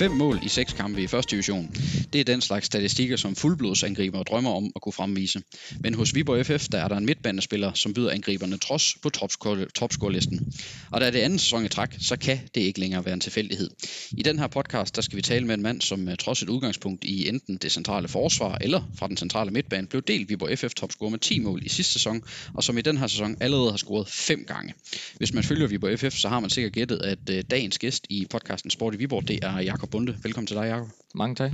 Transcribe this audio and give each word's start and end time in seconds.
Fem 0.00 0.10
mål 0.10 0.38
i 0.42 0.48
seks 0.48 0.72
kampe 0.72 1.02
i 1.02 1.06
første 1.06 1.30
division. 1.30 1.70
Det 2.12 2.20
er 2.20 2.24
den 2.24 2.40
slags 2.40 2.66
statistikker, 2.66 3.16
som 3.16 3.36
fuldblodsangriber 3.36 4.22
drømmer 4.22 4.50
om 4.50 4.72
at 4.76 4.82
kunne 4.82 4.92
fremvise. 4.92 5.42
Men 5.80 5.94
hos 5.94 6.14
Viborg 6.14 6.46
FF, 6.46 6.68
der 6.68 6.78
er 6.78 6.88
der 6.88 6.96
en 6.96 7.06
midtbanespiller, 7.06 7.72
som 7.74 7.94
byder 7.94 8.10
angriberne 8.10 8.58
trods 8.58 8.94
på 9.02 9.10
topscore-listen. 9.74 10.52
Og 10.90 11.00
da 11.00 11.10
det 11.10 11.18
anden 11.18 11.38
sæson 11.38 11.64
i 11.64 11.68
træk, 11.68 11.88
så 11.98 12.16
kan 12.16 12.40
det 12.54 12.60
ikke 12.60 12.80
længere 12.80 13.04
være 13.04 13.14
en 13.14 13.20
tilfældighed. 13.20 13.70
I 14.10 14.22
den 14.22 14.38
her 14.38 14.46
podcast, 14.46 14.96
der 14.96 15.02
skal 15.02 15.16
vi 15.16 15.22
tale 15.22 15.46
med 15.46 15.54
en 15.54 15.62
mand, 15.62 15.80
som 15.80 16.08
øh, 16.08 16.16
trods 16.16 16.42
et 16.42 16.48
udgangspunkt 16.48 17.04
i 17.04 17.28
enten 17.28 17.56
det 17.56 17.72
centrale 17.72 18.08
forsvar 18.08 18.58
eller 18.60 18.82
fra 18.94 19.08
den 19.08 19.16
centrale 19.16 19.50
midtbane, 19.50 19.86
blev 19.86 20.02
delt 20.02 20.28
Viborg 20.28 20.58
FF 20.58 20.74
topscorer 20.74 21.10
med 21.10 21.18
10 21.18 21.38
mål 21.38 21.62
i 21.64 21.68
sidste 21.68 21.92
sæson, 21.92 22.22
og 22.54 22.64
som 22.64 22.78
i 22.78 22.82
den 22.82 22.96
her 22.96 23.06
sæson 23.06 23.36
allerede 23.40 23.70
har 23.70 23.78
scoret 23.78 24.08
fem 24.08 24.44
gange. 24.46 24.74
Hvis 25.16 25.32
man 25.32 25.44
følger 25.44 25.66
Viborg 25.66 25.98
FF, 25.98 26.18
så 26.18 26.28
har 26.28 26.40
man 26.40 26.50
sikkert 26.50 26.72
gættet, 26.72 27.02
at 27.02 27.30
øh, 27.30 27.44
dagens 27.50 27.78
gæst 27.78 28.06
i 28.10 28.26
podcasten 28.30 28.70
Sport 28.70 28.94
i 28.94 28.96
Viborg, 28.96 29.28
det 29.28 29.38
er 29.42 29.58
Jakob 29.58 29.89
Bunde. 29.90 30.16
Velkommen 30.22 30.46
til 30.46 30.56
dig, 30.56 30.66
Jakob. 30.70 30.88
Mange 31.14 31.34
tak. 31.34 31.52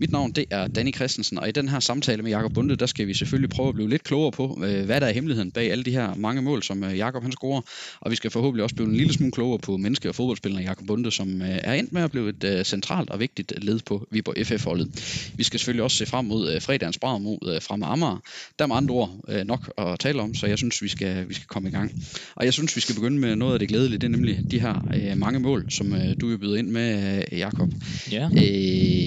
Mit 0.00 0.12
navn 0.12 0.32
det 0.32 0.44
er 0.50 0.66
Danny 0.66 0.94
Christensen, 0.94 1.38
og 1.38 1.48
i 1.48 1.52
den 1.52 1.68
her 1.68 1.80
samtale 1.80 2.22
med 2.22 2.30
Jakob 2.30 2.52
Bunde, 2.52 2.76
der 2.76 2.86
skal 2.86 3.06
vi 3.06 3.14
selvfølgelig 3.14 3.50
prøve 3.50 3.68
at 3.68 3.74
blive 3.74 3.88
lidt 3.88 4.04
klogere 4.04 4.32
på, 4.32 4.62
øh, 4.64 4.84
hvad 4.84 5.00
der 5.00 5.06
er 5.06 5.12
hemmeligheden 5.12 5.50
bag 5.50 5.70
alle 5.70 5.84
de 5.84 5.90
her 5.90 6.14
mange 6.14 6.42
mål, 6.42 6.62
som 6.62 6.84
øh, 6.84 6.98
Jakob 6.98 7.22
han 7.22 7.32
scorer. 7.32 7.60
Og 8.00 8.10
vi 8.10 8.16
skal 8.16 8.30
forhåbentlig 8.30 8.62
også 8.62 8.74
blive 8.74 8.88
en 8.88 8.96
lille 8.96 9.12
smule 9.12 9.32
klogere 9.32 9.58
på 9.58 9.76
menneske- 9.76 10.08
og 10.08 10.14
fodboldspilleren 10.14 10.64
Jakob 10.64 10.86
Bunde, 10.86 11.10
som 11.10 11.42
er 11.44 11.72
endt 11.72 11.92
med 11.92 12.02
at 12.02 12.10
blive 12.10 12.28
et 12.28 12.66
centralt 12.66 13.10
og 13.10 13.20
vigtigt 13.20 13.64
led 13.64 13.80
på 13.86 14.06
Viborg 14.10 14.46
FF-holdet. 14.46 14.88
Vi 15.36 15.44
skal 15.44 15.60
selvfølgelig 15.60 15.84
også 15.84 15.96
se 15.96 16.06
frem 16.06 16.24
mod 16.24 16.60
fredagens 16.60 16.98
brag 16.98 17.20
mod 17.20 17.60
frem 17.60 17.82
Amager. 17.82 18.22
Der 18.58 18.64
er 18.64 18.66
med 18.66 18.76
andre 18.76 18.94
ord 18.94 19.10
nok 19.44 19.72
at 19.78 19.98
tale 20.00 20.22
om, 20.22 20.34
så 20.34 20.46
jeg 20.46 20.58
synes, 20.58 20.82
vi 20.82 20.88
skal, 20.88 21.28
vi 21.28 21.34
skal 21.34 21.46
komme 21.46 21.68
i 21.68 21.72
gang. 21.72 22.04
Og 22.34 22.44
jeg 22.44 22.52
synes, 22.52 22.76
vi 22.76 22.80
skal 22.80 22.94
begynde 22.94 23.18
med 23.18 23.36
noget 23.36 23.52
af 23.52 23.58
det 23.58 23.68
glædelige, 23.68 23.98
det 23.98 24.06
er 24.06 24.10
nemlig 24.10 24.40
de 24.50 24.60
her 24.60 25.14
mange 25.14 25.40
mål, 25.40 25.70
som 25.70 25.94
du 26.20 26.32
er 26.32 26.36
byder 26.36 26.56
ind 26.56 26.68
med, 26.68 27.22
Jakob. 27.32 27.70
Ja. 28.12 28.28
Øh, 28.36 28.97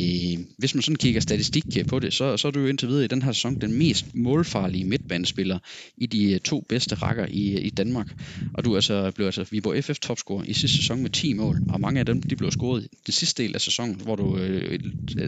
hvis 0.58 0.75
man 0.75 0.81
sådan 0.81 0.95
kigger 0.95 1.22
statistik 1.22 1.66
øh, 1.80 1.86
på 1.86 2.00
det, 2.00 2.14
så, 2.14 2.38
så 2.38 2.47
er 2.47 2.52
du 2.52 2.59
jo 2.59 2.67
indtil 2.67 2.88
videre 2.88 3.05
i 3.05 3.08
den 3.08 3.22
her 3.22 3.31
sæson 3.31 3.61
den 3.61 3.73
mest 3.73 4.05
målfarlige 4.16 4.86
midtbanespiller 4.86 5.59
i 5.97 6.05
de 6.05 6.33
øh, 6.33 6.39
to 6.39 6.66
bedste 6.69 6.95
rækker 6.95 7.25
i, 7.30 7.53
øh, 7.58 7.66
i 7.66 7.69
Danmark. 7.69 8.08
Og 8.53 8.66
du 8.66 8.75
altså, 8.75 9.11
blev 9.16 9.25
altså 9.25 9.45
Viborg 9.52 9.83
FF 9.83 9.99
topscorer 9.99 10.44
i 10.44 10.53
sidste 10.53 10.77
sæson 10.77 11.02
med 11.02 11.09
10 11.09 11.33
mål, 11.33 11.58
og 11.69 11.81
mange 11.81 11.99
af 11.99 12.05
dem 12.05 12.22
de 12.22 12.36
blev 12.36 12.52
scoret 12.52 12.83
i 12.83 12.88
den 13.05 13.14
sidste 13.14 13.44
del 13.44 13.55
af 13.55 13.61
sæsonen, 13.61 13.95
hvor 13.95 14.16
du 14.16 14.38
øh, 14.38 14.80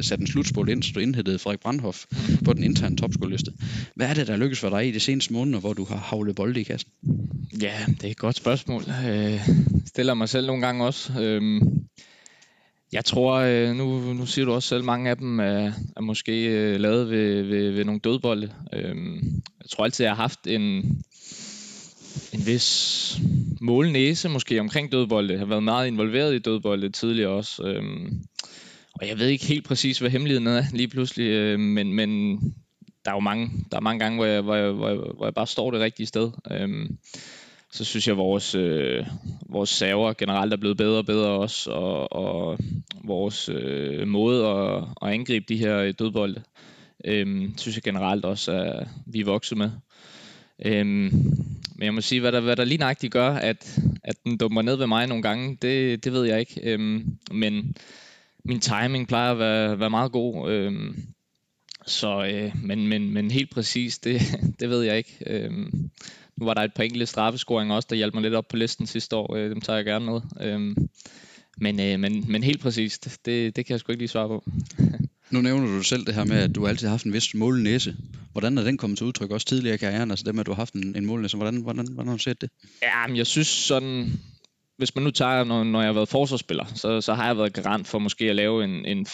satte 0.02 0.22
en 0.22 0.28
slutspurt 0.28 0.70
ind, 0.70 0.84
så 0.84 0.92
du 0.96 1.00
indhættede 1.00 1.40
Frederik 1.40 1.60
Brandhoff 1.60 2.06
på 2.46 2.54
den 2.54 2.64
interne 2.64 2.98
topscoreliste. 2.98 3.52
Hvad 3.96 4.08
er 4.08 4.14
det, 4.14 4.28
der 4.28 4.38
lykkes 4.38 4.60
for 4.60 4.70
dig 4.70 4.88
i 4.88 4.92
de 4.92 5.00
seneste 5.00 5.34
måneder, 5.34 5.60
hvor 5.60 5.74
du 5.74 5.86
har 5.86 5.98
havlet 5.98 6.36
bolde 6.36 6.62
i 6.62 6.64
kassen? 6.64 6.92
Ja, 7.62 7.86
det 7.88 8.04
er 8.04 8.12
et 8.12 8.18
godt 8.18 8.36
spørgsmål. 8.36 8.84
Øh, 9.08 9.50
stiller 9.86 10.14
mig 10.14 10.30
selv 10.30 10.48
nogle 10.48 10.66
gange 10.66 10.86
også. 10.86 11.22
Øh, 11.22 11.62
jeg 12.94 13.06
tror, 13.06 13.34
øh, 13.34 13.76
nu, 13.76 14.14
nu 14.14 14.26
siger 14.26 14.46
du 14.46 14.52
også 14.52 14.70
selv, 14.70 14.84
mange 14.84 15.10
af 15.10 15.18
dem 15.18 15.40
er, 15.40 15.72
er 15.98 16.02
måske 16.02 16.46
øh, 16.46 16.80
lavet 16.80 17.10
ved, 17.10 17.44
ved, 17.44 17.72
ved 17.72 17.86
nogle 17.86 18.00
dødbolde. 18.00 18.54
Øhm, 18.74 19.42
jeg 19.62 19.70
tror 19.70 19.84
altid, 19.84 20.06
jeg 20.06 20.16
har 20.16 20.22
haft 20.22 20.48
en, 20.48 20.62
en 22.34 22.46
vis 22.46 23.18
målnæse 23.62 24.30
måske 24.30 24.60
omkring 24.60 24.92
dødbolde. 24.92 25.34
Jeg 25.34 25.40
har 25.40 25.46
været 25.46 25.64
meget 25.64 25.88
involveret 25.88 26.36
i 26.36 26.40
dødbolde 26.40 26.90
tidligere 26.90 27.32
også. 27.32 27.64
Øhm, 27.64 28.22
og 28.94 29.08
jeg 29.08 29.20
ved 29.20 29.28
ikke 29.28 29.46
helt 29.46 29.66
præcis, 29.66 30.00
hvad 30.00 30.10
hemmeligheden 30.10 30.48
er 30.48 30.64
lige 30.74 30.88
pludselig, 30.88 31.28
øhm, 31.28 31.62
men, 31.62 31.94
men 31.94 32.40
der 33.06 33.12
er 33.12 33.16
jo 33.16 33.20
mange, 33.20 33.52
der 33.72 33.78
er 33.78 33.82
mange 33.82 34.00
gange, 34.00 34.18
hvor 34.18 34.26
jeg, 34.26 34.42
hvor 34.42 34.56
jeg, 34.56 34.72
hvor 34.72 34.88
jeg, 34.88 34.98
hvor 34.98 35.26
jeg 35.26 35.34
bare 35.34 35.48
står 35.48 35.72
det 35.72 35.80
rigtige 35.80 36.08
sted. 36.08 36.32
Øhm, 36.52 36.98
så 37.74 37.86
synes 37.86 38.08
jeg, 38.08 38.14
at 38.14 38.18
vores, 38.18 38.56
øh, 38.56 39.06
vores 39.50 39.70
server 39.70 40.14
generelt 40.14 40.54
er 40.54 40.58
blevet 40.58 40.78
bedre 40.78 40.98
og 40.98 41.06
bedre 41.06 41.30
også, 41.30 41.72
og, 41.72 42.14
og 42.14 42.58
vores 43.04 43.50
øh, 43.50 44.08
måde 44.08 44.48
at, 44.48 44.84
at 45.02 45.14
angribe 45.14 45.46
de 45.50 45.58
her 45.58 45.78
øh, 45.78 45.94
dødbolde, 46.00 46.44
øh, 47.06 47.50
synes 47.58 47.76
jeg 47.76 47.84
generelt 47.84 48.26
også, 48.26 48.52
at 48.52 48.88
vi 49.06 49.20
er 49.20 49.26
vokset 49.26 49.58
med. 49.58 49.72
Øh, 50.66 50.86
men 50.86 51.86
jeg 51.86 51.94
må 51.94 52.02
sige, 52.02 52.22
hvad 52.22 52.32
der, 52.32 52.40
hvad 52.40 52.56
der 52.56 52.66
lige 52.66 52.78
nøjagtigt 52.78 53.14
gør, 53.14 53.30
at, 53.30 53.80
at 54.04 54.16
den 54.24 54.38
dummer 54.38 54.62
ned 54.62 54.76
ved 54.76 54.88
mig 54.88 55.08
nogle 55.08 55.24
gange, 55.24 55.58
det, 55.62 56.04
det 56.04 56.14
ved 56.14 56.24
jeg 56.24 56.40
ikke. 56.40 56.62
Øh, 56.64 57.02
men 57.32 57.76
min 58.46 58.60
timing 58.60 59.08
plejer 59.08 59.32
at 59.32 59.40
være, 59.40 59.80
være 59.80 59.90
meget 59.90 60.12
god. 60.12 60.52
Øh, 60.52 60.74
så, 61.86 62.26
øh, 62.26 62.52
men, 62.64 62.88
men, 62.88 63.14
men 63.14 63.32
helt 63.32 63.52
præcis, 63.52 64.00
det, 64.00 64.22
det 64.60 64.70
ved 64.70 64.82
jeg 64.82 64.98
ikke. 64.98 65.18
Øh, 65.28 65.52
nu 66.38 66.46
var 66.46 66.54
der 66.54 66.62
et 66.62 66.74
par 66.74 66.84
enkelte 66.84 67.06
straffescoringer 67.06 67.76
også, 67.76 67.88
der 67.90 67.96
hjalp 67.96 68.14
mig 68.14 68.24
lidt 68.24 68.34
op 68.34 68.48
på 68.48 68.58
listen 68.58 68.88
sidste 68.88 69.16
år. 69.16 69.36
Øh, 69.36 69.50
dem 69.50 69.62
tager 69.62 69.78
jeg 69.78 69.86
gerne 69.86 70.06
med. 70.06 70.22
Øh, 70.42 70.76
men, 71.58 71.80
øh, 71.80 72.00
men, 72.00 72.26
men 72.28 72.44
helt 72.44 72.62
præcist, 72.62 73.26
det, 73.26 73.56
det 73.56 73.66
kan 73.66 73.74
jeg 73.74 73.80
sgu 73.80 73.92
ikke 73.92 74.02
lige 74.02 74.10
svare 74.10 74.28
på. 74.28 74.44
nu 75.32 75.42
nævner 75.42 75.68
du 75.68 75.84
selv 75.84 76.06
det 76.06 76.14
her 76.14 76.24
med, 76.24 76.38
at 76.38 76.56
du 76.56 76.68
altid 76.68 76.88
har 76.88 76.94
haft 76.94 77.06
en 77.06 77.14
vis 77.14 77.34
målnæse. 77.36 77.96
Hvordan 78.32 78.58
er 78.58 78.64
den 78.64 78.78
kommet 78.78 78.98
til 78.98 79.08
udtryk 79.08 79.32
også 79.32 79.48
tidligere 79.48 79.76
i 79.76 79.78
karrieren? 79.78 80.12
Altså 80.12 80.24
det 80.26 80.36
med, 80.36 80.40
at 80.40 80.46
du 80.46 80.52
har 80.52 80.62
haft 80.62 80.74
en, 80.74 80.96
en 80.96 81.06
målnæse. 81.06 81.38
Hvordan, 81.38 81.62
hvordan, 81.62 81.88
hvordan 81.88 82.08
har 82.08 82.18
du 82.18 82.24
set 82.24 82.42
det? 82.42 82.50
Ja, 82.82 83.08
men 83.08 83.18
jeg 83.18 83.28
synes 83.28 83.48
sådan 83.48 84.20
hvis 84.78 84.96
man 84.96 85.04
nu 85.04 85.12
tager, 85.12 85.44
når, 85.44 85.64
når 85.64 85.80
jeg 85.80 85.88
har 85.88 85.94
været 85.94 86.10
forsvarsspiller, 86.10 86.66
så, 86.66 87.02
så 87.02 87.14
har 87.14 87.28
jeg 87.28 87.38
været 87.38 87.54
garant 87.54 87.88
for 87.88 88.00
måske 88.00 88.30
at 88.30 88.36
lave 88.36 88.64
en, 88.64 88.86
en 88.86 89.06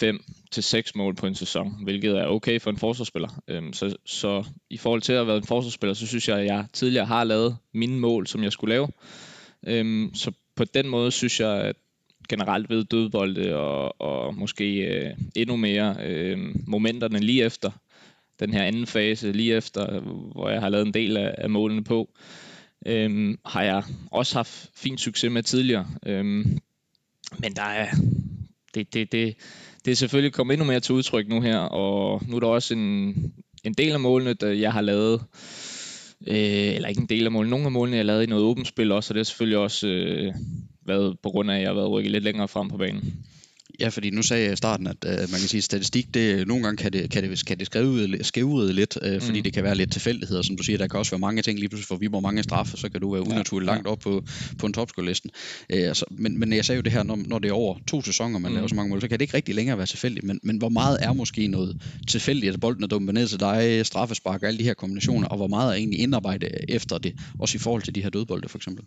5-6 0.56 0.92
mål 0.96 1.16
på 1.16 1.28
en 1.28 1.36
sæson, 1.36 1.84
hvilket 1.84 2.18
er 2.18 2.26
okay 2.26 2.62
for 2.62 2.70
en 2.70 2.78
forsvarsspiller. 2.78 3.42
Øhm, 3.48 3.74
så, 3.74 3.96
så 4.06 4.46
i 4.70 4.78
forhold 4.78 5.02
til 5.02 5.14
at 5.14 5.18
have 5.18 5.28
været 5.28 5.42
en 5.42 5.48
forsvarsspiller, 5.48 5.94
så 5.94 6.08
synes 6.08 6.28
jeg, 6.28 6.40
at 6.40 6.46
jeg 6.46 6.66
tidligere 6.74 7.06
har 7.06 7.24
lavet 7.24 7.58
mine 7.74 8.00
mål, 8.00 8.28
som 8.28 8.44
jeg 8.44 8.52
skulle 8.52 8.74
lave. 8.74 8.88
Øhm, 9.68 10.12
så 10.14 10.32
på 10.56 10.64
den 10.64 10.88
måde 10.88 11.12
synes 11.12 11.40
jeg, 11.40 11.62
at 11.62 11.76
generelt 12.30 12.70
ved 12.70 12.84
dødbolde 12.84 13.56
og, 13.56 14.02
og 14.02 14.36
måske 14.36 14.76
øh, 14.76 15.12
endnu 15.36 15.56
mere 15.56 15.96
øh, 16.06 16.38
momenterne 16.68 17.20
lige 17.20 17.44
efter 17.44 17.72
den 18.40 18.54
her 18.54 18.64
anden 18.64 18.88
fase, 18.88 19.32
lige 19.32 19.56
efter, 19.56 20.00
hvor 20.32 20.50
jeg 20.50 20.62
har 20.62 20.70
lavet 20.70 20.88
en 20.88 20.94
del 20.94 21.18
af, 21.18 21.36
af 21.38 21.50
målene 21.50 21.84
på, 21.84 22.10
øhm, 22.86 23.40
har 23.46 23.64
jeg 23.64 23.84
også 24.12 24.36
haft 24.36 24.70
fin 24.76 24.98
succes 24.98 25.32
med 25.32 25.44
tidligere. 25.44 25.88
Øhm, 26.06 26.60
men 27.40 27.54
der 27.56 27.62
er, 27.62 27.88
det, 28.74 28.94
det, 28.94 29.12
det, 29.12 29.36
det 29.86 29.92
er 29.92 29.96
selvfølgelig 29.96 30.34
kommet 30.34 30.54
endnu 30.54 30.66
mere 30.66 30.80
til 30.80 30.96
udtryk 30.96 31.28
nu 31.28 31.42
her, 31.42 31.58
og 31.58 32.22
nu 32.28 32.36
er 32.36 32.40
der 32.40 32.48
også 32.48 32.74
en, 32.74 33.14
en 33.64 33.74
del 33.74 33.92
af 33.92 34.00
målene, 34.00 34.34
der 34.34 34.52
jeg 34.52 34.74
har 34.74 34.82
lavet, 34.82 35.22
øh, 36.28 36.76
eller 36.76 36.90
ikke 36.90 37.02
en 37.02 37.10
del 37.10 37.26
af 37.26 37.32
målene, 37.32 37.50
nogle 37.50 37.66
af 37.66 37.72
målene, 37.72 37.98
jeg 37.98 38.04
har 38.04 38.08
lavet 38.08 38.24
i 38.24 38.30
noget 38.30 38.46
åbent 38.46 38.68
spil 38.68 38.92
også, 38.92 39.12
og 39.12 39.16
det 39.16 39.20
har 39.20 39.24
selvfølgelig 39.24 39.58
også 39.58 39.88
øh, 39.88 40.34
været 40.86 41.20
på 41.24 41.30
grund 41.30 41.52
af, 41.52 41.56
at 41.56 41.62
jeg 41.62 41.70
har 41.70 41.76
været 41.76 41.92
rykket 41.92 42.12
lidt 42.12 42.24
længere 42.24 42.48
frem 42.48 42.70
på 42.70 42.78
banen. 42.78 43.26
Ja, 43.80 43.90
fordi 43.90 44.10
nu 44.10 44.22
sagde 44.22 44.44
jeg 44.44 44.54
i 44.54 44.56
starten, 44.56 44.88
at 44.88 44.98
uh, 45.06 45.12
man 45.12 45.40
kan 45.40 45.48
sige, 45.48 45.58
at 45.58 45.64
statistik, 45.64 46.14
det, 46.14 46.48
nogle 46.48 46.64
gange 46.64 46.78
kan 46.78 46.94
det, 46.94 47.10
kan 47.12 47.24
det, 47.24 47.46
kan 47.46 47.60
det 47.60 47.66
skrive, 47.66 48.24
skævride 48.24 48.74
lidt, 48.74 48.98
uh, 49.02 49.22
fordi 49.22 49.40
mm. 49.40 49.44
det 49.44 49.54
kan 49.54 49.64
være 49.64 49.76
lidt 49.76 49.92
tilfældigheder, 49.92 50.42
som 50.42 50.58
du 50.58 50.64
siger. 50.64 50.78
Der 50.78 50.88
kan 50.88 51.00
også 51.00 51.12
være 51.12 51.20
mange 51.20 51.42
ting, 51.42 51.60
lige 51.60 51.70
pludselig 51.70 51.88
får 51.88 51.96
Viborg 51.96 52.22
mange 52.22 52.44
straffe, 52.44 52.78
så 52.78 52.90
kan 52.90 53.02
du 53.02 53.12
være 53.12 53.22
unaturligt 53.22 53.70
ja, 53.70 53.74
langt 53.74 53.88
op 53.88 54.00
på, 54.00 54.24
på 54.58 54.68
en 54.68 54.74
topscore-listen. 54.74 55.30
Altså, 55.70 56.06
men, 56.12 56.40
men 56.40 56.54
jeg 56.54 56.66
sagde 56.66 56.78
jo 56.78 56.82
det 56.82 56.92
her, 56.92 57.04
når, 57.04 57.20
når 57.26 57.40
det 57.40 57.50
er 57.50 57.54
over 57.54 57.78
to 57.88 58.02
sæsoner, 58.02 58.40
man 58.40 58.52
mm. 58.52 58.56
laver 58.56 58.68
så 58.68 58.76
mange 58.76 58.90
mål, 58.90 59.02
så 59.02 59.08
kan 59.08 59.20
det 59.20 59.24
ikke 59.24 59.34
rigtig 59.34 59.56
længere 59.56 59.78
være 59.78 59.88
tilfældigt. 59.88 60.26
Men, 60.26 60.40
men 60.44 60.58
hvor 60.58 60.70
meget 60.70 60.98
er 61.02 61.14
måske 61.14 61.48
noget 61.48 61.82
tilfældigt, 62.08 62.54
at 62.54 62.60
bolden 62.60 62.84
er 62.84 62.88
dumpet 62.88 63.14
ned 63.14 63.28
til 63.28 63.40
dig, 63.40 63.86
straffespark 63.86 64.42
og 64.42 64.48
alle 64.48 64.60
de 64.60 64.64
her 64.64 64.74
kombinationer, 64.74 65.28
og 65.28 65.38
hvor 65.38 65.48
meget 65.48 65.70
er 65.72 65.74
egentlig 65.74 66.00
indarbejde 66.00 66.50
efter 66.70 66.98
det, 66.98 67.14
også 67.40 67.56
i 67.56 67.60
forhold 67.60 67.82
til 67.82 67.96
de 67.96 68.02
her 68.02 68.10
dødbolde 68.10 68.50
for 68.50 68.58
eksempel? 68.58 68.86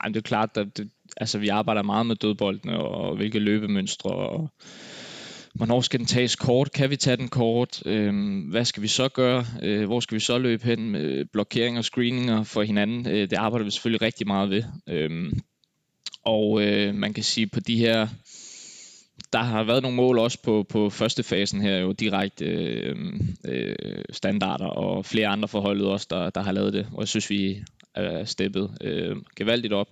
Ej, 0.00 0.08
det 0.08 0.16
er 0.16 0.20
klart, 0.20 0.56
at 0.56 0.76
det, 0.76 0.90
altså, 1.16 1.38
vi 1.38 1.48
arbejder 1.48 1.82
meget 1.82 2.06
med 2.06 2.16
dødboldene, 2.16 2.78
og 2.78 3.16
hvilke 3.16 3.38
løbemønstre, 3.38 4.10
og 4.10 4.50
hvornår 5.54 5.80
skal 5.80 6.00
den 6.00 6.06
tages 6.06 6.36
kort, 6.36 6.72
kan 6.72 6.90
vi 6.90 6.96
tage 6.96 7.16
den 7.16 7.28
kort, 7.28 7.82
øhm, 7.86 8.40
hvad 8.40 8.64
skal 8.64 8.82
vi 8.82 8.88
så 8.88 9.08
gøre, 9.08 9.46
øh, 9.62 9.86
hvor 9.86 10.00
skal 10.00 10.14
vi 10.14 10.20
så 10.20 10.38
løbe 10.38 10.64
hen, 10.64 10.90
med 10.90 11.24
blokering 11.32 11.78
og 11.78 11.84
screeninger 11.84 12.44
for 12.44 12.62
hinanden, 12.62 13.08
øh, 13.08 13.30
det 13.30 13.36
arbejder 13.36 13.64
vi 13.64 13.70
selvfølgelig 13.70 14.02
rigtig 14.02 14.26
meget 14.26 14.50
ved. 14.50 14.62
Øhm, 14.88 15.38
og 16.24 16.62
øh, 16.62 16.94
man 16.94 17.14
kan 17.14 17.24
sige 17.24 17.46
på 17.46 17.60
de 17.60 17.76
her, 17.76 18.08
der 19.32 19.38
har 19.38 19.64
været 19.64 19.82
nogle 19.82 19.96
mål 19.96 20.18
også 20.18 20.38
på, 20.42 20.66
på 20.68 20.90
første 20.90 21.22
fasen 21.22 21.60
her, 21.60 21.76
jo 21.76 21.92
direkte 21.92 22.44
øh, 22.44 22.96
øh, 23.44 24.04
standarder, 24.10 24.66
og 24.66 25.04
flere 25.04 25.26
andre 25.26 25.48
forholdet 25.48 25.86
også, 25.86 26.06
der, 26.10 26.30
der 26.30 26.42
har 26.42 26.52
lavet 26.52 26.72
det, 26.72 26.88
og 26.92 27.00
jeg 27.00 27.08
synes 27.08 27.30
vi 27.30 27.64
er 27.94 28.24
steppet 28.24 28.78
øh, 28.80 29.16
gevaldigt 29.36 29.72
op. 29.72 29.88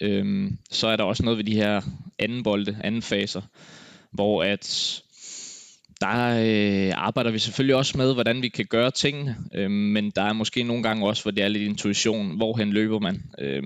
Øh, 0.00 0.50
så 0.70 0.86
er 0.86 0.96
der 0.96 1.04
også 1.04 1.22
noget 1.22 1.36
ved 1.38 1.44
de 1.44 1.54
her 1.54 1.80
anden 2.18 2.42
bolde, 2.42 2.78
anden 2.84 3.02
faser, 3.02 3.42
hvor 4.10 4.42
at 4.42 5.00
der 6.00 6.40
øh, 6.44 6.92
arbejder 6.96 7.30
vi 7.30 7.38
selvfølgelig 7.38 7.76
også 7.76 7.98
med, 7.98 8.14
hvordan 8.14 8.42
vi 8.42 8.48
kan 8.48 8.66
gøre 8.66 8.90
tingene, 8.90 9.36
øh, 9.54 9.70
men 9.70 10.10
der 10.10 10.22
er 10.22 10.32
måske 10.32 10.62
nogle 10.62 10.82
gange 10.82 11.06
også, 11.06 11.22
hvor 11.22 11.30
det 11.30 11.44
er 11.44 11.48
lidt 11.48 11.68
intuition, 11.68 12.36
hvorhen 12.36 12.72
løber 12.72 12.98
man. 12.98 13.22
Øh, 13.38 13.62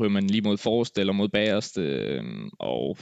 ryger 0.00 0.10
man 0.10 0.26
lige 0.26 0.42
mod 0.42 0.56
forrest 0.56 0.98
eller 0.98 1.12
mod 1.12 1.28
bagerst, 1.28 1.78
øh, 1.78 2.22
og 2.58 2.98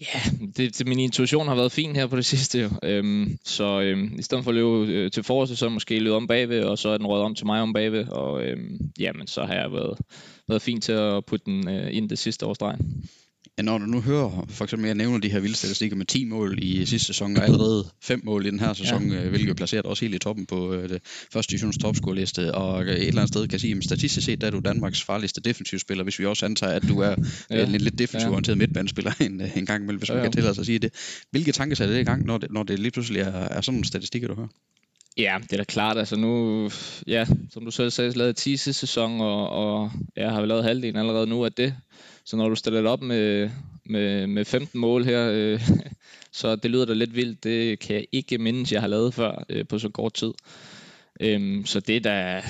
Ja, 0.00 0.20
det, 0.56 0.78
det, 0.78 0.88
min 0.88 0.98
intuition 0.98 1.48
har 1.48 1.54
været 1.54 1.72
fin 1.72 1.96
her 1.96 2.06
på 2.06 2.16
det 2.16 2.24
sidste. 2.34 2.58
Jo. 2.60 2.68
Øhm, 2.82 3.38
så 3.44 3.80
øhm, 3.80 4.18
i 4.18 4.22
stedet 4.22 4.44
for 4.44 4.50
at 4.50 4.54
løbe 4.54 4.92
øh, 4.92 5.10
til 5.10 5.22
forrest, 5.22 5.56
så 5.56 5.68
måske 5.68 5.98
løbe 5.98 6.16
om 6.16 6.26
bagved, 6.26 6.64
og 6.64 6.78
så 6.78 6.88
er 6.88 6.96
den 6.96 7.06
røget 7.06 7.24
om 7.24 7.34
til 7.34 7.46
mig 7.46 7.60
om 7.60 7.72
bagved. 7.72 8.08
Og 8.08 8.42
øhm, 8.42 8.78
jamen, 8.98 9.26
så 9.26 9.44
har 9.44 9.54
jeg 9.54 9.72
været, 9.72 9.98
været 10.48 10.62
fint 10.62 10.84
til 10.84 10.92
at 10.92 11.24
putte 11.24 11.44
den 11.44 11.68
øh, 11.68 11.96
ind 11.96 12.08
det 12.08 12.18
sidste 12.18 12.46
års. 12.46 12.58
Ja, 13.58 13.62
når 13.62 13.78
du 13.78 13.84
nu 13.84 14.00
hører, 14.00 14.46
for 14.48 14.64
eksempel 14.64 14.86
jeg 14.86 14.94
nævner 14.94 15.18
de 15.18 15.30
her 15.30 15.40
vilde 15.40 15.56
statistikker 15.56 15.96
med 15.96 16.06
10 16.06 16.24
mål 16.24 16.58
i 16.62 16.86
sidste 16.86 17.06
sæson, 17.06 17.36
og 17.36 17.44
allerede 17.44 17.84
5 18.02 18.20
mål 18.24 18.46
i 18.46 18.50
den 18.50 18.60
her 18.60 18.72
sæson, 18.72 19.12
ja. 19.12 19.28
hvilket 19.28 19.56
placerer 19.56 19.82
også 19.82 20.04
helt 20.04 20.14
i 20.14 20.18
toppen 20.18 20.46
på 20.46 20.76
det 20.88 21.02
første 21.32 21.50
divisions 21.50 21.78
topscore-liste, 21.78 22.54
og 22.54 22.82
et 22.82 23.08
eller 23.08 23.20
andet 23.20 23.28
sted 23.28 23.48
kan 23.48 23.58
sige, 23.58 23.76
at 23.76 23.84
statistisk 23.84 24.26
set 24.26 24.40
der 24.40 24.46
er 24.46 24.50
du 24.50 24.60
Danmarks 24.64 25.02
farligste 25.02 25.40
defensivspiller, 25.40 26.04
hvis 26.04 26.18
vi 26.18 26.26
også 26.26 26.46
antager, 26.46 26.72
at 26.72 26.82
du 26.88 26.98
er 26.98 27.14
ja. 27.50 27.64
en 27.64 27.70
lidt 27.70 27.98
defensiv 27.98 28.30
orienteret 28.30 28.56
ja. 28.56 28.58
midtbanespiller 28.58 29.12
en, 29.20 29.42
en 29.56 29.66
gang 29.66 29.82
imellem, 29.82 29.98
hvis 29.98 30.08
man 30.08 30.16
ja, 30.16 30.22
ja. 30.22 30.24
kan 30.24 30.32
tillade 30.32 30.54
sig 30.54 30.62
at 30.62 30.66
sige 30.66 30.78
det. 30.78 30.92
Hvilke 31.30 31.52
tanker 31.52 31.76
sætter 31.76 31.94
det 31.94 32.00
i 32.00 32.04
gang, 32.04 32.26
når 32.26 32.38
det, 32.38 32.50
når 32.50 32.62
det 32.62 32.78
lige 32.78 32.90
pludselig 32.90 33.20
er, 33.20 33.32
er 33.32 33.60
sådan 33.60 33.74
nogle 33.74 33.84
statistikker, 33.84 34.28
du 34.28 34.34
hører? 34.34 34.48
Ja, 35.18 35.38
det 35.42 35.52
er 35.52 35.56
da 35.56 35.64
klart. 35.64 35.98
Altså 35.98 36.16
nu, 36.16 36.70
ja, 37.06 37.26
som 37.50 37.64
du 37.64 37.70
selv 37.70 37.90
sagde, 37.90 38.10
lavet 38.10 38.36
10 38.36 38.56
sidste 38.56 38.72
sæson, 38.72 39.20
og, 39.20 39.48
og 39.48 39.90
jeg 40.16 40.30
har 40.30 40.46
lavet 40.46 40.64
halvdelen 40.64 40.96
allerede 40.96 41.26
nu 41.26 41.44
af 41.44 41.52
det. 41.52 41.74
Så 42.28 42.36
når 42.36 42.48
du 42.48 42.54
stiller 42.54 42.80
det 42.80 42.90
op 42.90 43.02
med, 43.02 43.50
med, 43.84 44.26
med 44.26 44.44
15 44.44 44.80
mål 44.80 45.04
her, 45.04 45.30
øh, 45.32 45.60
så 46.32 46.56
det 46.56 46.70
lyder 46.70 46.84
da 46.84 46.92
lidt 46.92 47.16
vildt. 47.16 47.44
Det 47.44 47.78
kan 47.78 47.96
jeg 47.96 48.06
ikke 48.12 48.38
mindes, 48.38 48.72
jeg 48.72 48.80
har 48.80 48.88
lavet 48.88 49.14
før 49.14 49.44
øh, 49.48 49.66
på 49.68 49.78
så 49.78 49.88
kort 49.88 50.14
tid. 50.14 50.32
Øhm, 51.20 51.66
så 51.66 51.80
det 51.80 51.96
er 51.96 52.00
da, 52.00 52.42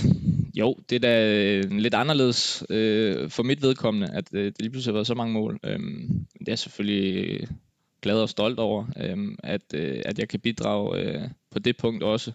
jo, 0.55 0.77
det 0.91 0.97
er 0.97 1.01
da 1.01 1.35
øh, 1.35 1.71
lidt 1.71 1.95
anderledes 1.95 2.65
øh, 2.71 3.31
for 3.31 3.43
mit 3.43 3.63
vedkommende, 3.63 4.11
at 4.13 4.25
øh, 4.33 4.45
det 4.45 4.61
lige 4.61 4.71
pludselig 4.71 4.93
har 4.93 4.97
været 4.97 5.07
så 5.07 5.15
mange 5.15 5.33
mål. 5.33 5.61
Øhm, 5.65 6.27
det 6.39 6.49
er 6.49 6.57
selvfølgelig 6.57 7.25
øh, 7.25 7.47
glad 8.03 8.21
og 8.21 8.29
stolt 8.29 8.59
over, 8.59 8.87
øhm, 9.01 9.39
at, 9.43 9.75
øh, 9.75 10.03
at 10.05 10.19
jeg 10.19 10.29
kan 10.29 10.41
bidrage 10.41 11.01
øh, 11.01 11.23
på 11.51 11.59
det 11.59 11.77
punkt 11.77 12.03
også. 12.03 12.33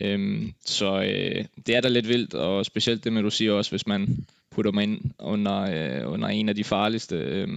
Øhm, 0.00 0.52
så 0.64 1.02
øh, 1.02 1.44
det 1.66 1.76
er 1.76 1.80
da 1.80 1.88
lidt 1.88 2.08
vildt, 2.08 2.34
og 2.34 2.66
specielt 2.66 3.04
det 3.04 3.12
med, 3.12 3.22
du 3.22 3.30
siger 3.30 3.52
også, 3.52 3.70
hvis 3.70 3.86
man 3.86 4.26
putter 4.54 4.72
mig 4.72 4.82
ind 4.82 5.00
under, 5.18 5.60
øh, 5.60 6.12
under 6.12 6.28
en 6.28 6.48
af 6.48 6.54
de 6.54 6.64
farligste 6.64 7.16
øh, 7.16 7.48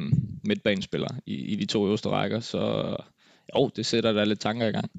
midtbanespillere 0.43 1.15
i, 1.25 1.35
i 1.35 1.55
de 1.55 1.65
to 1.65 1.85
øverste 1.85 2.09
rækker, 2.09 2.39
så 2.39 2.95
jo, 3.55 3.69
det 3.75 3.85
sætter 3.85 4.13
da 4.13 4.23
lidt 4.23 4.39
tanker 4.39 4.67
i 4.67 4.71
gang. 4.71 4.91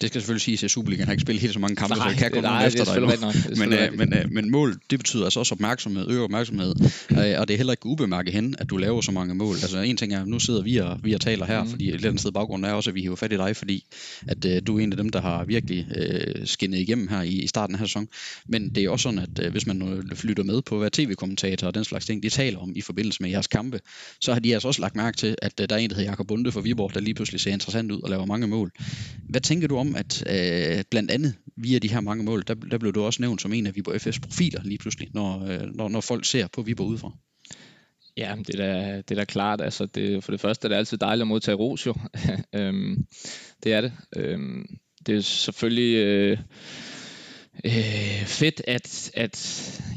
Det 0.00 0.08
skal 0.08 0.20
selvfølgelig 0.20 0.42
siges, 0.42 0.64
at 0.64 0.70
Superligaen 0.70 1.06
har 1.06 1.12
ikke 1.12 1.22
spillet 1.22 1.40
helt 1.40 1.52
så 1.52 1.58
mange 1.58 1.76
kampe, 1.76 1.94
nej, 1.94 2.04
så 2.04 2.10
det 2.10 2.18
kan 2.18 2.30
gå 2.30 2.38
efter 2.66 2.84
dig 2.84 3.20
nu. 3.20 3.66
Men, 3.66 3.72
øh, 3.72 3.98
men, 3.98 4.14
øh, 4.14 4.32
men 4.32 4.50
mål, 4.50 4.80
det 4.90 4.98
betyder 4.98 5.24
altså 5.24 5.40
også 5.40 5.54
opmærksomhed, 5.54 6.10
øger 6.10 6.24
opmærksomhed. 6.24 6.74
Øh, 7.10 7.40
og 7.40 7.48
det 7.48 7.54
er 7.54 7.56
heller 7.56 7.72
ikke 7.72 7.86
ubemærket 7.86 8.34
hen, 8.34 8.54
at 8.58 8.70
du 8.70 8.76
laver 8.76 9.00
så 9.00 9.12
mange 9.12 9.34
mål. 9.34 9.54
Altså 9.54 9.78
en 9.78 9.96
ting 9.96 10.14
er, 10.14 10.24
nu 10.24 10.38
sidder 10.38 10.62
vi 10.62 10.76
og, 10.76 10.98
vi 11.02 11.12
og 11.12 11.20
taler 11.20 11.46
her, 11.46 11.62
mm. 11.62 11.70
fordi 11.70 11.88
et 11.88 11.94
eller 11.94 12.08
andet 12.08 12.20
sted 12.20 12.32
baggrunden 12.32 12.70
er 12.70 12.72
også, 12.72 12.90
at 12.90 12.94
vi 12.94 13.00
hiver 13.00 13.16
fat 13.16 13.32
i 13.32 13.36
dig, 13.36 13.56
fordi 13.56 13.84
at 14.28 14.44
øh, 14.44 14.62
du 14.66 14.78
er 14.78 14.82
en 14.82 14.92
af 14.92 14.96
dem, 14.96 15.08
der 15.08 15.20
har 15.20 15.44
virkelig 15.44 15.86
øh, 15.96 16.46
skinnet 16.46 16.78
igennem 16.78 17.08
her 17.08 17.22
i, 17.22 17.32
i 17.32 17.46
starten 17.46 17.74
af 17.74 17.78
her 17.78 17.86
sæson. 17.86 18.08
Men 18.48 18.68
det 18.68 18.84
er 18.84 18.90
også 18.90 19.02
sådan, 19.02 19.18
at 19.18 19.44
øh, 19.44 19.50
hvis 19.52 19.66
man 19.66 20.02
flytter 20.14 20.44
med 20.44 20.62
på, 20.62 20.78
hvad 20.78 20.90
tv-kommentator 20.90 21.66
og 21.66 21.74
den 21.74 21.84
slags 21.84 22.06
ting, 22.06 22.22
de 22.22 22.28
taler 22.28 22.58
om 22.58 22.72
i 22.76 22.80
forbindelse 22.80 23.22
med 23.22 23.30
jeres 23.30 23.46
kampe, 23.46 23.80
så 24.20 24.32
har 24.32 24.40
de 24.40 24.54
altså 24.54 24.68
også 24.68 24.80
lagt 24.80 24.96
mærke 24.96 25.16
til, 25.16 25.36
at 25.42 25.60
øh, 25.60 25.68
der 25.68 25.74
er 25.74 25.80
en, 25.80 25.90
der 25.90 25.96
hedder 25.96 26.10
Jakob 26.10 26.26
Bunde 26.26 26.52
for 26.52 26.60
Viborg, 26.60 26.94
der 26.94 27.00
lige 27.00 27.14
pludselig 27.14 27.40
ser 27.40 27.52
interessant 27.52 27.92
ud 27.92 28.00
og 28.00 28.10
laver 28.10 28.26
mange 28.26 28.46
mål. 28.46 28.72
Hvad 29.28 29.40
tænker 29.40 29.68
du 29.68 29.76
om, 29.76 29.87
at 29.96 30.24
øh, 30.26 30.78
øh, 30.78 30.84
blandt 30.90 31.10
andet 31.10 31.34
via 31.56 31.78
de 31.78 31.90
her 31.90 32.00
mange 32.00 32.24
mål, 32.24 32.44
der, 32.46 32.54
der 32.54 32.78
blev 32.78 32.92
du 32.92 33.02
også 33.02 33.22
nævnt 33.22 33.42
som 33.42 33.52
en 33.52 33.66
af 33.66 33.76
Viborg 33.76 34.06
FF's 34.06 34.20
profiler 34.20 34.62
lige 34.64 34.78
pludselig, 34.78 35.08
når, 35.14 35.46
øh, 35.46 35.74
når, 35.74 35.88
når 35.88 36.00
folk 36.00 36.24
ser 36.24 36.46
på 36.46 36.62
Viborg 36.62 36.88
udefra. 36.88 37.12
Ja, 38.16 38.34
det 38.46 38.54
er 38.54 38.58
da, 38.58 38.96
det 38.96 39.10
er 39.10 39.14
da 39.14 39.24
klart. 39.24 39.60
Altså 39.60 39.86
det, 39.86 40.24
for 40.24 40.32
det 40.32 40.40
første 40.40 40.66
er 40.66 40.68
det 40.68 40.76
altid 40.76 40.98
dejligt 40.98 41.22
at 41.22 41.28
modtage 41.28 41.54
ros 41.54 41.86
jo. 41.86 41.94
øhm, 42.58 43.06
det 43.64 43.72
er 43.72 43.80
det. 43.80 43.92
Øhm, 44.16 44.66
det 45.06 45.16
er 45.16 45.20
selvfølgelig 45.20 45.96
øh, 45.96 46.38
øh, 47.64 48.24
fedt, 48.26 48.62
at, 48.66 49.10
at 49.14 49.36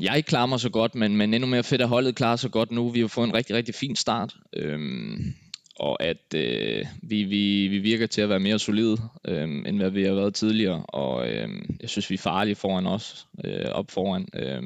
jeg 0.02 0.18
ikke 0.18 0.28
klarer 0.28 0.46
mig 0.46 0.60
så 0.60 0.70
godt, 0.70 0.96
men, 0.96 1.18
men 1.18 1.34
endnu 1.34 1.48
mere 1.48 1.64
fedt, 1.64 1.82
at 1.82 1.88
holdet 1.88 2.16
klarer 2.16 2.36
sig 2.36 2.52
godt 2.52 2.72
nu. 2.72 2.90
Vi 2.90 3.00
har 3.00 3.08
fået 3.08 3.28
en 3.28 3.34
rigtig, 3.34 3.56
rigtig 3.56 3.76
fin 3.76 3.96
start. 3.96 4.36
Øhm, 4.54 5.34
og 5.81 6.04
at 6.04 6.33
øh, 6.36 6.86
vi, 7.01 7.24
vi, 7.24 7.68
vi 7.68 7.78
virker 7.78 8.07
til 8.07 8.22
at 8.22 8.30
være 8.30 8.39
mere 8.39 8.60
solide, 8.60 8.98
øh, 9.25 9.44
end 9.44 9.78
hvad 9.78 9.89
vi 9.89 10.04
har 10.04 10.13
været 10.13 10.33
tidligere, 10.33 10.83
og 10.88 11.30
øh, 11.30 11.50
jeg 11.81 11.89
synes, 11.89 12.10
vi 12.10 12.16
er 12.16 12.19
farlige 12.19 12.56
foran 12.56 12.88
os, 12.88 13.28
øh, 13.44 13.66
op 13.72 13.92
foran. 13.92 14.28
Øh, 14.33 14.62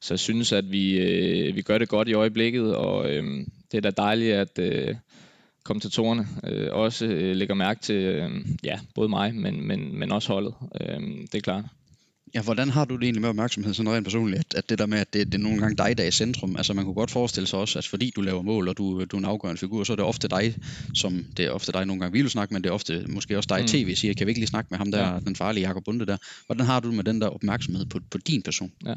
så 0.00 0.14
jeg 0.14 0.18
synes, 0.18 0.52
at 0.52 0.72
vi, 0.72 0.98
øh, 0.98 1.56
vi 1.56 1.62
gør 1.62 1.78
det 1.78 1.88
godt 1.88 2.08
i 2.08 2.14
øjeblikket, 2.14 2.76
og 2.76 3.10
øh, 3.10 3.46
det 3.72 3.76
er 3.76 3.80
da 3.80 3.90
dejligt, 3.90 4.34
at 4.34 4.58
øh, 4.58 4.94
komme 5.64 5.80
til 5.80 5.90
tårne 5.90 6.26
øh, 6.44 6.68
også 6.72 7.06
øh, 7.06 7.36
lægger 7.36 7.54
mærke 7.54 7.80
til, 7.80 7.96
øh, 7.96 8.30
ja, 8.64 8.78
både 8.94 9.08
mig, 9.08 9.34
men, 9.34 9.66
men, 9.66 9.98
men 9.98 10.12
også 10.12 10.32
holdet. 10.32 10.54
Øh, 10.80 11.00
det 11.00 11.34
er 11.34 11.40
klart. 11.40 11.64
Ja, 12.34 12.42
hvordan 12.42 12.70
har 12.70 12.84
du 12.84 12.96
det 12.96 13.02
egentlig 13.02 13.20
med 13.20 13.28
opmærksomhed 13.28 13.74
sådan 13.74 13.92
rent 13.92 14.04
personligt, 14.04 14.40
at, 14.40 14.54
at 14.54 14.70
det 14.70 14.78
der 14.78 14.86
med, 14.86 14.98
at 14.98 15.12
det, 15.12 15.26
det 15.26 15.34
er 15.34 15.42
nogle 15.42 15.58
gange 15.58 15.76
dig, 15.76 15.98
der 15.98 16.04
er 16.04 16.08
i 16.08 16.10
centrum, 16.10 16.56
altså 16.56 16.74
man 16.74 16.84
kunne 16.84 16.94
godt 16.94 17.10
forestille 17.10 17.46
sig 17.46 17.58
også, 17.58 17.78
at 17.78 17.86
fordi 17.86 18.12
du 18.16 18.20
laver 18.20 18.42
mål, 18.42 18.68
og 18.68 18.78
du, 18.78 19.04
du 19.04 19.16
er 19.16 19.18
en 19.18 19.24
afgørende 19.24 19.58
figur, 19.58 19.84
så 19.84 19.92
er 19.92 19.96
det 19.96 20.04
ofte 20.04 20.28
dig, 20.28 20.56
som, 20.94 21.24
det 21.36 21.44
er 21.44 21.50
ofte 21.50 21.72
dig 21.72 21.86
nogle 21.86 22.00
gange, 22.00 22.12
vi 22.12 22.22
vil 22.22 22.30
snakke, 22.30 22.54
men 22.54 22.64
det 22.64 22.70
er 22.70 22.74
ofte 22.74 23.04
måske 23.08 23.36
også 23.36 23.46
dig 23.48 23.60
mm. 23.60 23.66
tv, 23.66 23.94
siger, 23.94 24.14
kan 24.14 24.26
vi 24.26 24.30
ikke 24.30 24.40
lige 24.40 24.48
snakke 24.48 24.68
med 24.70 24.78
ham 24.78 24.92
der, 24.92 25.12
ja. 25.12 25.18
den 25.18 25.36
farlige 25.36 25.66
Jakob 25.66 25.84
Bunde 25.84 26.06
der. 26.06 26.16
Hvordan 26.46 26.66
har 26.66 26.80
du 26.80 26.92
med 26.92 27.04
den 27.04 27.20
der 27.20 27.28
opmærksomhed 27.28 27.86
på, 27.86 28.00
på 28.10 28.18
din 28.18 28.42
person? 28.42 28.72
Ja. 28.86 28.94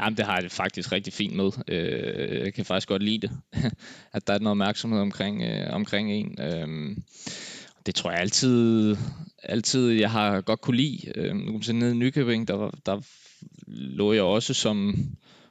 Jamen, 0.00 0.16
det 0.16 0.24
har 0.24 0.34
jeg 0.34 0.42
det 0.42 0.52
faktisk 0.52 0.92
rigtig 0.92 1.12
fint 1.12 1.36
med. 1.36 1.50
Øh, 1.68 2.44
jeg 2.44 2.54
kan 2.54 2.64
faktisk 2.64 2.88
godt 2.88 3.02
lide 3.02 3.18
det, 3.18 3.30
at 4.16 4.26
der 4.26 4.34
er 4.34 4.38
noget 4.38 4.50
opmærksomhed 4.50 5.00
omkring, 5.00 5.42
øh, 5.42 5.74
omkring 5.74 6.12
en. 6.12 6.40
Øh, 6.40 6.96
det 7.86 7.94
tror 7.94 8.10
jeg 8.10 8.20
altid, 8.20 8.96
altid 9.42 9.88
jeg 9.88 10.10
har 10.10 10.40
godt 10.40 10.60
kunne 10.60 10.76
lide. 10.76 10.98
Øh, 11.14 11.36
nu 11.36 11.58
kan 11.58 11.74
nede 11.74 11.90
i 11.90 11.96
Nykøbing, 11.96 12.48
der, 12.48 12.70
der 12.86 13.00
lå 13.68 14.12
jeg 14.12 14.22
også 14.22 14.54
som 14.54 14.94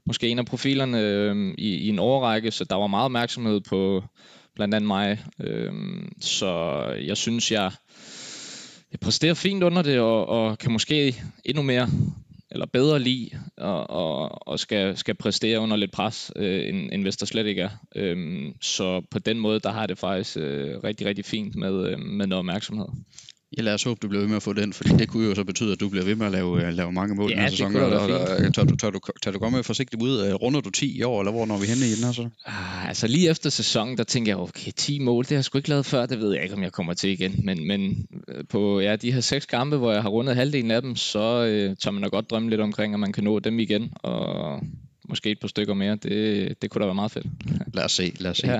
måske 0.06 0.28
en 0.28 0.40
af 0.40 0.46
profilerne 0.46 1.02
øh, 1.02 1.54
i, 1.58 1.76
i 1.76 1.90
en 1.90 2.00
overrække, 2.00 2.52
så 2.52 2.64
der 2.64 2.76
var 2.76 2.88
meget 2.88 3.06
opmærksomhed 3.06 3.62
på 3.62 4.04
blandt 4.56 4.76
andet 4.76 4.88
mig. 4.88 5.26
Øh, 5.40 5.74
så 6.22 6.82
jeg 7.08 7.18
synes, 7.18 7.52
jeg, 7.52 7.72
jeg 8.92 9.00
præsterer 9.00 9.34
fint 9.34 9.64
under 9.64 9.82
det, 9.82 10.00
og, 10.00 10.28
og 10.28 10.58
kan 10.58 10.72
måske 10.72 11.24
endnu 11.46 11.64
mere 11.64 11.90
eller 12.56 12.66
bedre 12.66 13.00
lide 13.00 13.30
og, 13.58 13.90
og, 13.90 14.48
og 14.48 14.60
skal, 14.60 14.98
skal 14.98 15.16
præstere 15.16 15.60
under 15.60 15.76
lidt 15.76 15.92
pres, 15.92 16.32
øh, 16.36 16.70
end, 16.70 16.90
end 16.94 17.02
hvis 17.02 17.18
der 17.18 17.26
slet 17.26 17.46
ikke 17.46 17.62
er. 17.62 17.70
Øhm, 17.96 18.56
så 18.62 19.02
på 19.12 19.20
den 19.20 19.40
måde, 19.40 19.60
der 19.60 19.72
har 19.72 19.86
det 19.88 19.98
faktisk 19.98 20.38
øh, 20.38 20.84
rigtig, 20.84 21.08
rigtig 21.08 21.26
fint 21.26 21.56
med, 21.56 21.88
øh, 21.90 22.00
med 22.00 22.28
noget 22.28 22.40
opmærksomhed. 22.40 22.88
Ja, 23.58 23.62
lad 23.62 23.74
os 23.74 23.84
håbe, 23.84 24.00
du 24.02 24.08
bliver 24.08 24.22
ved 24.22 24.28
med 24.28 24.36
at 24.36 24.44
få 24.44 24.54
den, 24.54 24.74
fordi 24.74 24.90
det 24.90 25.10
kunne 25.10 25.28
jo 25.28 25.36
så 25.36 25.44
betyde, 25.44 25.72
at 25.72 25.80
du 25.80 25.90
bliver 25.90 26.06
ved 26.06 26.16
med 26.16 26.26
at 26.26 26.32
lave, 26.32 26.68
øh, 26.68 26.74
lave 26.74 26.92
mange 26.92 27.16
mål 27.16 27.32
ja, 27.32 27.38
i 27.38 27.42
den 27.42 27.50
sæson. 27.50 27.76
Og, 27.76 27.90
og, 27.90 28.02
og, 28.02 28.54
tør, 28.54 28.64
du, 28.64 28.76
tør, 28.76 28.90
du, 28.90 29.00
tør 29.24 29.32
du 29.32 29.40
komme 29.40 29.64
forsigtigt 29.64 30.02
ud? 30.02 30.26
Øh, 30.26 30.34
runder 30.34 30.62
du 30.62 30.70
10 30.70 30.98
i 30.98 31.04
år, 31.04 31.22
eller 31.22 31.32
hvor 31.32 31.46
når 31.46 31.58
vi 31.58 31.66
henne 31.66 31.86
i 31.86 31.96
den 31.96 32.04
her 32.04 32.12
så? 32.12 32.30
Ah, 32.46 32.88
altså 32.88 33.08
lige 33.08 33.30
efter 33.30 33.50
sæsonen, 33.50 33.98
der 33.98 34.04
tænker 34.04 34.32
jeg, 34.32 34.38
okay, 34.38 34.72
10 34.76 35.00
mål, 35.00 35.24
det 35.24 35.30
har 35.30 35.36
jeg 35.36 35.46
sgu 35.46 35.58
ikke 35.58 35.70
lavet 35.70 35.86
før, 35.86 36.06
det 36.06 36.20
ved 36.20 36.34
jeg 36.34 36.44
ikke, 36.44 36.56
om 36.56 36.64
jeg 36.64 36.72
kommer 36.72 36.94
til 36.94 37.10
igen. 37.10 37.40
Men, 37.44 37.68
men 37.68 38.08
øh, 38.28 38.44
på 38.50 38.80
ja, 38.80 38.96
de 38.96 39.12
her 39.12 39.22
seks 39.22 39.46
kampe, 39.46 39.78
hvor 39.78 39.92
jeg 39.92 40.02
har 40.02 40.10
rundet 40.10 40.36
halvdelen 40.36 40.72
af 40.72 40.82
dem, 40.82 40.96
så 40.96 41.46
øh, 41.46 41.76
tør 41.76 41.92
man 41.92 42.04
da 42.04 42.10
godt 42.10 42.30
drømme 42.30 42.50
lidt 42.50 42.62
omkring, 42.62 42.94
at 42.94 43.00
man 43.00 43.14
kan 43.14 43.24
nå 43.24 43.40
dem 43.40 43.60
igen. 43.60 43.90
Og 43.94 44.62
måske 45.10 45.32
et 45.32 45.40
par 45.42 45.48
stykker 45.48 45.74
mere. 45.74 45.96
Det, 45.96 46.62
det 46.62 46.70
kunne 46.70 46.80
da 46.80 46.86
være 46.86 46.96
meget 46.96 47.12
fedt. 47.12 47.26
Lad 47.74 47.84
os 47.84 47.92
se, 47.92 48.14
lad 48.20 48.32
os 48.32 48.38
se. 48.38 48.48
Ja. 48.48 48.60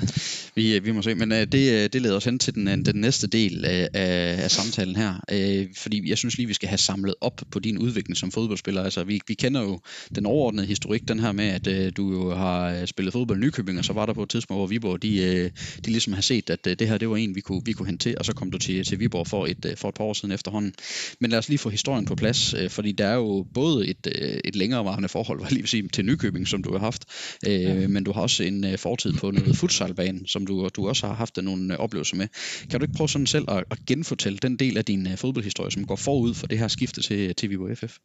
Vi, 0.56 0.80
vi 0.80 0.92
må 0.92 1.02
se, 1.02 1.16
men 1.16 1.32
uh, 1.32 1.38
det, 1.38 1.94
det 1.94 2.02
leder 2.02 2.16
os 2.16 2.26
hen 2.26 2.40
til 2.40 2.56
den, 2.56 2.68
øh, 2.68 2.78
den 2.86 2.96
næste 2.96 3.28
del 3.28 3.66
af, 3.66 3.90
af, 3.94 4.52
samtalen 4.52 4.96
her, 4.96 5.14
uh, 5.32 5.76
fordi 5.76 6.10
jeg 6.10 6.18
synes 6.18 6.38
lige, 6.38 6.48
vi 6.48 6.54
skal 6.54 6.70
have 6.70 6.78
samlet 6.78 7.16
op 7.22 7.42
på 7.52 7.60
din 7.60 7.78
udvikling 7.78 8.18
som 8.18 8.32
fodboldspiller. 8.32 8.84
Altså, 8.84 9.04
vi, 9.04 9.20
vi 9.28 9.34
kender 9.34 9.62
jo 9.62 9.80
den 10.16 10.26
overordnede 10.26 10.68
historik, 10.68 11.08
den 11.08 11.20
her 11.20 11.32
med, 11.32 11.46
at 11.46 11.68
uh, 11.68 11.92
du 11.98 12.12
jo 12.12 12.36
har 12.36 12.86
spillet 12.86 13.14
fodbold 13.14 13.38
i 13.38 13.42
Nykøbing, 13.42 13.80
og 13.80 13.86
så 13.86 13.94
var 13.94 14.06
der 14.06 14.14
på 14.14 14.24
et 14.24 14.30
tidspunkt, 14.30 14.60
hvor 14.60 14.68
Viborg, 14.68 15.02
de, 15.02 15.42
uh, 15.46 15.82
de 15.86 15.92
ligesom 15.92 16.14
har 16.14 16.22
set, 16.22 16.50
at 16.50 16.68
uh, 16.68 16.74
det 16.80 16.88
her, 16.88 16.98
det 16.98 17.10
var 17.10 17.18
en, 17.18 17.36
vi 17.36 17.42
kunne, 17.42 17.62
vi 17.66 17.72
kunne 17.72 17.86
hente 17.86 18.04
til, 18.04 18.18
og 18.18 18.26
så 18.26 18.34
kom 18.34 18.52
du 18.52 18.58
til, 18.58 18.86
til 18.86 19.00
Viborg 19.00 19.28
for 19.28 19.46
et, 19.46 19.74
for 19.78 19.90
et 19.90 19.96
par 19.96 20.04
år 20.04 20.14
siden 20.14 20.32
efterhånden. 20.32 20.74
Men 21.20 21.32
lad 21.32 21.40
os 21.40 21.50
lige 21.50 21.58
få 21.58 21.70
historien 21.70 22.06
på 22.06 22.16
plads, 22.16 22.54
uh, 22.54 22.70
fordi 22.70 22.92
der 22.92 23.08
er 23.08 23.16
jo 23.16 23.46
både 23.54 23.88
et, 23.88 24.08
uh, 24.22 24.38
et 24.46 24.56
længerevarende 24.56 25.10
forhold, 25.10 25.40
var 25.46 25.50
lige 25.50 25.62
vil 25.62 25.70
sige, 25.70 25.88
til 25.88 26.06
Nykøbing, 26.06 26.35
Nykøbing, 26.36 26.48
som 26.48 26.64
du 26.64 26.72
har 26.72 26.80
haft. 26.80 27.06
Øh, 27.48 27.62
ja. 27.62 27.88
Men 27.88 28.04
du 28.04 28.12
har 28.12 28.22
også 28.22 28.44
en 28.44 28.66
øh, 28.66 28.78
fortid 28.78 29.14
på 29.14 29.32
noget 29.32 29.58
futsalbane, 29.58 30.28
som 30.28 30.46
du, 30.46 30.70
du 30.76 30.88
også 30.88 31.08
har 31.08 31.14
haft 31.14 31.38
nogle 31.38 31.74
øh, 31.74 31.80
oplevelser 31.80 32.18
med. 32.18 32.28
Kan 32.70 32.80
du 32.80 32.84
ikke 32.84 32.98
prøve 32.98 33.10
sådan 33.10 33.28
selv 33.28 33.46
at, 33.48 33.64
at 33.72 33.78
genfortælle 33.88 34.38
den 34.38 34.58
del 34.58 34.78
af 34.78 34.86
din 34.86 35.08
øh, 35.08 35.18
fodboldhistorie, 35.18 35.72
som 35.72 35.88
går 35.88 35.96
forud 35.96 36.34
for 36.34 36.48
det 36.48 36.60
her 36.60 36.68
skifte 36.68 37.02
til, 37.02 37.36
til 37.36 37.50
Viborg 37.50 37.78
FF? 37.78 37.98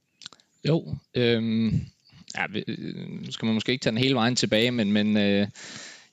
Jo, 0.68 0.96
øh, 1.14 1.72
ja, 2.36 2.44
øh, 2.68 3.24
nu 3.24 3.32
skal 3.32 3.46
man 3.46 3.54
måske 3.54 3.72
ikke 3.72 3.82
tage 3.82 3.90
den 3.90 4.02
hele 4.02 4.14
vejen 4.14 4.36
tilbage, 4.36 4.70
men, 4.70 4.92
men 4.92 5.16
øh, 5.16 5.46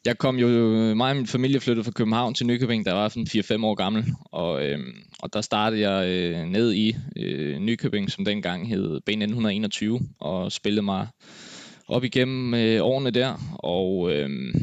jeg 0.05 0.17
kom 0.17 0.37
jo, 0.37 0.47
mig 0.95 1.09
og 1.09 1.15
min 1.15 1.27
familie 1.27 1.59
flyttede 1.59 1.83
fra 1.83 1.91
København 1.91 2.33
til 2.33 2.45
Nykøbing, 2.45 2.85
der 2.85 2.93
var 2.93 3.09
sådan 3.09 3.27
4-5 3.61 3.65
år 3.65 3.75
gammel, 3.75 4.05
og, 4.31 4.65
øh, 4.65 4.79
og 5.19 5.33
der 5.33 5.41
startede 5.41 5.89
jeg 5.89 6.07
øh, 6.07 6.45
ned 6.45 6.73
i 6.73 6.95
øh, 7.15 7.59
Nykøbing, 7.59 8.11
som 8.11 8.25
dengang 8.25 8.69
hed 8.69 9.01
B1921, 9.09 10.05
og 10.19 10.51
spillede 10.51 10.81
mig 10.81 11.07
op 11.87 12.03
igennem 12.03 12.53
øh, 12.53 12.85
årene 12.85 13.11
der, 13.11 13.57
og 13.59 14.11
øh, 14.11 14.53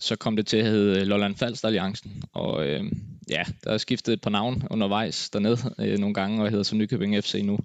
så 0.00 0.16
kom 0.16 0.36
det 0.36 0.46
til 0.46 0.56
at 0.56 0.64
hedde 0.64 1.04
Lolland 1.04 1.36
Falster 1.36 1.68
Alliancen, 1.68 2.22
og 2.32 2.66
øh, 2.66 2.84
ja, 3.30 3.42
der 3.64 3.70
er 3.70 3.78
skiftet 3.78 4.12
et 4.12 4.20
par 4.20 4.30
navn 4.30 4.62
undervejs 4.70 5.30
dernede 5.30 5.74
øh, 5.78 5.98
nogle 5.98 6.14
gange, 6.14 6.42
og 6.42 6.50
hedder 6.50 6.64
så 6.64 6.76
Nykøbing 6.76 7.24
FC 7.24 7.40
nu. 7.44 7.58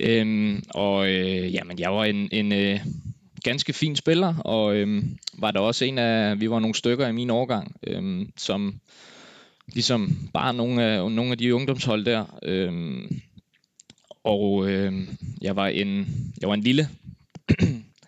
Øh, 0.00 0.58
og 0.74 1.10
øh, 1.10 1.54
jamen, 1.54 1.78
jeg 1.78 1.94
var 1.94 2.04
en, 2.04 2.28
en 2.32 2.52
øh, 2.52 2.80
ganske 3.44 3.72
fin 3.72 3.96
spiller, 3.96 4.34
og 4.36 4.76
øh, 4.76 5.02
var 5.38 5.50
der 5.50 5.60
også 5.60 5.84
en 5.84 5.98
af, 5.98 6.40
vi 6.40 6.50
var 6.50 6.58
nogle 6.58 6.74
stykker 6.74 7.08
i 7.08 7.12
min 7.12 7.30
årgang, 7.30 7.76
øh, 7.86 8.26
som 8.36 8.80
ligesom 9.74 10.30
bare 10.34 10.54
nogle 10.54 10.84
af, 10.84 11.10
nogle 11.10 11.30
af 11.32 11.38
de 11.38 11.54
ungdomshold 11.54 12.04
der. 12.04 12.38
Øh, 12.42 12.72
og 14.24 14.70
øh, 14.70 14.92
jeg 15.42 15.56
var 15.56 15.66
en, 15.66 16.06
jeg 16.40 16.48
var 16.48 16.54
en 16.54 16.62
lille, 16.62 16.88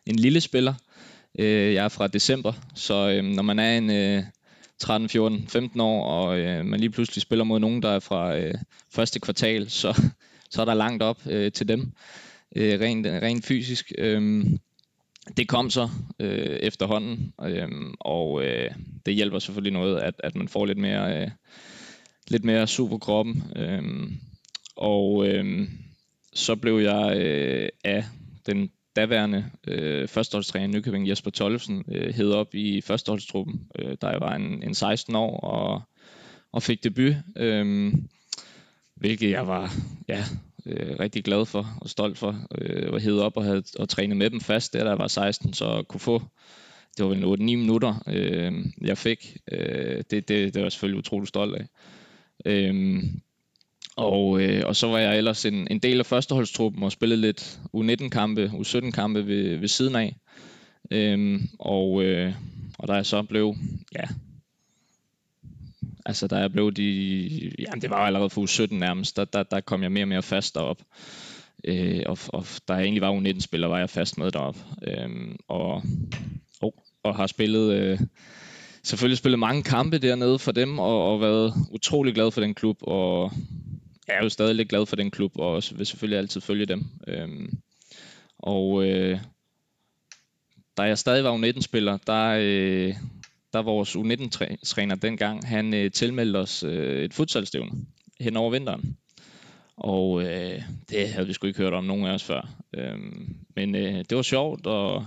en 0.07 0.17
lille 0.17 0.41
spiller. 0.41 0.75
Øh, 1.39 1.75
jeg 1.75 1.85
er 1.85 1.89
fra 1.89 2.07
december, 2.07 2.53
så 2.75 3.11
øh, 3.11 3.25
når 3.25 3.43
man 3.43 3.59
er 3.59 3.79
en 3.79 3.91
øh, 3.91 4.23
13, 4.79 5.09
14, 5.09 5.49
15 5.49 5.81
år, 5.81 6.07
og 6.07 6.39
øh, 6.39 6.65
man 6.65 6.81
lige 6.81 6.91
pludselig 6.91 7.23
spiller 7.23 7.45
mod 7.45 7.61
nogen, 7.61 7.83
der 7.83 7.89
er 7.89 8.01
fra 8.01 8.37
øh, 8.37 8.55
første 8.91 9.21
kvartal, 9.21 9.71
så, 9.71 10.03
så 10.51 10.61
er 10.61 10.65
der 10.65 10.75
langt 10.75 11.03
op 11.03 11.19
øh, 11.27 11.53
til 11.53 11.69
dem, 11.69 11.93
øh, 12.57 12.81
rent, 12.81 13.07
rent 13.07 13.47
fysisk. 13.47 13.93
Øh, 13.99 14.45
det 15.37 15.49
kom 15.49 15.71
så 15.71 15.89
øh, 16.21 16.57
efterhånden, 16.57 17.33
øh, 17.43 17.69
og 18.01 18.45
øh, 18.45 18.71
det 19.07 19.15
hjælper 19.15 19.39
selvfølgelig 19.39 19.73
noget, 19.73 20.01
at, 20.01 20.15
at 20.19 20.37
man 20.37 20.49
får 20.49 20.67
lidt 20.67 20.79
mere, 20.79 21.23
øh, 21.23 21.31
lidt 22.29 22.45
mere 22.45 22.67
superkroppen. 22.67 23.43
Øh, 23.57 23.83
og 24.77 25.29
øh, 25.29 25.69
så 26.35 26.57
blev 26.57 26.79
jeg 26.79 27.17
øh, 27.17 27.69
af 27.85 28.05
den 28.47 28.71
daværende 28.97 29.51
øh, 29.67 30.09
førsteholdstræner 30.09 30.67
i 30.67 30.71
Nykøbing, 30.71 31.09
Jesper 31.09 31.31
Tollefsen, 31.31 31.85
øh, 31.89 32.15
hed 32.15 32.33
op 32.33 32.55
i 32.55 32.81
førsteholdstruppen, 32.81 33.69
øh, 33.79 33.97
da 34.03 34.07
jeg 34.07 34.21
var 34.21 34.35
en, 34.35 34.63
en 34.63 34.75
16 34.75 35.15
år 35.15 35.41
og, 35.41 35.83
og 36.53 36.63
fik 36.63 36.85
debut. 36.85 37.15
Øh, 37.37 37.93
hvilket 38.97 39.31
jeg 39.31 39.47
var 39.47 39.73
ja, 40.09 40.25
øh, 40.67 41.01
rigtig 41.01 41.25
glad 41.25 41.47
for 41.47 41.79
og 41.81 41.91
stolt 41.91 42.19
for. 42.19 42.47
Øh, 42.59 42.93
var 42.93 42.99
hed 42.99 43.19
op 43.19 43.37
og 43.37 43.45
havde 43.45 43.63
og 43.79 43.89
trænet 43.89 44.17
med 44.17 44.31
dem 44.31 44.41
fast, 44.41 44.73
der, 44.73 44.85
da 44.85 44.89
jeg 44.89 44.99
var 44.99 45.09
16, 45.09 45.53
så 45.53 45.85
kunne 45.89 46.01
få 46.01 46.23
det 46.97 47.05
var 47.05 47.15
vel 47.15 47.25
8-9 47.25 47.43
minutter, 47.43 48.03
øh, 48.07 48.53
jeg 48.81 48.99
fik. 48.99 49.37
Øh, 49.53 49.97
det, 50.11 50.11
det, 50.11 50.29
det 50.29 50.55
var 50.55 50.63
jeg 50.63 50.73
selvfølgelig 50.73 50.99
utrolig 50.99 51.29
stolt 51.29 51.57
af. 51.57 51.67
Øh, 52.47 53.03
og, 53.97 54.41
øh, 54.43 54.63
og 54.67 54.77
så 54.77 54.87
var 54.87 54.99
jeg 54.99 55.19
ellers 55.19 55.45
en, 55.45 55.69
en 55.71 55.79
del 55.79 55.99
af 55.99 56.07
førsteholdstruppen 56.07 56.83
og 56.83 56.93
spillede 56.93 57.21
lidt 57.21 57.61
U19-kampe, 57.77 58.53
U17-kampe 58.55 59.27
ved, 59.27 59.57
ved 59.57 59.69
siden 59.69 59.97
af. 59.97 60.17
Øhm, 60.91 61.49
og, 61.59 62.05
øh, 62.05 62.35
og 62.79 62.89
da 62.89 62.93
jeg 62.93 63.07
så 63.07 63.23
blev, 63.23 63.55
ja, 63.95 64.05
altså 66.07 66.27
da 66.27 66.37
jeg 66.37 66.53
blev 66.53 66.73
de, 66.73 67.53
ja, 67.59 67.71
det 67.81 67.91
var 67.91 67.97
allerede 67.97 68.31
for 68.31 68.47
U17 68.47 68.75
nærmest, 68.75 69.17
der, 69.17 69.25
der, 69.25 69.43
der 69.43 69.61
kom 69.61 69.83
jeg 69.83 69.93
mere 69.93 70.05
og 70.05 70.09
mere 70.09 70.23
fast 70.23 70.55
derop. 70.55 70.83
Øh, 71.65 72.03
og, 72.07 72.19
og 72.29 72.47
da 72.69 72.73
jeg 72.75 72.83
egentlig 72.83 73.03
var 73.03 73.21
U19-spiller, 73.21 73.69
var 73.69 73.79
jeg 73.79 73.91
fast 73.91 74.19
med 74.19 74.31
derop. 74.31 74.57
Øhm, 74.83 75.37
og, 75.49 75.83
og, 76.61 76.75
og 77.03 77.17
har 77.17 77.27
spillet... 77.27 77.73
Øh, 77.73 78.01
selvfølgelig 78.83 79.19
spillet 79.19 79.39
mange 79.39 79.63
kampe 79.63 79.99
dernede 79.99 80.39
for 80.39 80.53
dem, 80.53 80.79
og, 80.79 81.13
og 81.13 81.21
været 81.21 81.55
utrolig 81.71 82.15
glad 82.15 82.31
for 82.31 82.41
den 82.41 82.55
klub, 82.55 82.77
og 82.81 83.33
jeg 84.09 84.17
er 84.17 84.23
jo 84.23 84.29
stadig 84.29 84.55
lidt 84.55 84.69
glad 84.69 84.87
for 84.87 84.97
den 84.97 85.11
klub, 85.11 85.39
og 85.39 85.53
også 85.53 85.75
vil 85.75 85.87
selvfølgelig 85.87 86.19
altid 86.19 86.41
følge 86.41 86.67
dem. 86.67 86.85
Øhm, 87.09 87.59
og 88.39 88.87
øh, 88.87 89.21
da 90.77 90.83
jeg 90.83 90.99
stadig 90.99 91.25
var 91.25 91.39
U19-spiller, 91.39 91.99
der, 92.07 92.39
øh, 92.41 92.95
der 93.53 93.63
vores 93.63 93.97
U19-træner 93.97 94.95
dengang, 94.95 95.49
han 95.49 95.75
øh, 95.75 95.91
tilmeldte 95.91 96.37
os 96.37 96.63
øh, 96.63 97.05
et 97.05 97.15
futsalstævne 97.15 97.71
hen 98.21 98.37
over 98.37 98.51
vinteren. 98.51 98.97
Og 99.77 100.23
øh, 100.23 100.63
det 100.91 101.09
havde 101.09 101.27
vi 101.27 101.33
sgu 101.33 101.47
ikke 101.47 101.63
hørt 101.63 101.73
om 101.73 101.85
nogen 101.85 102.07
af 102.07 102.15
os 102.15 102.25
før. 102.25 102.49
Øhm, 102.75 103.37
men 103.57 103.75
øh, 103.75 104.05
det 104.11 104.17
var 104.17 104.23
sjovt, 104.23 104.67
og 104.67 105.05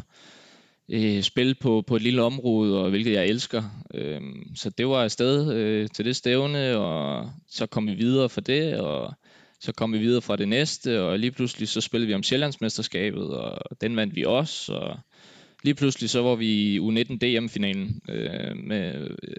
øh, 0.89 1.22
spille 1.22 1.55
på, 1.55 1.84
på 1.88 1.96
et 1.96 2.01
lille 2.01 2.22
område, 2.22 2.84
og 2.84 2.89
hvilket 2.89 3.13
jeg 3.13 3.27
elsker. 3.27 3.63
Øh, 3.93 4.22
så 4.55 4.69
det 4.69 4.88
var 4.88 5.03
afsted 5.03 5.53
øh, 5.53 5.89
til 5.89 6.05
det 6.05 6.15
stævne, 6.15 6.77
og 6.77 7.29
så 7.50 7.65
kom 7.65 7.88
vi 7.88 7.93
videre 7.93 8.29
fra 8.29 8.41
det, 8.41 8.79
og 8.79 9.13
så 9.60 9.72
kom 9.72 9.93
vi 9.93 9.98
videre 9.98 10.22
fra 10.22 10.36
det 10.36 10.48
næste, 10.48 11.01
og 11.01 11.19
lige 11.19 11.31
pludselig 11.31 11.67
så 11.67 11.81
spillede 11.81 12.08
vi 12.08 12.13
om 12.13 12.24
Sjællandsmesterskabet, 12.24 13.29
og 13.29 13.81
den 13.81 13.96
vandt 13.96 14.15
vi 14.15 14.24
også, 14.24 14.74
og 14.74 14.98
lige 15.63 15.75
pludselig 15.75 16.10
så 16.10 16.22
var 16.22 16.36
vi 16.36 16.48
i 16.48 16.79
U19 16.79 17.17
DM-finalen 17.17 18.01
øh, 18.10 18.58
med, 18.58 19.10
øh, 19.24 19.36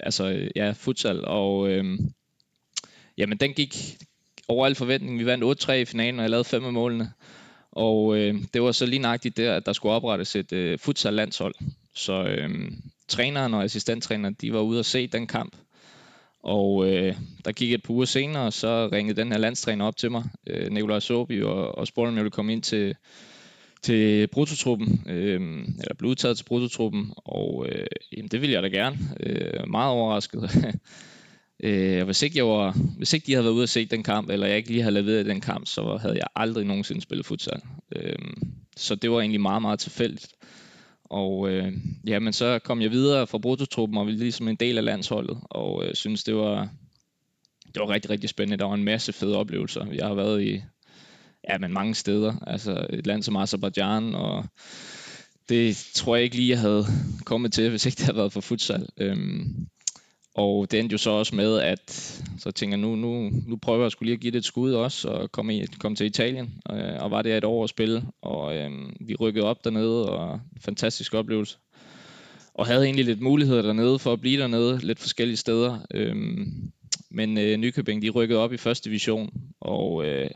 altså 0.00 0.48
ja, 0.56 0.72
futsal, 0.76 1.24
og 1.24 1.68
øh, 1.68 1.98
jamen 3.18 3.38
den 3.38 3.52
gik 3.52 3.76
over 4.48 4.66
al 4.66 4.74
forventning. 4.74 5.18
Vi 5.18 5.26
vandt 5.26 5.64
8-3 5.64 5.72
i 5.72 5.84
finalen, 5.84 6.18
og 6.18 6.22
jeg 6.22 6.30
lavede 6.30 6.44
fem 6.44 6.64
af 6.64 6.72
målene. 6.72 7.12
Og 7.72 8.16
øh, 8.16 8.34
det 8.54 8.62
var 8.62 8.72
så 8.72 8.86
lige 8.86 8.98
nøjagtigt 8.98 9.36
der, 9.36 9.56
at 9.56 9.66
der 9.66 9.72
skulle 9.72 9.94
oprettes 9.94 10.36
et 10.36 10.52
øh, 10.52 10.78
futsal-landshold. 10.78 11.54
Så 11.94 12.24
øh, 12.24 12.50
træneren 13.08 13.54
og 13.54 13.64
assistenttræneren, 13.64 14.36
de 14.40 14.52
var 14.52 14.60
ude 14.60 14.78
og 14.78 14.84
se 14.84 15.06
den 15.06 15.26
kamp. 15.26 15.56
Og 16.42 16.86
øh, 16.90 17.14
der 17.44 17.52
gik 17.52 17.72
et 17.72 17.82
par 17.82 17.94
uger 17.94 18.04
senere, 18.04 18.52
så 18.52 18.88
ringede 18.92 19.20
den 19.20 19.32
her 19.32 19.38
landstræner 19.38 19.84
op 19.84 19.96
til 19.96 20.10
mig, 20.10 20.24
øh, 20.46 20.70
Nikolaj 20.70 21.00
Sobi, 21.00 21.42
og, 21.42 21.78
og 21.78 21.86
spurgte, 21.86 22.08
om 22.08 22.14
jeg 22.14 22.24
ville 22.24 22.30
komme 22.30 22.52
ind 22.52 22.62
til, 22.62 22.96
til 23.82 24.26
brutotruppen, 24.26 25.04
øh, 25.08 25.40
eller 25.80 25.94
blev 25.98 26.10
udtaget 26.10 26.36
til 26.36 26.44
brutotruppen, 26.44 27.12
og 27.16 27.66
øh, 27.68 27.86
jamen, 28.16 28.28
det 28.28 28.40
ville 28.40 28.52
jeg 28.52 28.62
da 28.62 28.68
gerne. 28.68 28.98
Øh, 29.20 29.68
meget 29.70 29.90
overrasket. 29.90 30.50
Øh, 31.62 32.04
hvis, 32.04 32.22
ikke 32.22 32.38
jeg 32.38 32.46
var, 32.46 32.76
hvis 32.96 33.12
ikke 33.12 33.26
de 33.26 33.32
havde 33.32 33.44
været 33.44 33.54
ude 33.54 33.62
og 33.62 33.68
set 33.68 33.90
den 33.90 34.02
kamp, 34.02 34.30
eller 34.30 34.46
jeg 34.46 34.56
ikke 34.56 34.70
lige 34.70 34.82
havde 34.82 34.94
leveret 34.94 35.26
den 35.26 35.40
kamp, 35.40 35.66
så 35.66 35.96
havde 35.96 36.14
jeg 36.14 36.26
aldrig 36.36 36.64
nogensinde 36.64 37.00
spillet 37.00 37.26
futsal. 37.26 37.60
Øh, 37.96 38.18
så 38.76 38.94
det 38.94 39.10
var 39.10 39.20
egentlig 39.20 39.40
meget, 39.40 39.62
meget 39.62 39.78
tilfældigt. 39.78 40.32
Og 41.04 41.50
øh, 41.50 41.72
ja, 42.06 42.18
men 42.18 42.32
så 42.32 42.58
kom 42.58 42.82
jeg 42.82 42.90
videre 42.90 43.26
fra 43.26 43.38
brutotruppen 43.38 43.98
og 43.98 44.06
ville 44.06 44.20
ligesom 44.20 44.48
en 44.48 44.56
del 44.56 44.78
af 44.78 44.84
landsholdet, 44.84 45.38
og 45.42 45.84
øh, 45.84 45.94
synes 45.94 46.24
det 46.24 46.36
var, 46.36 46.68
det 47.74 47.80
var 47.80 47.88
rigtig, 47.88 48.10
rigtig 48.10 48.30
spændende. 48.30 48.58
Der 48.58 48.68
var 48.68 48.74
en 48.74 48.84
masse 48.84 49.12
fede 49.12 49.36
oplevelser. 49.36 49.86
Jeg 49.92 50.06
har 50.06 50.14
været 50.14 50.42
i 50.42 50.62
ja, 51.50 51.58
men 51.58 51.72
mange 51.72 51.94
steder. 51.94 52.34
Altså 52.46 52.86
et 52.90 53.06
land 53.06 53.22
som 53.22 53.36
Azerbaijan, 53.36 54.14
og 54.14 54.44
det 55.48 55.90
tror 55.94 56.16
jeg 56.16 56.24
ikke 56.24 56.36
lige, 56.36 56.50
jeg 56.50 56.60
havde 56.60 56.86
kommet 57.24 57.52
til, 57.52 57.70
hvis 57.70 57.86
ikke 57.86 57.96
det 57.96 58.04
havde 58.04 58.16
været 58.16 58.32
for 58.32 58.40
futsal. 58.40 58.86
Øhm, 58.96 59.66
og 60.34 60.70
det 60.70 60.80
endte 60.80 60.92
jo 60.92 60.98
så 60.98 61.10
også 61.10 61.36
med, 61.36 61.58
at 61.58 61.90
så 62.38 62.50
tænker 62.50 62.76
jeg, 62.76 62.80
nu, 62.80 62.96
nu, 62.96 63.30
nu 63.46 63.56
prøver 63.56 63.82
jeg 63.82 63.90
skulle 63.90 64.06
lige 64.06 64.14
at 64.14 64.20
give 64.20 64.30
det 64.30 64.38
et 64.38 64.44
skud 64.44 64.72
også, 64.72 65.08
og 65.08 65.32
komme, 65.32 65.56
i, 65.56 65.66
komme 65.78 65.96
til 65.96 66.06
Italien, 66.06 66.54
og, 66.64 66.78
og 66.78 67.10
var 67.10 67.22
der 67.22 67.36
et 67.36 67.44
år 67.44 67.64
at 67.64 67.70
spille, 67.70 68.04
og 68.22 68.56
øh, 68.56 68.70
vi 69.00 69.14
rykkede 69.14 69.46
op 69.46 69.64
dernede, 69.64 70.08
og 70.08 70.40
fantastisk 70.60 71.14
oplevelse. 71.14 71.58
Og 72.54 72.66
havde 72.66 72.84
egentlig 72.84 73.04
lidt 73.04 73.20
muligheder 73.20 73.62
dernede 73.62 73.98
for 73.98 74.12
at 74.12 74.20
blive 74.20 74.40
dernede, 74.40 74.78
lidt 74.82 74.98
forskellige 74.98 75.36
steder. 75.36 75.78
Øh, 75.94 76.16
men 77.10 77.38
øh, 77.38 77.56
Nykøbing, 77.56 78.02
de 78.02 78.10
rykkede 78.10 78.40
op 78.40 78.52
i 78.52 78.56
første 78.56 78.90
division, 78.90 79.32
og 79.60 80.06
øh, 80.06 80.30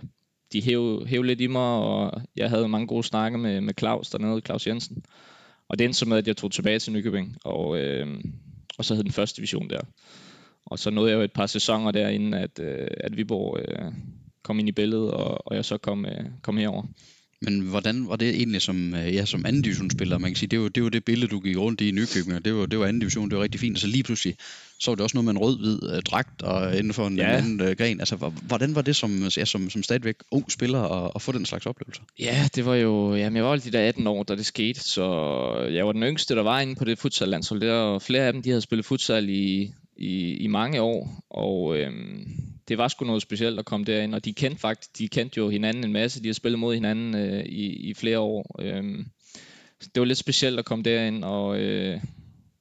de 0.53 0.63
hæv, 0.63 1.07
hæv 1.07 1.23
lidt 1.23 1.41
i 1.41 1.47
mig, 1.47 1.63
og 1.63 2.23
jeg 2.37 2.51
havde 2.51 2.69
mange 2.69 2.87
gode 2.87 3.03
snakke 3.03 3.39
med, 3.39 3.61
med 3.61 3.75
Claus 3.79 4.11
dernede, 4.11 4.41
Claus 4.41 4.67
Jensen. 4.67 5.05
Og 5.69 5.79
det 5.79 5.85
endte 5.85 5.99
så 5.99 6.09
med, 6.09 6.19
at 6.19 6.27
jeg 6.27 6.37
tog 6.37 6.53
tilbage 6.53 6.79
til 6.79 6.93
Nykøbing, 6.93 7.37
og 7.45 7.79
øh, 7.79 8.21
og 8.79 8.85
så 8.85 8.95
hed 8.95 9.05
den 9.05 9.13
første 9.13 9.37
division 9.37 9.71
der. 9.71 9.81
Og 10.67 10.79
så 10.79 10.91
nåede 10.91 11.11
jeg 11.11 11.17
jo 11.17 11.23
et 11.23 11.33
par 11.33 11.47
sæsoner 11.47 11.91
derinde, 11.91 12.39
at, 12.39 12.59
øh, 12.59 12.89
at 13.01 13.17
Viborg 13.17 13.59
øh, 13.61 13.93
kom 14.45 14.59
ind 14.59 14.69
i 14.69 14.73
billedet, 14.73 15.11
og, 15.11 15.47
og 15.47 15.57
jeg 15.57 15.65
så 15.65 15.79
kom, 15.79 16.07
øh, 16.07 16.25
kom 16.43 16.57
herover. 16.57 16.83
Men 17.43 17.61
hvordan 17.61 18.09
var 18.09 18.17
det 18.17 18.29
egentlig 18.29 18.63
som, 18.63 18.95
øh, 18.95 19.15
ja, 19.15 19.25
som 19.25 19.47
anden 19.47 19.63
divisionsspiller? 19.63 20.19
Man 20.19 20.31
kan 20.31 20.37
sige, 20.37 20.49
det 20.49 20.61
var, 20.61 20.69
det 20.69 20.83
var 20.83 20.89
det 20.89 21.05
billede, 21.05 21.31
du 21.31 21.41
gik 21.41 21.57
rundt 21.57 21.81
i 21.81 21.89
i 21.89 21.91
Nykøbing, 21.91 22.37
og 22.37 22.45
det 22.45 22.55
var, 22.55 22.67
det 22.67 22.79
var 22.79 22.87
anden 22.87 23.01
division, 23.01 23.31
det 23.31 23.37
var 23.37 23.43
rigtig 23.43 23.61
fint. 23.61 23.77
Og 23.77 23.81
så 23.81 23.87
lige 23.87 24.03
pludselig, 24.03 24.37
så 24.81 24.91
var 24.91 24.95
det 24.95 25.03
også 25.03 25.17
noget 25.17 25.25
med 25.25 25.33
en 25.33 25.39
rød-hvid 25.39 25.83
uh, 25.83 25.99
dragt 25.99 26.43
og 26.43 26.79
inden 26.79 26.93
for 26.93 27.07
en, 27.07 27.17
ja. 27.17 27.37
anden 27.37 27.61
uh, 27.61 27.71
gren. 27.71 28.01
Altså, 28.01 28.17
hvordan 28.43 28.75
var 28.75 28.83
det 28.83 28.97
som, 28.97 29.23
ja, 29.37 29.45
som, 29.45 29.71
som 29.71 29.83
stadigvæk 29.83 30.17
ung 30.31 30.53
spiller 30.53 30.83
at, 30.83 31.13
at 31.15 31.23
få 31.23 31.33
den 31.33 31.47
slags 31.47 31.67
oplevelser? 31.67 32.03
Ja, 32.19 32.49
det 32.55 32.67
var 32.67 32.75
jo, 32.75 33.15
jamen, 33.15 33.37
jeg 33.37 33.45
var 33.45 33.53
altid 33.53 33.71
der 33.71 33.89
18 33.89 34.07
år, 34.07 34.23
da 34.23 34.37
det 34.37 34.47
skete, 34.47 34.81
så 34.81 35.05
jeg 35.73 35.87
var 35.87 35.93
den 35.93 36.03
yngste, 36.03 36.35
der 36.35 36.43
var 36.43 36.61
inde 36.61 36.75
på 36.75 36.85
det 36.85 36.99
futsal-landshold 36.99 37.61
der, 37.61 37.75
og 37.75 38.03
flere 38.03 38.23
af 38.23 38.33
dem, 38.33 38.43
de 38.43 38.51
havde 38.51 38.63
spillet 38.63 38.87
futsal 38.87 39.29
i, 39.29 39.73
i, 39.97 40.37
i 40.37 40.47
mange 40.47 40.81
år, 40.81 41.25
og 41.31 41.79
øhm, 41.79 42.27
det 42.69 42.79
var 42.79 42.89
sgu 42.89 43.05
noget 43.05 43.23
specielt 43.23 43.59
at 43.59 43.65
komme 43.65 43.87
derind, 43.87 44.15
og 44.15 44.25
de 44.25 44.35
kendte 44.35 44.61
faktisk, 44.61 44.99
de 44.99 45.09
kendte 45.09 45.39
jo 45.39 45.49
hinanden 45.49 45.85
en 45.85 45.93
masse, 45.93 46.23
de 46.23 46.29
har 46.29 46.35
spillet 46.35 46.59
mod 46.59 46.75
hinanden 46.75 47.15
øh, 47.15 47.45
i, 47.45 47.91
i 47.91 47.95
flere 47.95 48.19
år. 48.19 48.57
Øhm, 48.61 49.07
så 49.81 49.91
det 49.95 50.01
var 50.01 50.07
lidt 50.07 50.19
specielt 50.19 50.59
at 50.59 50.65
komme 50.65 50.85
derind, 50.85 51.25
og, 51.25 51.61
øh, 51.61 52.01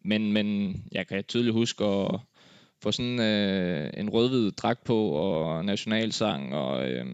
men, 0.06 0.32
men 0.32 0.76
jeg 0.92 1.08
kan 1.08 1.24
tydeligt 1.24 1.54
huske 1.54 1.84
at 1.86 2.20
få 2.84 2.92
sådan 2.92 3.20
øh, 3.20 3.90
en 3.98 4.10
rødhvid 4.10 4.52
dragt 4.52 4.84
på, 4.84 5.10
og 5.10 5.66
nationalsang, 5.66 6.56
og 6.56 6.90
øh, 6.90 7.06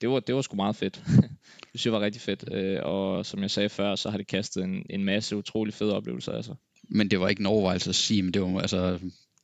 det, 0.00 0.08
var, 0.08 0.20
det 0.20 0.34
var 0.34 0.42
sgu 0.42 0.56
meget 0.56 0.76
fedt. 0.76 1.02
det 1.60 1.80
synes 1.80 1.86
jeg 1.86 1.92
var 1.92 2.00
rigtig 2.00 2.22
fedt, 2.22 2.52
øh, 2.52 2.78
og 2.82 3.26
som 3.26 3.42
jeg 3.42 3.50
sagde 3.50 3.68
før, 3.68 3.94
så 3.94 4.10
har 4.10 4.16
det 4.16 4.26
kastet 4.26 4.64
en, 4.64 4.86
en 4.90 5.04
masse 5.04 5.36
utrolig 5.36 5.74
fede 5.74 5.96
oplevelser. 5.96 6.32
Altså. 6.32 6.54
Men 6.88 7.10
det 7.10 7.20
var 7.20 7.28
ikke 7.28 7.40
en 7.40 7.46
overvejelse 7.46 7.88
at 7.88 7.94
sige, 7.94 8.22
men 8.22 8.34
det 8.34 8.42
var 8.42 8.60
altså 8.60 8.98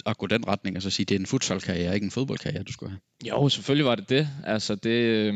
at 0.06 0.18
gå 0.18 0.26
den 0.26 0.48
retning, 0.48 0.76
altså 0.76 0.90
sige, 0.90 1.06
det 1.06 1.14
er 1.14 1.18
en 1.18 1.26
futsalkarriere, 1.26 1.94
ikke 1.94 2.04
en 2.04 2.10
fodboldkarriere, 2.10 2.62
du 2.62 2.72
skulle 2.72 2.90
have? 2.90 3.00
Jo, 3.28 3.48
selvfølgelig 3.48 3.86
var 3.86 3.94
det 3.94 4.08
det. 4.08 4.28
Altså 4.44 4.74
det, 4.74 4.90
øh, 4.90 5.34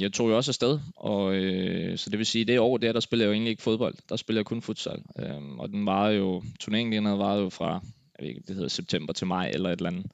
jeg 0.00 0.12
tog 0.12 0.30
jo 0.30 0.36
også 0.36 0.50
afsted, 0.50 0.78
og 0.96 1.34
øh, 1.34 1.98
så 1.98 2.10
det 2.10 2.18
vil 2.18 2.26
sige, 2.26 2.44
det 2.44 2.58
år 2.58 2.76
der, 2.76 2.92
der 2.92 3.00
spillede 3.00 3.24
jeg 3.24 3.28
jo 3.28 3.34
egentlig 3.34 3.50
ikke 3.50 3.62
fodbold, 3.62 3.94
der 4.08 4.16
spillede 4.16 4.38
jeg 4.38 4.46
kun 4.46 4.62
futsal. 4.62 5.02
Øh, 5.18 5.58
og 5.58 5.68
den 5.68 5.86
var 5.86 6.08
jo, 6.08 6.42
turneringen 6.60 7.04
den 7.04 7.18
var 7.18 7.34
jo 7.34 7.48
fra, 7.48 7.72
jeg 8.18 8.20
ved 8.20 8.28
ikke, 8.28 8.42
det 8.48 8.54
hedder 8.54 8.68
september 8.68 9.12
til 9.12 9.26
maj 9.26 9.50
eller 9.54 9.70
et 9.70 9.76
eller 9.76 9.90
andet. 9.90 10.06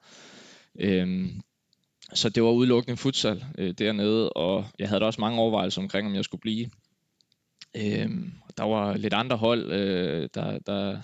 Øh, 0.78 1.28
så 2.14 2.28
det 2.28 2.43
var 2.43 2.50
udelukkende 2.50 2.97
futsal 2.97 3.45
øh, 3.59 3.75
dernede, 3.78 4.31
og 4.31 4.66
jeg 4.78 4.88
havde 4.88 5.00
da 5.00 5.07
også 5.07 5.21
mange 5.21 5.38
overvejelser 5.38 5.83
omkring, 5.83 6.07
om 6.07 6.14
jeg 6.14 6.25
skulle 6.25 6.40
blive. 6.40 6.71
Øh, 7.76 8.11
der 8.57 8.64
var 8.64 8.97
lidt 8.97 9.14
andre 9.14 9.37
hold, 9.37 9.73
øh, 9.73 10.28
der, 10.35 10.59
der, 10.59 11.00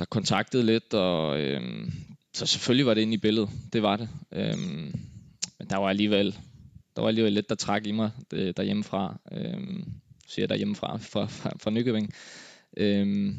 der 0.00 0.06
kontaktede 0.06 0.66
lidt, 0.66 0.94
og 0.94 1.40
øh, 1.40 1.88
så 2.34 2.46
selvfølgelig 2.46 2.86
var 2.86 2.94
det 2.94 3.00
inde 3.00 3.14
i 3.14 3.18
billedet. 3.18 3.50
Det 3.72 3.82
var 3.82 3.96
det. 3.96 4.08
Øh, 4.32 4.58
men 5.58 5.68
der 5.70 5.76
var 5.76 5.88
alligevel, 5.88 6.36
der 6.96 7.02
var 7.02 7.08
alligevel 7.08 7.32
lidt, 7.32 7.48
der 7.48 7.54
trak 7.54 7.86
i 7.86 7.92
mig 7.92 8.10
det, 8.30 8.56
derhjemmefra. 8.56 9.20
Øh, 9.32 9.60
siger 10.26 10.42
jeg 10.42 10.48
derhjemmefra, 10.48 10.96
fra, 10.96 11.26
fra, 11.26 11.50
fra 11.60 11.70
Nykøbing. 11.70 12.12
Øh, 12.76 13.34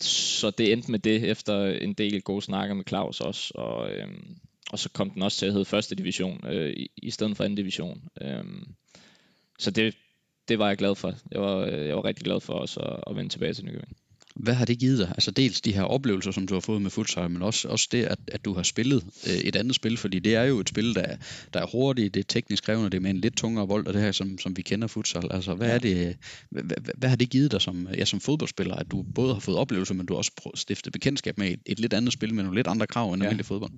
så 0.00 0.50
det 0.50 0.72
endte 0.72 0.90
med 0.90 0.98
det, 0.98 1.24
efter 1.24 1.66
en 1.66 1.94
del 1.94 2.22
gode 2.22 2.42
snakker 2.42 2.74
med 2.74 2.84
Claus 2.88 3.20
også, 3.20 3.52
og, 3.54 3.90
øh, 3.90 4.08
og 4.70 4.78
så 4.78 4.90
kom 4.90 5.10
den 5.10 5.22
også 5.22 5.38
til 5.38 5.46
at 5.46 5.52
hedde 5.52 5.64
første 5.64 5.94
division, 5.94 6.46
øh, 6.46 6.70
i, 6.70 6.90
i 6.96 7.10
stedet 7.10 7.36
for 7.36 7.44
anden 7.44 7.56
division. 7.56 8.02
Øh, 8.20 8.44
så 9.58 9.70
det, 9.70 9.96
det 10.48 10.58
var 10.58 10.68
jeg 10.68 10.76
glad 10.76 10.94
for. 10.94 11.14
Jeg 11.30 11.40
var, 11.40 11.56
øh, 11.56 11.86
jeg 11.86 11.96
var 11.96 12.04
rigtig 12.04 12.24
glad 12.24 12.40
for 12.40 12.52
også 12.52 12.80
at, 12.80 13.04
at 13.06 13.16
vende 13.16 13.30
tilbage 13.30 13.54
til 13.54 13.64
Nykøbing. 13.64 13.96
Hvad 14.38 14.54
har 14.54 14.64
det 14.64 14.78
givet 14.78 14.98
dig? 14.98 15.08
Altså 15.08 15.30
dels 15.30 15.60
de 15.60 15.72
her 15.72 15.82
oplevelser, 15.82 16.30
som 16.30 16.46
du 16.46 16.54
har 16.54 16.60
fået 16.60 16.82
med 16.82 16.90
futsal, 16.90 17.30
men 17.30 17.42
også, 17.42 17.68
også 17.68 17.88
det, 17.92 18.04
at, 18.04 18.18
at 18.28 18.44
du 18.44 18.54
har 18.54 18.62
spillet 18.62 19.04
øh, 19.26 19.34
et 19.34 19.56
andet 19.56 19.74
spil, 19.74 19.96
fordi 19.96 20.18
det 20.18 20.34
er 20.34 20.42
jo 20.42 20.58
et 20.58 20.68
spil, 20.68 20.94
der, 20.94 21.00
er, 21.00 21.16
der 21.52 21.60
er 21.60 21.66
hurtigt, 21.66 22.14
det 22.14 22.20
er 22.20 22.24
teknisk 22.28 22.64
krævende, 22.64 22.90
det 22.90 22.96
er 22.96 23.00
med 23.00 23.10
en 23.10 23.20
lidt 23.20 23.36
tungere 23.36 23.68
bold, 23.68 23.86
og 23.86 23.94
det 23.94 24.02
her, 24.02 24.12
som, 24.12 24.38
som 24.38 24.56
vi 24.56 24.62
kender 24.62 24.86
futsal. 24.86 25.24
Altså, 25.30 25.54
hvad, 25.54 25.68
ja. 25.68 25.74
er 25.74 25.78
det, 25.78 26.16
hvad, 26.50 26.62
hvad, 26.62 26.76
hvad, 26.96 27.08
har 27.08 27.16
det 27.16 27.30
givet 27.30 27.52
dig 27.52 27.60
som, 27.60 27.88
ja, 27.98 28.04
som 28.04 28.20
fodboldspiller, 28.20 28.74
at 28.74 28.90
du 28.90 29.04
både 29.14 29.32
har 29.32 29.40
fået 29.40 29.58
oplevelser, 29.58 29.94
men 29.94 30.06
du 30.06 30.14
har 30.14 30.18
også 30.18 30.50
stiftet 30.54 30.92
bekendtskab 30.92 31.38
med 31.38 31.50
et, 31.50 31.60
et 31.66 31.80
lidt 31.80 31.92
andet 31.92 32.12
spil, 32.12 32.34
med 32.34 32.42
nogle 32.42 32.58
lidt 32.58 32.66
andre 32.66 32.86
krav 32.86 33.12
end 33.12 33.22
ja. 33.22 33.26
almindelig 33.26 33.46
fodbold? 33.46 33.72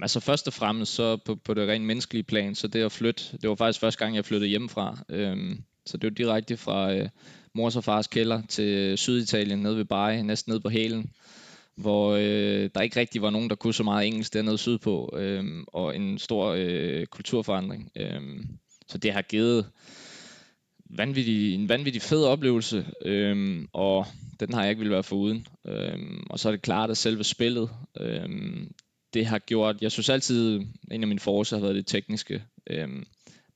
Altså 0.00 0.20
først 0.20 0.46
og 0.46 0.52
fremmest 0.52 0.92
så 0.92 1.16
på, 1.16 1.34
på 1.34 1.54
det 1.54 1.68
rent 1.68 1.84
menneskelige 1.84 2.22
plan, 2.22 2.54
så 2.54 2.66
det 2.66 2.82
at 2.82 2.92
flytte, 2.92 3.24
det 3.42 3.48
var 3.48 3.54
faktisk 3.54 3.80
første 3.80 3.98
gang, 3.98 4.16
jeg 4.16 4.24
flyttede 4.24 4.50
hjemmefra. 4.50 4.98
Øhm, 5.08 5.62
så 5.86 5.96
det 5.96 6.10
var 6.10 6.14
direkte 6.14 6.56
fra 6.56 6.94
øh, 6.94 7.08
mors 7.54 7.76
og 7.76 7.84
fars 7.84 8.06
kælder 8.06 8.42
til 8.48 8.98
Syditalien, 8.98 9.58
nede 9.58 9.76
ved 9.76 9.84
Bari, 9.84 10.22
næsten 10.22 10.50
nede 10.50 10.60
på 10.60 10.68
hælen, 10.68 11.10
hvor 11.76 12.12
øh, 12.12 12.70
der 12.74 12.80
ikke 12.80 13.00
rigtig 13.00 13.22
var 13.22 13.30
nogen, 13.30 13.50
der 13.50 13.56
kunne 13.56 13.74
så 13.74 13.82
meget 13.82 14.06
engelsk 14.06 14.34
dernede 14.34 14.58
sydpå, 14.58 15.14
øh, 15.16 15.44
og 15.66 15.96
en 15.96 16.18
stor 16.18 16.54
øh, 16.58 17.06
kulturforandring. 17.06 17.92
Øh, 17.96 18.20
så 18.88 18.98
det 18.98 19.12
har 19.12 19.22
givet 19.22 19.66
vanvittig, 20.90 21.54
en 21.54 21.68
vanvittig 21.68 22.02
fed 22.02 22.24
oplevelse, 22.24 22.86
øh, 23.04 23.64
og 23.72 24.06
den 24.40 24.54
har 24.54 24.62
jeg 24.62 24.70
ikke 24.70 24.78
ville 24.80 24.94
være 24.94 25.02
foruden. 25.02 25.46
Øh, 25.66 25.98
og 26.30 26.38
så 26.38 26.48
er 26.48 26.52
det 26.52 26.62
klart, 26.62 26.90
at 26.90 26.96
selve 26.96 27.24
spillet, 27.24 27.70
øh, 28.00 28.28
det 29.14 29.26
har 29.26 29.38
gjort, 29.38 29.82
jeg 29.82 29.92
synes 29.92 30.08
altid, 30.08 30.60
en 30.90 31.02
af 31.02 31.08
mine 31.08 31.20
forårsager 31.20 31.60
har 31.60 31.66
været 31.66 31.76
det 31.76 31.86
tekniske, 31.86 32.42
øh, 32.66 32.88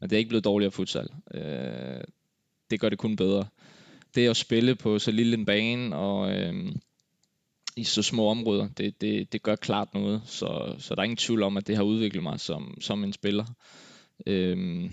men 0.00 0.11
det 0.11 0.12
er 0.12 0.19
ikke 0.19 0.28
blevet 0.28 0.45
dårligere 0.45 0.73
futsal. 0.73 1.09
Øh, 1.35 2.00
det 2.71 2.81
gør 2.81 2.88
det 2.88 2.99
kun 2.99 3.17
bedre. 3.17 3.45
Det 4.14 4.28
at 4.28 4.36
spille 4.36 4.74
på 4.74 4.98
så 4.98 5.10
lille 5.10 5.36
en 5.36 5.44
bane 5.44 5.96
og 5.96 6.32
øh, 6.32 6.72
i 7.76 7.84
så 7.84 8.02
små 8.02 8.28
områder, 8.28 8.68
det, 8.68 9.00
det, 9.00 9.32
det 9.32 9.42
gør 9.42 9.56
klart 9.56 9.94
noget. 9.94 10.22
Så, 10.24 10.74
så 10.78 10.94
der 10.94 11.00
er 11.00 11.04
ingen 11.04 11.16
tvivl 11.16 11.42
om, 11.42 11.56
at 11.56 11.66
det 11.66 11.76
har 11.76 11.82
udviklet 11.82 12.22
mig 12.22 12.40
som, 12.40 12.78
som 12.80 13.04
en 13.04 13.12
spiller. 13.12 13.44
Øh, 14.26 14.90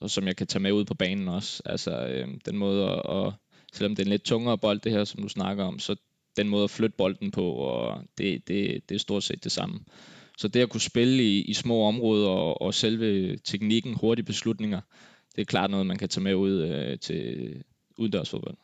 og 0.00 0.10
som 0.10 0.26
jeg 0.26 0.36
kan 0.36 0.46
tage 0.46 0.62
med 0.62 0.72
ud 0.72 0.84
på 0.84 0.94
banen 0.94 1.28
også. 1.28 1.62
Altså 1.64 2.06
øh, 2.06 2.28
den 2.46 2.56
måde 2.56 2.84
at, 2.84 3.02
at, 3.16 3.32
selvom 3.72 3.96
det 3.96 4.02
er 4.02 4.06
en 4.06 4.10
lidt 4.10 4.24
tungere 4.24 4.58
bold 4.58 4.80
det 4.80 4.92
her, 4.92 5.04
som 5.04 5.22
du 5.22 5.28
snakker 5.28 5.64
om, 5.64 5.78
så 5.78 5.96
den 6.36 6.48
måde 6.48 6.64
at 6.64 6.70
flytte 6.70 6.96
bolden 6.96 7.30
på, 7.30 7.50
og 7.50 8.02
det, 8.18 8.48
det, 8.48 8.88
det 8.88 8.94
er 8.94 8.98
stort 8.98 9.22
set 9.22 9.44
det 9.44 9.52
samme. 9.52 9.80
Så 10.38 10.48
det 10.48 10.60
at 10.60 10.70
kunne 10.70 10.80
spille 10.80 11.22
i, 11.22 11.42
i 11.42 11.54
små 11.54 11.82
områder 11.82 12.28
og, 12.28 12.62
og 12.62 12.74
selve 12.74 13.36
teknikken, 13.36 13.94
hurtige 13.94 14.26
beslutninger, 14.26 14.80
det 15.36 15.40
er 15.40 15.46
klart 15.46 15.70
noget, 15.70 15.86
man 15.86 15.98
kan 15.98 16.08
tage 16.08 16.24
med 16.24 16.34
ud 16.34 16.62
øh, 16.62 16.98
til 16.98 17.54
Gründersuppe 17.98 18.54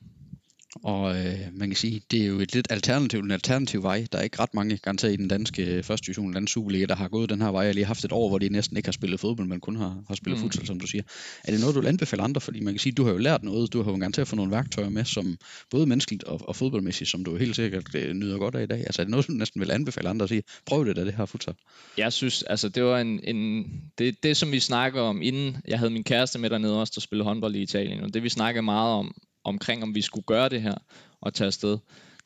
Og 0.82 1.16
øh, 1.16 1.38
man 1.52 1.68
kan 1.68 1.76
sige, 1.76 2.02
det 2.10 2.22
er 2.22 2.26
jo 2.26 2.40
et 2.40 2.54
lidt 2.54 2.66
alternativ, 2.70 3.18
en 3.20 3.30
alternativ 3.30 3.82
vej. 3.82 4.06
Der 4.12 4.18
er 4.18 4.22
ikke 4.22 4.38
ret 4.38 4.54
mange, 4.54 4.76
garanteret 4.76 5.12
i 5.12 5.16
den 5.16 5.28
danske 5.28 5.82
første 5.82 6.06
division, 6.06 6.34
den 6.34 6.46
Superliga, 6.46 6.87
der 6.87 6.94
har 6.94 7.08
gået 7.08 7.30
den 7.30 7.40
her 7.40 7.48
vej. 7.48 7.60
Jeg 7.60 7.68
har 7.68 7.74
lige 7.74 7.84
haft 7.84 8.04
et 8.04 8.12
år, 8.12 8.28
hvor 8.28 8.38
de 8.38 8.48
næsten 8.48 8.76
ikke 8.76 8.87
har 8.87 8.92
spillet 8.92 9.20
fodbold, 9.20 9.48
men 9.48 9.60
kun 9.60 9.76
har, 9.76 10.02
har 10.08 10.14
spillet 10.14 10.38
mm. 10.38 10.42
futsal, 10.42 10.66
som 10.66 10.80
du 10.80 10.87
siger. 10.87 11.02
Er 11.44 11.52
det 11.52 11.60
noget, 11.60 11.74
du 11.74 11.80
vil 11.80 11.88
anbefale 11.88 12.22
andre? 12.22 12.40
Fordi 12.40 12.60
man 12.60 12.74
kan 12.74 12.78
sige, 12.78 12.92
du 12.92 13.04
har 13.04 13.12
jo 13.12 13.18
lært 13.18 13.42
noget. 13.42 13.72
Du 13.72 13.82
har 13.82 13.90
jo 13.90 13.96
garanteret 13.96 14.28
fået 14.28 14.37
nogle 14.37 14.52
værktøjer 14.52 14.88
med, 14.88 15.04
som 15.04 15.37
både 15.70 15.87
menneskeligt 15.87 16.24
og, 16.24 16.40
og 16.48 16.56
fodboldmæssigt, 16.56 17.10
som 17.10 17.24
du 17.24 17.37
helt 17.37 17.56
sikkert 17.56 17.94
øh, 17.94 18.14
nyder 18.14 18.38
godt 18.38 18.54
af 18.54 18.62
i 18.62 18.66
dag. 18.66 18.78
Altså 18.78 19.02
er 19.02 19.04
det 19.04 19.10
noget, 19.10 19.26
du 19.26 19.32
næsten 19.32 19.60
vil 19.60 19.70
anbefale 19.70 20.08
andre 20.08 20.24
at 20.24 20.28
sige, 20.28 20.42
prøv 20.66 20.87
det 20.87 20.96
da, 20.96 21.04
det 21.04 21.14
her 21.14 21.26
futsal? 21.26 21.54
Jeg 21.98 22.12
synes, 22.12 22.42
altså 22.42 22.68
det 22.68 22.84
var 22.84 23.00
en, 23.00 23.20
en 23.24 23.66
det, 23.98 24.22
det, 24.22 24.37
som 24.37 24.52
vi 24.52 24.60
snakker 24.60 25.00
om, 25.00 25.22
inden 25.22 25.56
jeg 25.68 25.78
havde 25.78 25.90
min 25.90 26.04
kæreste 26.04 26.38
med 26.38 26.50
dernede 26.50 26.80
også, 26.80 26.92
der 26.94 27.00
spillede 27.00 27.24
håndbold 27.24 27.56
i 27.56 27.62
Italien, 27.62 28.00
og 28.00 28.14
det 28.14 28.22
vi 28.22 28.28
snakkede 28.28 28.62
meget 28.62 28.92
om, 28.92 29.14
omkring, 29.44 29.83
om 29.83 29.94
vi 29.94 30.02
skulle 30.02 30.24
gøre 30.24 30.48
det 30.48 30.62
her 30.62 30.74
og 31.20 31.35
tage 31.35 31.46
afsted, 31.46 31.78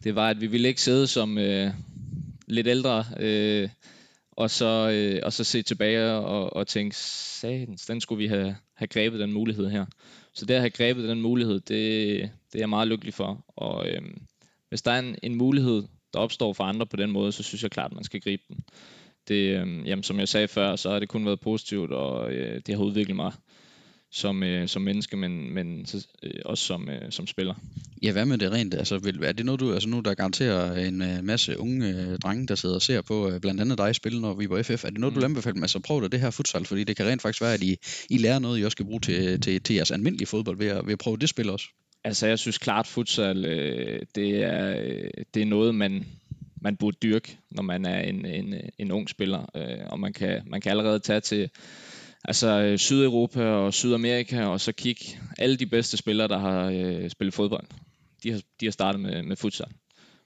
det 0.04 0.14
var, 0.14 0.30
at 0.30 0.40
vi 0.40 0.46
ville 0.46 0.68
ikke 0.68 0.82
sidde 0.82 1.06
som 1.06 1.38
øh, 1.38 1.70
lidt 2.46 2.66
ældre, 2.66 3.04
øh, 3.20 3.68
og, 4.32 4.50
så, 4.50 4.90
øh, 4.90 5.20
og 5.22 5.32
så 5.32 5.44
se 5.44 5.62
tilbage 5.62 6.12
og, 6.12 6.56
og 6.56 6.66
tænke, 6.66 6.96
satans, 6.96 7.86
den 7.86 8.00
skulle 8.00 8.18
vi 8.18 8.26
have, 8.26 8.56
have 8.74 8.88
grebet 8.88 9.20
den 9.20 9.32
mulighed 9.32 9.70
her. 9.70 9.86
Så 10.34 10.44
det 10.44 10.54
at 10.54 10.60
have 10.60 10.70
grebet 10.70 11.08
den 11.08 11.22
mulighed, 11.22 11.60
det, 11.60 12.20
det 12.52 12.54
er 12.54 12.58
jeg 12.58 12.68
meget 12.68 12.88
lykkelig 12.88 13.14
for. 13.14 13.44
Og 13.56 13.88
øh, 13.88 14.02
hvis 14.68 14.82
der 14.82 14.90
er 14.90 14.98
en, 14.98 15.16
en 15.22 15.34
mulighed, 15.34 15.82
der 16.12 16.18
opstår 16.18 16.52
for 16.52 16.64
andre 16.64 16.86
på 16.86 16.96
den 16.96 17.10
måde, 17.10 17.32
så 17.32 17.42
synes 17.42 17.62
jeg 17.62 17.70
klart, 17.70 17.90
at 17.90 17.94
man 17.94 18.04
skal 18.04 18.20
gribe 18.20 18.42
den. 18.48 18.64
Det, 19.28 19.34
øh, 19.34 19.88
jamen, 19.88 20.02
som 20.02 20.18
jeg 20.18 20.28
sagde 20.28 20.48
før, 20.48 20.76
så 20.76 20.90
har 20.90 20.98
det 20.98 21.08
kun 21.08 21.26
været 21.26 21.40
positivt, 21.40 21.92
og 21.92 22.32
øh, 22.32 22.60
det 22.66 22.74
har 22.74 22.84
udviklet 22.84 23.16
mig 23.16 23.32
som, 24.10 24.42
øh, 24.42 24.68
som 24.68 24.82
menneske, 24.82 25.16
men, 25.16 25.54
men 25.54 25.86
øh, 26.22 26.30
også 26.44 26.64
som, 26.64 26.88
øh, 26.88 27.12
som 27.12 27.26
spiller. 27.26 27.54
Ja, 28.02 28.12
hvad 28.12 28.26
med 28.26 28.38
det 28.38 28.52
rent? 28.52 28.74
Altså, 28.74 28.98
vil, 28.98 29.22
er 29.22 29.32
det 29.32 29.46
noget, 29.46 29.60
du, 29.60 29.72
altså 29.72 29.88
nu 29.88 30.00
der 30.00 30.14
garanterer 30.14 30.86
en 30.86 31.02
øh, 31.02 31.24
masse 31.24 31.58
unge 31.58 31.88
øh, 31.88 32.18
drenge, 32.18 32.46
der 32.46 32.54
sidder 32.54 32.74
og 32.74 32.82
ser 32.82 33.02
på 33.02 33.30
øh, 33.30 33.40
blandt 33.40 33.60
andet 33.60 33.78
dig 33.78 33.94
spille, 33.94 34.20
når 34.20 34.34
vi 34.34 34.44
er 34.44 34.48
på 34.48 34.62
FF. 34.62 34.84
Er 34.84 34.90
det 34.90 34.98
noget, 34.98 35.12
mm. 35.12 35.14
du 35.14 35.20
vil 35.20 35.24
anbefale 35.24 35.54
dem? 35.54 35.62
Altså 35.62 35.80
prøv 35.80 36.02
det, 36.02 36.12
det 36.12 36.20
her 36.20 36.30
futsal, 36.30 36.64
fordi 36.64 36.84
det 36.84 36.96
kan 36.96 37.06
rent 37.06 37.22
faktisk 37.22 37.42
være, 37.42 37.54
at 37.54 37.62
I, 37.62 37.76
I 38.10 38.18
lærer 38.18 38.38
noget, 38.38 38.60
I 38.60 38.64
også 38.64 38.74
skal 38.74 38.86
bruge 38.86 39.00
til, 39.00 39.40
til, 39.40 39.62
til 39.62 39.76
jeres 39.76 39.90
almindelige 39.90 40.26
fodbold 40.26 40.58
ved 40.58 40.66
at, 40.66 40.86
ved 40.86 40.92
at 40.92 40.98
prøve 40.98 41.16
det 41.16 41.28
spil 41.28 41.50
også. 41.50 41.68
Altså, 42.04 42.26
jeg 42.26 42.38
synes 42.38 42.58
klart, 42.58 42.86
futsal, 42.86 43.44
øh, 43.44 44.02
det, 44.14 44.44
er, 44.44 44.76
øh, 44.80 45.10
det 45.34 45.42
er 45.42 45.46
noget, 45.46 45.74
man, 45.74 46.06
man 46.60 46.76
burde 46.76 46.96
dyrke, 47.02 47.38
når 47.50 47.62
man 47.62 47.84
er 47.84 48.00
en, 48.00 48.26
en, 48.26 48.54
en 48.78 48.90
ung 48.90 49.08
spiller. 49.08 49.50
Øh, 49.56 49.86
og 49.86 50.00
man 50.00 50.12
kan, 50.12 50.42
man 50.46 50.60
kan 50.60 50.70
allerede 50.70 50.98
tage 50.98 51.20
til 51.20 51.50
altså 52.24 52.48
øh, 52.48 52.78
Sydeuropa 52.78 53.44
og 53.44 53.74
Sydamerika, 53.74 54.44
og 54.44 54.60
så 54.60 54.72
kigge 54.72 55.04
alle 55.38 55.56
de 55.56 55.66
bedste 55.66 55.96
spillere, 55.96 56.28
der 56.28 56.38
har 56.38 56.70
øh, 56.74 57.10
spillet 57.10 57.34
fodbold. 57.34 57.66
De 58.22 58.32
har, 58.32 58.40
de 58.60 58.66
har 58.66 58.70
startet 58.70 59.00
med, 59.00 59.22
med 59.22 59.36
futsal. 59.36 59.68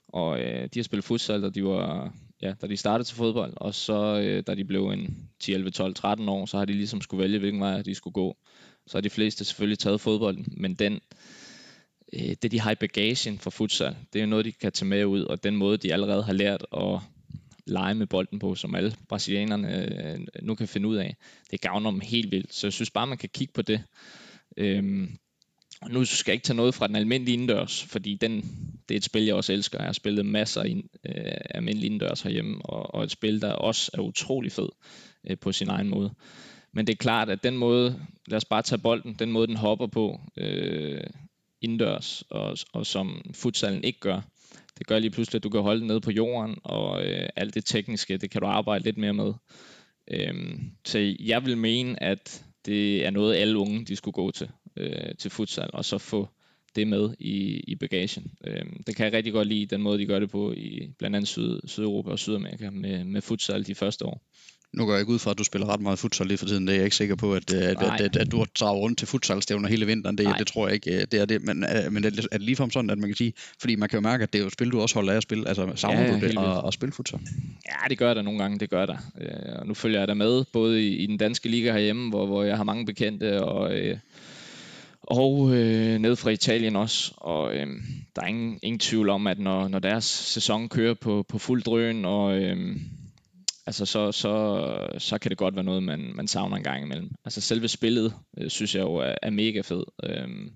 Og 0.07 0.39
øh, 0.39 0.69
de 0.73 0.79
har 0.79 0.83
spillet 0.83 1.05
futsal, 1.05 1.41
da 1.41 1.49
de 1.49 1.63
var 1.63 2.13
ja, 2.43 2.53
da 2.61 2.67
de 2.67 2.77
startede 2.77 3.07
til 3.07 3.15
fodbold, 3.15 3.53
og 3.55 3.73
så 3.73 4.19
øh, 4.23 4.43
da 4.47 4.55
de 4.55 4.65
blev 4.65 4.89
en 4.89 5.29
10, 5.39 5.53
11, 5.53 5.71
12, 5.71 5.93
13 5.93 6.29
år, 6.29 6.45
så 6.45 6.57
har 6.57 6.65
de 6.65 6.73
ligesom 6.73 7.01
skulle 7.01 7.23
vælge, 7.23 7.39
hvilken 7.39 7.61
vej 7.61 7.81
de 7.81 7.95
skulle 7.95 8.13
gå. 8.13 8.37
Så 8.87 8.97
har 8.97 9.01
de 9.01 9.09
fleste 9.09 9.45
selvfølgelig 9.45 9.79
taget 9.79 10.01
fodbolden, 10.01 10.53
men 10.57 10.75
den, 10.75 10.99
øh, 12.13 12.35
det 12.41 12.51
de 12.51 12.59
har 12.59 12.71
i 12.71 12.75
bagagen 12.75 13.39
for 13.39 13.49
futsal, 13.49 13.95
det 14.13 14.19
er 14.19 14.23
jo 14.23 14.29
noget, 14.29 14.45
de 14.45 14.51
kan 14.51 14.71
tage 14.71 14.89
med 14.89 15.05
ud, 15.05 15.23
og 15.23 15.43
den 15.43 15.55
måde, 15.55 15.77
de 15.77 15.93
allerede 15.93 16.23
har 16.23 16.33
lært 16.33 16.65
at 16.77 16.99
lege 17.67 17.95
med 17.95 18.07
bolden 18.07 18.39
på, 18.39 18.55
som 18.55 18.75
alle 18.75 18.95
brasilianerne 19.09 20.03
øh, 20.13 20.19
nu 20.41 20.55
kan 20.55 20.67
finde 20.67 20.87
ud 20.87 20.95
af. 20.95 21.15
Det 21.51 21.61
gavner 21.61 21.91
dem 21.91 21.99
helt 21.99 22.31
vildt, 22.31 22.53
så 22.53 22.67
jeg 22.67 22.73
synes 22.73 22.91
bare, 22.91 23.07
man 23.07 23.17
kan 23.17 23.29
kigge 23.33 23.53
på 23.53 23.61
det. 23.61 23.83
Øhm, 24.57 25.17
nu 25.89 26.05
skal 26.05 26.31
jeg 26.31 26.35
ikke 26.35 26.45
tage 26.45 26.57
noget 26.57 26.75
fra 26.75 26.87
den 26.87 26.95
almindelige 26.95 27.33
indendørs, 27.33 27.83
fordi 27.83 28.17
den, 28.21 28.35
det 28.89 28.95
er 28.95 28.97
et 28.97 29.03
spil, 29.03 29.25
jeg 29.25 29.35
også 29.35 29.53
elsker. 29.53 29.77
Jeg 29.77 29.85
har 29.85 29.93
spillet 29.93 30.25
masser 30.25 30.61
af 30.61 30.83
øh, 31.05 31.37
almindelige 31.49 31.85
indendørs 31.85 32.21
herhjemme, 32.21 32.65
og, 32.65 32.95
og 32.95 33.03
et 33.03 33.11
spil, 33.11 33.41
der 33.41 33.53
også 33.53 33.91
er 33.93 34.01
utrolig 34.01 34.51
fed 34.51 34.69
øh, 35.29 35.37
på 35.37 35.51
sin 35.51 35.69
egen 35.69 35.89
måde. 35.89 36.13
Men 36.73 36.87
det 36.87 36.93
er 36.93 36.97
klart, 36.97 37.29
at 37.29 37.43
den 37.43 37.57
måde, 37.57 37.99
lad 38.27 38.37
os 38.37 38.45
bare 38.45 38.61
tage 38.61 38.81
bolden, 38.81 39.15
den 39.19 39.31
måde, 39.31 39.47
den 39.47 39.55
hopper 39.55 39.87
på 39.87 40.19
øh, 40.37 41.03
indendørs, 41.61 42.23
og, 42.29 42.57
og 42.73 42.85
som 42.85 43.31
futsalen 43.33 43.83
ikke 43.83 43.99
gør, 43.99 44.21
det 44.77 44.87
gør 44.87 44.99
lige 44.99 45.11
pludselig, 45.11 45.39
at 45.39 45.43
du 45.43 45.49
kan 45.49 45.61
holde 45.61 45.79
det 45.79 45.87
nede 45.87 46.01
på 46.01 46.11
jorden, 46.11 46.57
og 46.63 47.05
øh, 47.05 47.29
alt 47.35 47.53
det 47.53 47.65
tekniske, 47.65 48.17
det 48.17 48.31
kan 48.31 48.41
du 48.41 48.47
arbejde 48.47 48.83
lidt 48.83 48.97
mere 48.97 49.13
med. 49.13 49.33
Øh, 50.11 50.33
så 50.85 51.15
jeg 51.19 51.45
vil 51.45 51.57
mene, 51.57 52.03
at 52.03 52.45
det 52.65 53.05
er 53.05 53.09
noget, 53.09 53.35
alle 53.35 53.57
unge 53.57 53.85
de 53.85 53.95
skulle 53.95 54.13
gå 54.13 54.31
til, 54.31 54.49
øh, 54.77 55.15
til 55.19 55.31
futsal, 55.31 55.69
og 55.73 55.85
så 55.85 55.97
få 55.97 56.27
det 56.75 56.87
med 56.87 57.15
i, 57.19 57.59
i 57.67 57.75
bagagen. 57.75 58.31
Øh, 58.47 58.65
det 58.87 58.95
kan 58.95 59.05
jeg 59.05 59.13
rigtig 59.13 59.33
godt 59.33 59.47
lide, 59.47 59.65
den 59.65 59.81
måde 59.81 59.99
de 59.99 60.05
gør 60.05 60.19
det 60.19 60.29
på 60.29 60.53
i 60.53 60.93
blandt 60.99 61.15
andet 61.15 61.27
Syd, 61.27 61.59
Sydeuropa 61.65 62.11
og 62.11 62.19
Sydamerika 62.19 62.69
med, 62.69 63.03
med 63.03 63.21
futsal 63.21 63.67
de 63.67 63.75
første 63.75 64.05
år. 64.05 64.21
Nu 64.73 64.85
går 64.85 64.93
jeg 64.93 64.99
ikke 64.99 65.13
ud 65.13 65.19
fra, 65.19 65.31
at 65.31 65.37
du 65.37 65.43
spiller 65.43 65.69
ret 65.69 65.81
meget 65.81 65.99
futsal 65.99 66.27
lige 66.27 66.37
for 66.37 66.45
tiden. 66.45 66.67
Det 66.67 66.73
er 66.73 66.77
jeg 66.77 66.85
ikke 66.85 66.95
sikker 66.95 67.15
på, 67.15 67.33
at, 67.33 67.53
at, 67.53 67.81
at, 67.81 68.01
at, 68.01 68.15
at 68.15 68.31
du 68.31 68.37
har 68.37 68.47
draget 68.59 68.81
rundt 68.81 68.97
til 68.97 69.07
futsalstævner 69.07 69.69
hele 69.69 69.85
vinteren. 69.85 70.17
Det, 70.17 70.35
det 70.39 70.47
tror 70.47 70.67
jeg 70.67 70.73
ikke, 70.73 70.95
øh, 70.95 71.07
det 71.11 71.21
er 71.21 71.25
det. 71.25 71.41
Men, 71.41 71.63
øh, 71.63 71.91
men 71.91 72.03
er 72.03 72.09
det 72.09 72.41
ligefrem 72.41 72.71
sådan, 72.71 72.89
at 72.89 72.97
man 72.97 73.09
kan 73.09 73.15
sige, 73.15 73.33
fordi 73.59 73.75
man 73.75 73.89
kan 73.89 73.97
jo 73.97 74.01
mærke, 74.01 74.23
at 74.23 74.33
det 74.33 74.39
er 74.39 74.43
jo 74.43 74.47
et 74.47 74.53
spil, 74.53 74.71
du 74.71 74.81
også 74.81 74.95
holder 74.95 75.13
af 75.13 75.17
at 75.17 75.23
spille. 75.23 75.47
Altså, 75.47 75.71
savner 75.75 76.01
ja, 76.01 76.13
du 76.13 76.19
det 76.19 76.37
at, 76.37 76.67
at 76.67 76.73
spille 76.73 76.93
futsal? 76.93 77.19
Ja, 77.65 77.89
det 77.89 77.97
gør 77.97 78.13
der 78.13 78.21
nogle 78.21 78.39
gange, 78.39 78.59
det 78.59 78.69
gør 78.69 78.85
der. 78.85 78.97
Øh, 79.21 79.59
og 79.59 79.67
nu 79.67 79.73
følger 79.73 79.99
jeg 79.99 80.07
der 80.07 80.13
med, 80.13 80.43
både 80.53 80.87
i, 80.87 80.95
i 80.95 81.07
den 81.07 81.17
danske 81.17 81.49
liga 81.49 81.71
herhjemme, 81.71 82.09
hvor, 82.09 82.25
hvor 82.25 82.43
jeg 82.43 82.57
har 82.57 82.63
mange 82.63 82.85
bekendte, 82.85 83.43
og, 83.43 83.71
og 85.03 85.55
øh, 85.55 85.99
ned 85.99 86.15
fra 86.15 86.29
Italien 86.29 86.75
også. 86.75 87.13
Og 87.17 87.55
øh, 87.55 87.67
der 88.15 88.21
er 88.21 88.27
ingen, 88.27 88.59
ingen 88.63 88.79
tvivl 88.79 89.09
om, 89.09 89.27
at 89.27 89.39
når, 89.39 89.67
når 89.67 89.79
deres 89.79 90.05
sæson 90.05 90.69
kører 90.69 90.93
på, 90.93 91.25
på 91.29 91.37
fuld 91.37 91.63
drøn, 91.63 92.05
og 92.05 92.37
øh, 92.37 92.77
altså 93.65 93.85
så, 93.85 94.11
så, 94.11 94.87
så 94.97 95.17
kan 95.17 95.29
det 95.29 95.37
godt 95.37 95.55
være 95.55 95.63
noget, 95.63 95.83
man, 95.83 96.11
man 96.15 96.27
savner 96.27 96.57
en 96.57 96.63
gang 96.63 96.83
imellem. 96.83 97.11
Altså 97.25 97.41
selve 97.41 97.67
spillet, 97.67 98.13
øh, 98.37 98.49
synes 98.49 98.75
jeg 98.75 98.81
jo 98.81 98.95
er, 98.95 99.15
er 99.21 99.29
mega 99.29 99.61
fed. 99.61 99.83
Øhm, 100.03 100.55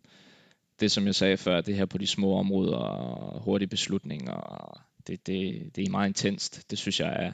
det 0.79 0.91
som 0.91 1.05
jeg 1.05 1.15
sagde 1.15 1.37
før, 1.37 1.61
det 1.61 1.75
her 1.75 1.85
på 1.85 1.97
de 1.97 2.07
små 2.07 2.33
områder 2.39 2.77
og 2.77 3.41
hurtige 3.41 3.69
beslutninger, 3.69 4.81
det, 5.07 5.27
det, 5.27 5.71
det 5.75 5.85
er 5.85 5.91
meget 5.91 6.07
intenst. 6.07 6.71
Det 6.71 6.77
synes 6.77 6.99
jeg 6.99 7.15
er, 7.25 7.31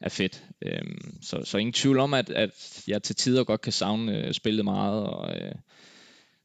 er 0.00 0.08
fedt. 0.08 0.44
Øhm, 0.62 1.22
så, 1.22 1.44
så 1.44 1.58
ingen 1.58 1.72
tvivl 1.72 1.98
om, 1.98 2.14
at, 2.14 2.30
at 2.30 2.82
jeg 2.88 3.02
til 3.02 3.16
tider 3.16 3.44
godt 3.44 3.60
kan 3.60 3.72
savne 3.72 4.26
øh, 4.26 4.34
spillet 4.34 4.64
meget, 4.64 5.06
og 5.06 5.36
øh, 5.36 5.54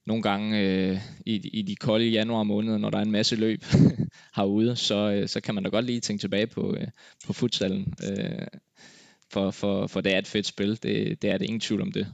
nogle 0.06 0.24
gange 0.24 0.60
øh, 0.60 0.98
i, 1.26 1.50
i 1.60 1.62
de 1.62 1.76
kolde 1.76 2.06
januar 2.06 2.44
måneder, 2.44 2.78
når 2.78 2.90
der 2.90 2.98
er 2.98 3.02
en 3.02 3.12
masse 3.12 3.36
løb 3.36 3.66
herude, 4.36 4.76
så, 4.76 5.12
øh, 5.12 5.28
så 5.28 5.42
kan 5.42 5.56
man 5.56 5.64
da 5.64 5.70
godt 5.70 5.86
lige 5.86 6.00
tænke 6.00 6.22
tilbage 6.22 6.48
på, 6.48 6.76
øh, 6.76 6.88
på 7.26 7.34
futsalen. 7.34 7.94
Øh, 8.10 8.48
for, 9.32 9.52
for, 9.52 9.88
for 9.88 10.02
det 10.02 10.14
er 10.14 10.18
et 10.18 10.28
fedt 10.28 10.46
spil, 10.46 10.84
det, 10.84 11.22
det 11.22 11.30
er 11.30 11.38
det 11.38 11.46
ingen 11.46 11.60
tvivl 11.60 11.82
om 11.82 11.92
det. 11.92 12.08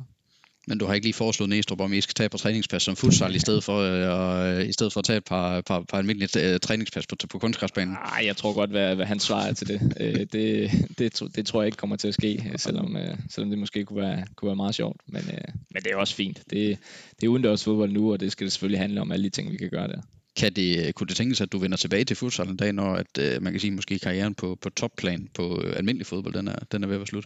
Men 0.69 0.77
du 0.77 0.85
har 0.85 0.93
ikke 0.93 1.05
lige 1.05 1.13
foreslået 1.13 1.49
Næstrup, 1.49 1.81
om 1.81 1.93
I 1.93 2.01
skal 2.01 2.13
tage 2.13 2.29
på 2.29 2.37
træningspas 2.37 2.83
som 2.83 2.95
futsal, 2.95 3.35
i 3.35 3.39
stedet 3.39 3.63
for, 3.63 3.77
øh, 3.79 4.69
i 4.69 4.71
stedet 4.71 4.93
for 4.93 4.99
at 4.99 5.05
tage 5.05 5.17
et 5.17 5.23
par, 5.23 5.61
par, 5.61 5.81
par 5.89 5.97
almindelige 5.97 6.53
øh, 6.53 6.59
træningspas 6.59 7.07
på, 7.07 7.15
på 7.29 7.39
kunstgræsbanen? 7.39 7.93
Nej, 7.93 8.25
jeg 8.25 8.37
tror 8.37 8.53
godt, 8.53 8.69
hvad, 8.69 8.95
hvad 8.95 9.05
han 9.05 9.19
svarer 9.19 9.53
til 9.53 9.67
det. 9.67 9.93
øh, 9.99 10.25
det, 10.33 10.71
det. 10.97 11.21
Det 11.35 11.45
tror 11.45 11.61
jeg 11.61 11.67
ikke 11.67 11.77
kommer 11.77 11.95
til 11.95 12.07
at 12.07 12.13
ske, 12.13 12.51
selvom, 12.57 12.97
øh, 12.97 13.17
selvom 13.29 13.49
det 13.49 13.59
måske 13.59 13.85
kunne 13.85 14.01
være, 14.01 14.25
kunne 14.35 14.47
være 14.47 14.55
meget 14.55 14.75
sjovt. 14.75 15.01
Men, 15.07 15.21
øh, 15.31 15.53
men 15.73 15.83
det 15.83 15.91
er 15.91 15.95
også 15.95 16.15
fint. 16.15 16.37
Det, 16.49 16.77
det 17.19 17.23
er 17.23 17.27
udendørs 17.27 17.63
fodbold 17.63 17.91
nu, 17.91 18.11
og 18.11 18.19
det 18.19 18.31
skal 18.31 18.45
det 18.45 18.51
selvfølgelig 18.51 18.79
handle 18.79 19.01
om 19.01 19.11
alle 19.11 19.23
de 19.23 19.29
ting, 19.29 19.51
vi 19.51 19.57
kan 19.57 19.69
gøre 19.69 19.87
der. 19.87 20.01
Kan 20.35 20.53
det, 20.53 20.95
kunne 20.95 21.07
det 21.07 21.15
tænkes, 21.15 21.41
at 21.41 21.51
du 21.51 21.57
vender 21.57 21.77
tilbage 21.77 22.03
til 22.03 22.15
futsal 22.15 22.47
en 22.47 22.57
dag, 22.57 22.73
når 22.73 22.95
at, 22.95 23.17
øh, 23.19 23.41
man 23.41 23.53
kan 23.53 23.59
sige, 23.59 23.71
måske 23.71 23.99
karrieren 23.99 24.35
på, 24.35 24.57
på 24.61 24.69
topplan 24.69 25.27
på 25.33 25.61
øh, 25.63 25.77
almindelig 25.77 26.05
fodbold, 26.05 26.33
den 26.33 26.47
er, 26.47 26.55
den 26.71 26.83
er 26.83 26.87
ved 26.87 26.95
at 26.95 26.99
være 26.99 27.07
slut? 27.07 27.25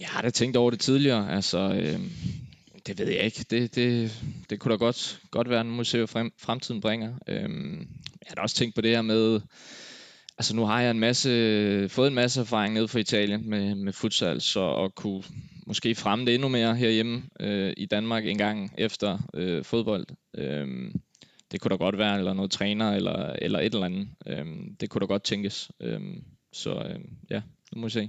Jeg 0.00 0.08
har 0.08 0.22
da 0.22 0.30
tænkt 0.30 0.56
over 0.56 0.70
det 0.70 0.80
tidligere. 0.80 1.32
Altså, 1.32 1.58
øh, 1.58 2.00
det 2.98 3.06
ved 3.06 3.14
jeg 3.14 3.24
ikke. 3.24 3.44
Det, 3.50 3.74
det, 3.74 4.22
det 4.50 4.60
kunne 4.60 4.72
da 4.72 4.76
godt, 4.76 5.20
godt 5.30 5.50
være 5.50 5.60
en 5.60 5.70
museum 5.70 6.08
frem, 6.08 6.32
fremtiden 6.38 6.80
bringer. 6.80 7.14
Øhm, 7.28 7.78
jeg 8.20 8.26
har 8.26 8.34
da 8.34 8.42
også 8.42 8.56
tænkt 8.56 8.74
på 8.74 8.80
det 8.80 8.90
her 8.90 9.02
med, 9.02 9.40
altså 10.38 10.56
nu 10.56 10.64
har 10.64 10.80
jeg 10.80 10.90
en 10.90 11.00
masse, 11.00 11.88
fået 11.88 12.08
en 12.08 12.14
masse 12.14 12.40
erfaring 12.40 12.74
nede 12.74 12.88
fra 12.88 12.98
Italien 12.98 13.50
med, 13.50 13.74
med 13.74 13.92
futsal, 13.92 14.40
så 14.40 14.74
at 14.74 14.94
kunne 14.94 15.22
måske 15.66 15.94
fremme 15.94 16.26
det 16.26 16.34
endnu 16.34 16.48
mere 16.48 16.76
herhjemme 16.76 17.22
øh, 17.40 17.72
i 17.76 17.86
Danmark 17.86 18.26
en 18.26 18.38
gang 18.38 18.74
efter 18.78 19.18
øh, 19.34 19.64
fodbold. 19.64 20.06
Øhm, 20.34 20.92
det 21.52 21.60
kunne 21.60 21.70
da 21.70 21.76
godt 21.76 21.98
være, 21.98 22.18
eller 22.18 22.32
noget 22.32 22.50
træner, 22.50 22.92
eller, 22.92 23.32
eller 23.32 23.58
et 23.58 23.74
eller 23.74 23.86
andet. 23.86 24.08
Øhm, 24.26 24.76
det 24.80 24.90
kunne 24.90 25.00
da 25.00 25.06
godt 25.06 25.22
tænkes. 25.22 25.70
Øhm, 25.80 26.24
så 26.52 26.70
øh, 26.70 27.00
ja, 27.30 27.42
nu 27.72 27.80
må 27.80 27.86
vi 27.86 27.90
se 27.90 28.08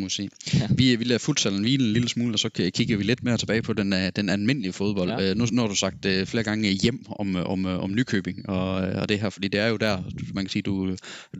må 0.00 0.08
sige. 0.08 0.30
Ja. 0.54 0.68
Vi, 0.70 0.96
vi 0.96 1.04
lader 1.04 1.18
futsalen 1.18 1.60
hvile 1.60 1.86
en 1.86 1.92
lille 1.92 2.08
smule, 2.08 2.34
og 2.34 2.38
så 2.38 2.48
kigger 2.74 2.96
vi 2.96 3.02
lidt 3.02 3.24
mere 3.24 3.36
tilbage 3.36 3.62
på 3.62 3.72
den, 3.72 3.92
øh, 3.92 4.12
den 4.16 4.28
almindelige 4.28 4.72
fodbold. 4.72 5.10
Ja. 5.10 5.30
Øh, 5.30 5.36
nu, 5.36 5.46
nu 5.52 5.62
har 5.62 5.68
du 5.68 5.74
sagt 5.74 6.06
uh, 6.06 6.26
flere 6.26 6.44
gange 6.44 6.70
hjem 6.70 7.04
om, 7.08 7.36
om, 7.36 7.64
om 7.64 7.94
Nykøbing, 7.94 8.48
og, 8.48 8.74
og 8.74 9.08
det 9.08 9.20
her, 9.20 9.30
fordi 9.30 9.48
det 9.48 9.60
er 9.60 9.66
jo 9.66 9.76
der, 9.76 10.02
man 10.34 10.44
kan 10.44 10.50
sige, 10.50 10.62
du, 10.62 10.90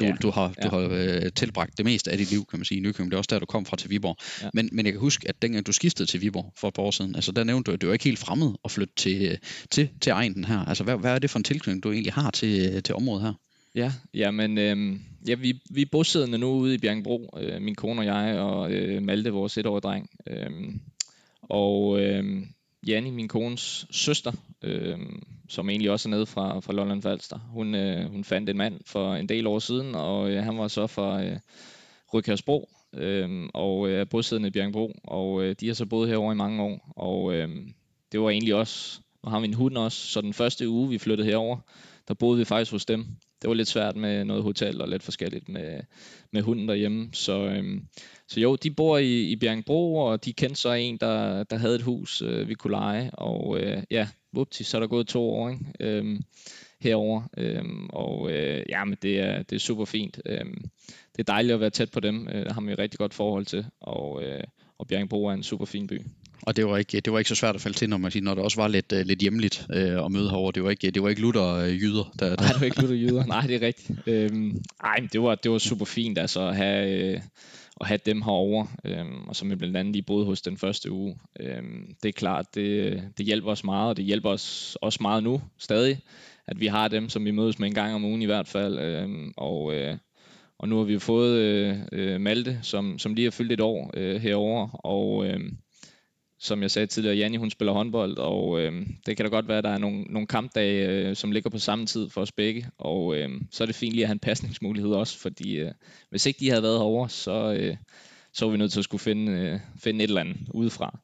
du, 0.01 0.05
ja. 0.05 0.13
du 0.23 0.31
har, 0.31 0.55
ja. 0.63 0.69
du 0.69 0.77
har 0.77 0.87
uh, 0.87 1.29
tilbragt 1.37 1.79
det 1.79 1.85
meste 1.85 2.11
af 2.11 2.19
dit 2.19 2.31
liv, 2.31 2.45
kan 2.51 2.59
man 2.59 2.65
sige, 2.65 2.79
i 2.79 2.83
Nykøbing. 2.83 3.11
Det 3.11 3.15
er 3.15 3.19
også 3.19 3.29
der, 3.31 3.39
du 3.39 3.47
kom 3.47 3.67
fra 3.67 3.77
til 3.77 3.91
Viborg. 3.91 4.17
Ja. 4.43 4.49
Men, 4.55 4.69
men 4.73 4.87
jeg 4.87 4.93
kan 4.93 5.01
huske, 5.01 5.29
at 5.29 5.43
dengang 5.43 5.67
du 5.67 5.73
skiftede 5.73 6.09
til 6.09 6.21
Viborg 6.21 6.53
for 6.59 6.69
et 6.69 6.75
par 6.75 6.83
år 6.83 6.91
siden, 6.91 7.15
altså 7.15 7.33
der 7.33 7.45
nævnte 7.45 7.71
du, 7.71 7.75
at 7.75 7.81
det 7.81 7.87
var 7.87 7.93
ikke 7.93 8.05
helt 8.05 8.19
fremmed 8.19 8.51
at 8.65 8.71
flytte 8.71 8.95
til, 8.97 9.39
til, 9.71 9.89
til 10.01 10.11
egnen 10.11 10.45
her. 10.45 10.59
Altså 10.59 10.85
hvad, 10.85 10.97
hvad 10.97 11.15
er 11.15 11.19
det 11.19 11.31
for 11.31 11.39
en 11.39 11.45
tilknytning, 11.45 11.83
du 11.83 11.93
egentlig 11.93 12.13
har 12.13 12.31
til, 12.31 12.83
til 12.83 12.95
området 12.95 13.23
her? 13.23 13.33
Ja, 13.75 13.93
jamen, 14.15 14.59
øh, 14.59 15.01
ja, 15.29 15.35
vi, 15.35 15.61
vi 15.71 15.83
er 15.83 15.87
bosiddende 15.93 16.39
nu 16.39 16.51
ude 16.51 16.75
i 16.75 16.79
Bjergbro, 16.79 17.39
øh, 17.41 17.63
min 17.63 17.75
kone 17.75 18.01
og 18.01 18.05
jeg, 18.07 18.39
og 18.39 18.73
øh, 18.73 19.03
Malte, 19.03 19.31
vores 19.31 19.59
etårige 19.59 19.81
dreng. 19.81 20.11
Øh, 20.27 20.51
og 21.43 22.01
øh, 22.01 22.43
Janni, 22.87 23.11
min 23.11 23.29
kones 23.29 23.87
søster, 23.91 24.33
øh, 24.63 24.99
som 25.49 25.71
egentlig 25.71 25.91
også 25.91 26.09
er 26.09 26.11
nede 26.11 26.27
fra, 26.27 26.61
fra 26.61 26.73
Lolland 26.73 27.03
Falster, 27.03 27.39
hun, 27.39 27.75
øh, 27.75 28.11
hun 28.11 28.25
fandt 28.25 28.51
en 28.51 28.57
mand 28.57 28.81
for 28.87 29.15
en 29.15 29.29
del 29.29 29.47
år 29.47 29.59
siden, 29.59 29.95
og 29.95 30.31
øh, 30.31 30.45
han 30.45 30.59
var 30.59 30.69
så 30.69 30.87
fra 30.87 31.25
øh, 31.25 31.39
Rødkærsbro, 32.15 32.69
øh, 32.93 33.49
og 33.55 33.89
øh, 33.89 34.01
er 34.01 34.05
bosiddende 34.05 34.49
i 34.49 34.53
Bjergbro, 34.53 34.93
og 35.05 35.43
øh, 35.43 35.55
de 35.61 35.67
har 35.67 35.75
så 35.75 35.87
boet 35.87 36.09
herovre 36.09 36.33
i 36.33 36.37
mange 36.37 36.63
år, 36.63 36.93
og 36.97 37.35
øh, 37.35 37.49
det 38.13 38.21
var 38.21 38.31
egentlig 38.31 38.55
også, 38.55 39.01
og 39.23 39.31
har 39.31 39.41
vi 39.41 39.47
en 39.47 39.55
hund 39.55 39.77
også, 39.77 40.07
så 40.07 40.21
den 40.21 40.33
første 40.33 40.69
uge, 40.69 40.89
vi 40.89 40.99
flyttede 40.99 41.29
herover, 41.29 41.59
der 42.09 42.15
boede 42.15 42.39
vi 42.39 42.45
faktisk 42.45 42.73
hos 42.73 42.85
dem, 42.85 43.07
det 43.43 43.49
var 43.49 43.55
lidt 43.55 43.69
svært 43.69 43.97
med 43.97 44.25
noget 44.25 44.43
hotel 44.43 44.81
og 44.81 44.89
lidt 44.89 45.03
forskelligt 45.03 45.49
med, 45.49 45.81
med 46.33 46.43
hunden 46.43 46.69
derhjemme. 46.69 47.09
Så, 47.13 47.45
øhm, 47.45 47.87
så 48.29 48.41
jo, 48.41 48.57
de 48.57 48.71
bor 48.71 48.99
i, 48.99 49.23
i 49.23 49.37
Bjergbro, 49.37 49.97
og 49.97 50.25
de 50.25 50.33
kendte 50.33 50.61
så 50.61 50.73
en, 50.73 50.97
der, 50.97 51.43
der 51.43 51.57
havde 51.57 51.75
et 51.75 51.83
hus, 51.83 52.23
øh, 52.23 52.49
vi 52.49 52.55
kunne 52.55 52.71
lege. 52.71 53.11
Og 53.11 53.61
øh, 53.61 53.83
ja, 53.91 54.09
vupti, 54.33 54.65
så 54.65 54.77
er 54.77 54.81
der 54.81 54.87
gået 54.87 55.07
to 55.07 55.31
år 55.31 55.51
ikke? 55.51 55.65
Øhm, 55.81 56.23
herover. 56.81 57.23
Øhm, 57.37 57.87
og 57.93 58.33
øh, 58.33 58.65
ja, 58.69 58.85
men 58.85 58.99
det 59.03 59.21
er, 59.21 59.43
det 59.43 59.57
er 59.57 59.61
super 59.61 59.85
fint. 59.85 60.21
Øhm, 60.27 60.71
det 61.13 61.19
er 61.19 61.33
dejligt 61.33 61.55
at 61.55 61.61
være 61.61 61.71
tæt 61.71 61.91
på 61.91 62.01
dem. 62.01 62.29
Øh, 62.29 62.45
der 62.45 62.53
har 62.53 62.61
vi 62.61 62.73
et 62.73 62.79
rigtig 62.79 62.99
godt 62.99 63.15
forhold 63.15 63.47
til. 63.47 63.67
Og, 63.81 64.23
øh, 64.23 64.45
og 64.79 64.87
Bjergbro 64.87 65.27
er 65.27 65.33
en 65.33 65.43
super 65.43 65.65
fin 65.65 65.87
by. 65.87 66.01
Og 66.43 66.57
det 66.57 66.67
var 66.67 66.77
ikke, 66.77 67.01
det 67.01 67.13
var 67.13 67.19
ikke 67.19 67.29
så 67.29 67.35
svært 67.35 67.55
at 67.55 67.61
falde 67.61 67.79
til, 67.79 67.89
når, 67.89 67.97
man 67.97 68.11
siger, 68.11 68.23
når 68.25 68.35
det 68.35 68.45
også 68.45 68.61
var 68.61 68.69
lidt, 68.69 68.93
øh, 68.93 69.07
lidt 69.07 69.21
hjemligt 69.21 69.67
øh, 69.73 70.05
at 70.05 70.13
møde 70.13 70.31
herover. 70.31 70.51
Det 70.51 70.65
var 70.65 70.71
ikke, 70.71 70.91
det 70.91 71.03
var 71.03 71.09
ikke 71.09 71.21
lutter 71.21 71.55
øh, 71.55 71.83
jyder. 71.83 72.13
Der, 72.19 72.29
der... 72.29 72.37
Nej, 72.37 72.49
det 72.53 72.61
var 72.61 72.65
ikke 72.65 72.81
lutter 72.81 72.97
jyder. 72.97 73.27
Nej, 73.27 73.47
det 73.47 73.57
er 73.57 73.67
rigtigt. 73.67 73.99
Øhm, 74.07 74.63
ej, 74.85 75.01
men 75.01 75.09
det 75.13 75.23
var, 75.23 75.35
det 75.35 75.51
var 75.51 75.59
super 75.59 75.85
fint 75.85 76.19
altså, 76.19 76.49
at 76.49 76.57
have, 76.57 76.91
øh, 76.91 77.21
at 77.81 77.87
have 77.87 78.01
dem 78.07 78.23
herover, 78.23 78.67
øhm, 78.85 79.29
og 79.29 79.37
som 79.37 79.51
vi 79.51 79.57
blandt 79.57 79.77
andet 79.77 79.93
lige 79.93 80.03
boede 80.03 80.27
hos 80.27 80.43
den 80.43 80.57
første 80.57 80.91
uge. 80.91 81.17
Øhm, 81.41 81.95
det 82.03 82.09
er 82.09 82.13
klart, 82.13 82.55
det, 82.55 83.03
det 83.19 83.27
hjælper 83.27 83.51
os 83.51 83.65
meget, 83.65 83.89
og 83.89 83.97
det 83.97 84.05
hjælper 84.05 84.31
os 84.31 84.79
også 84.81 84.99
meget 85.01 85.23
nu 85.23 85.41
stadig, 85.59 86.01
at 86.47 86.61
vi 86.61 86.67
har 86.67 86.89
dem, 86.89 87.09
som 87.09 87.25
vi 87.25 87.31
mødes 87.31 87.59
med 87.59 87.69
en 87.69 87.75
gang 87.75 87.95
om 87.95 88.05
ugen 88.05 88.23
i 88.23 88.27
hvert 88.27 88.49
fald. 88.49 88.79
Øhm, 88.79 89.33
og, 89.37 89.75
øh, 89.75 89.97
og 90.59 90.69
nu 90.69 90.77
har 90.77 90.85
vi 90.85 90.99
fået 90.99 91.39
øh, 91.39 91.77
øh, 91.93 92.21
Malte, 92.21 92.59
som, 92.63 92.99
som 92.99 93.15
lige 93.15 93.25
har 93.25 93.31
fyldt 93.31 93.53
et 93.53 93.61
år 93.61 93.91
øh, 93.95 94.21
herover 94.21 94.69
og 94.87 95.27
øh, 95.27 95.41
som 96.43 96.63
jeg 96.63 96.71
sagde 96.71 96.87
tidligere, 96.87 97.17
Janni 97.17 97.37
hun 97.37 97.51
spiller 97.51 97.73
håndbold, 97.73 98.19
og 98.19 98.61
øh, 98.61 98.87
det 99.07 99.17
kan 99.17 99.27
da 99.27 99.31
godt 99.31 99.49
være, 99.49 99.59
at 99.59 99.65
der 99.65 99.71
er 99.71 99.79
nogle, 99.79 100.03
nogle 100.03 100.27
kampdage, 100.27 100.89
øh, 100.89 101.17
som 101.17 101.33
ligger 101.33 101.51
på 101.51 101.59
samme 101.59 101.87
tid 101.87 102.11
for 102.11 102.21
os 102.21 102.33
begge, 102.33 102.67
og 102.79 103.17
øh, 103.17 103.31
så 103.51 103.65
er 103.65 103.67
det 103.67 103.75
fint 103.75 103.93
lige 103.93 104.05
at 104.05 104.09
have 104.09 104.13
en 104.13 104.19
pasningsmulighed 104.19 104.91
også, 104.91 105.19
fordi 105.19 105.57
øh, 105.57 105.73
hvis 106.11 106.27
ikke 106.27 106.41
de 106.41 106.49
havde 106.49 106.63
været 106.63 106.79
herovre, 106.79 107.09
så, 107.09 107.53
øh, 107.59 107.77
så 108.33 108.45
var 108.45 108.53
vi 108.53 108.59
nødt 108.59 108.73
til 108.73 108.81
at 108.81 108.85
skulle 108.85 109.01
finde, 109.01 109.33
øh, 109.33 109.61
finde 109.79 110.05
et 110.05 110.09
eller 110.09 110.21
andet 110.21 110.37
udefra. 110.55 110.99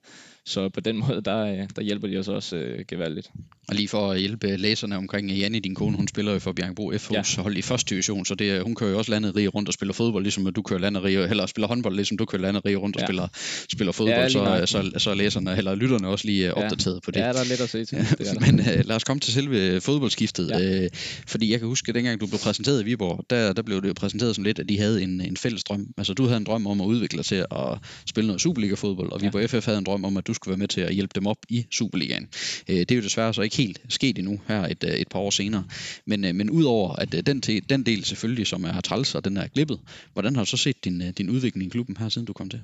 Så 0.48 0.68
på 0.68 0.80
den 0.80 0.96
måde, 1.08 1.22
der, 1.24 1.38
øh, 1.38 1.68
der 1.76 1.82
hjælper 1.82 2.08
de 2.08 2.16
os 2.16 2.28
også 2.28 2.56
øh, 2.56 2.84
gevaldigt. 2.88 3.30
Og 3.68 3.74
lige 3.74 3.88
for 3.88 4.12
at 4.12 4.20
hjælpe 4.20 4.56
læserne 4.56 4.96
omkring 4.96 5.30
Janne, 5.30 5.60
din 5.60 5.74
kone, 5.74 5.96
hun 5.96 6.08
spiller 6.08 6.32
jo 6.32 6.38
for 6.38 6.52
Bjergbro 6.52 6.92
FH's 6.92 7.36
ja. 7.36 7.42
hold 7.42 7.56
i 7.56 7.62
første 7.62 7.90
division, 7.90 8.24
så 8.24 8.34
det, 8.34 8.62
hun 8.62 8.74
kører 8.74 8.90
jo 8.90 8.98
også 8.98 9.10
landet 9.10 9.36
rige 9.36 9.48
rundt 9.48 9.68
og 9.68 9.74
spiller 9.74 9.92
fodbold, 9.92 10.22
ligesom 10.22 10.52
du 10.52 10.62
kører 10.62 10.80
landet 10.80 11.04
rige, 11.04 11.28
eller 11.28 11.46
spiller 11.46 11.68
håndbold, 11.68 11.94
ligesom 11.94 12.16
du 12.16 12.24
kører 12.24 12.42
landet 12.42 12.64
rige 12.64 12.76
rundt 12.76 12.96
og 12.96 13.00
ja. 13.00 13.06
spiller, 13.06 13.28
spiller 13.70 13.92
fodbold, 13.92 14.18
ja, 14.18 14.28
så, 14.28 14.62
så, 14.66 14.90
så, 14.98 15.14
læserne, 15.14 15.56
eller 15.56 15.74
lytterne 15.74 16.08
også 16.08 16.26
lige 16.26 16.44
ja. 16.44 16.52
opdateret 16.52 17.02
på 17.02 17.10
det. 17.10 17.20
Ja, 17.20 17.32
der 17.32 17.40
er 17.40 17.44
lidt 17.44 17.60
at 17.60 17.70
se 17.70 17.84
til. 17.84 17.98
Det 18.18 18.28
er 18.28 18.40
Men 18.40 18.60
uh, 18.60 18.66
lad 18.66 18.96
os 18.96 19.04
komme 19.04 19.20
til 19.20 19.32
selve 19.32 19.80
fodboldskiftet, 19.80 20.50
ja. 20.50 20.84
uh, 20.84 20.88
fordi 21.26 21.52
jeg 21.52 21.58
kan 21.58 21.68
huske, 21.68 21.88
at 21.88 21.94
dengang 21.94 22.20
du 22.20 22.26
blev 22.26 22.40
præsenteret 22.40 22.80
i 22.82 22.84
Viborg, 22.84 23.24
der, 23.30 23.52
der 23.52 23.62
blev 23.62 23.82
det 23.82 23.88
jo 23.88 23.94
præsenteret 23.96 24.34
som 24.34 24.44
lidt, 24.44 24.58
at 24.58 24.68
de 24.68 24.78
havde 24.78 25.02
en, 25.02 25.20
en 25.20 25.36
fælles 25.36 25.64
drøm. 25.64 25.86
Altså 25.98 26.14
du 26.14 26.24
havde 26.24 26.36
en 26.36 26.44
drøm 26.44 26.66
om 26.66 26.80
at 26.80 26.86
udvikle 26.86 27.16
dig 27.16 27.24
til 27.24 27.44
at 27.50 27.78
spille 28.06 28.26
noget 28.26 28.40
Superliga-fodbold, 28.40 29.12
og 29.12 29.22
Viborg 29.22 29.40
ja. 29.40 29.58
FF 29.58 29.66
havde 29.66 29.78
en 29.78 29.84
drøm 29.84 30.04
om, 30.04 30.16
at 30.16 30.26
du 30.26 30.34
skulle 30.38 30.52
være 30.52 30.58
med 30.58 30.68
til 30.68 30.80
at 30.80 30.94
hjælpe 30.94 31.12
dem 31.14 31.26
op 31.26 31.38
i 31.48 31.66
Superligaen. 31.70 32.28
Øh, 32.68 32.76
det 32.76 32.90
er 32.90 32.96
jo 32.96 33.02
desværre 33.02 33.34
så 33.34 33.42
ikke 33.42 33.56
helt 33.56 33.80
sket 33.88 34.18
endnu 34.18 34.40
her 34.48 34.62
et, 34.62 34.84
øh, 34.84 34.90
et 34.90 35.08
par 35.08 35.18
år 35.18 35.30
senere. 35.30 35.64
Men, 36.06 36.24
øh, 36.24 36.34
men 36.34 36.50
udover 36.50 36.92
at 36.92 37.12
den, 37.12 37.40
den, 37.40 37.62
den 37.62 37.82
del 37.82 38.04
selvfølgelig, 38.04 38.46
som 38.46 38.64
er 38.64 38.80
træls, 38.80 39.14
og 39.14 39.24
den 39.24 39.36
er 39.36 39.46
glippet, 39.48 39.80
hvordan 40.12 40.36
har 40.36 40.44
du 40.44 40.50
så 40.50 40.56
set 40.56 40.84
din, 40.84 41.12
din 41.12 41.30
udvikling 41.30 41.66
i 41.66 41.70
klubben 41.70 41.96
her, 41.96 42.08
siden 42.08 42.26
du 42.26 42.32
kom 42.32 42.50
til? 42.50 42.60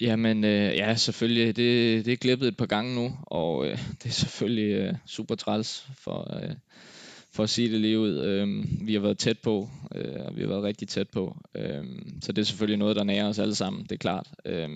Jamen, 0.00 0.44
øh, 0.44 0.76
ja, 0.76 0.94
selvfølgelig. 0.94 1.56
Det, 1.56 2.04
det 2.04 2.12
er 2.12 2.16
glippet 2.16 2.48
et 2.48 2.56
par 2.56 2.66
gange 2.66 2.94
nu, 2.94 3.16
og 3.22 3.66
øh, 3.66 3.78
det 4.02 4.08
er 4.08 4.12
selvfølgelig 4.12 4.72
øh, 4.72 4.94
super 5.06 5.34
træls 5.34 5.86
for, 5.98 6.40
øh, 6.42 6.54
for 7.32 7.42
at 7.42 7.50
sige 7.50 7.72
det 7.72 7.80
lige 7.80 7.98
ud. 7.98 8.18
Øh, 8.18 8.64
vi 8.86 8.92
har 8.92 9.00
været 9.00 9.18
tæt 9.18 9.38
på, 9.38 9.70
øh, 9.94 10.26
og 10.26 10.36
vi 10.36 10.40
har 10.40 10.48
været 10.48 10.62
rigtig 10.62 10.88
tæt 10.88 11.08
på. 11.08 11.36
Øh, 11.54 11.84
så 12.22 12.32
det 12.32 12.42
er 12.42 12.46
selvfølgelig 12.46 12.78
noget, 12.78 12.96
der 12.96 13.04
nærer 13.04 13.28
os 13.28 13.38
alle 13.38 13.54
sammen, 13.54 13.82
det 13.82 13.92
er 13.92 13.96
klart. 13.96 14.26
Øh, 14.44 14.68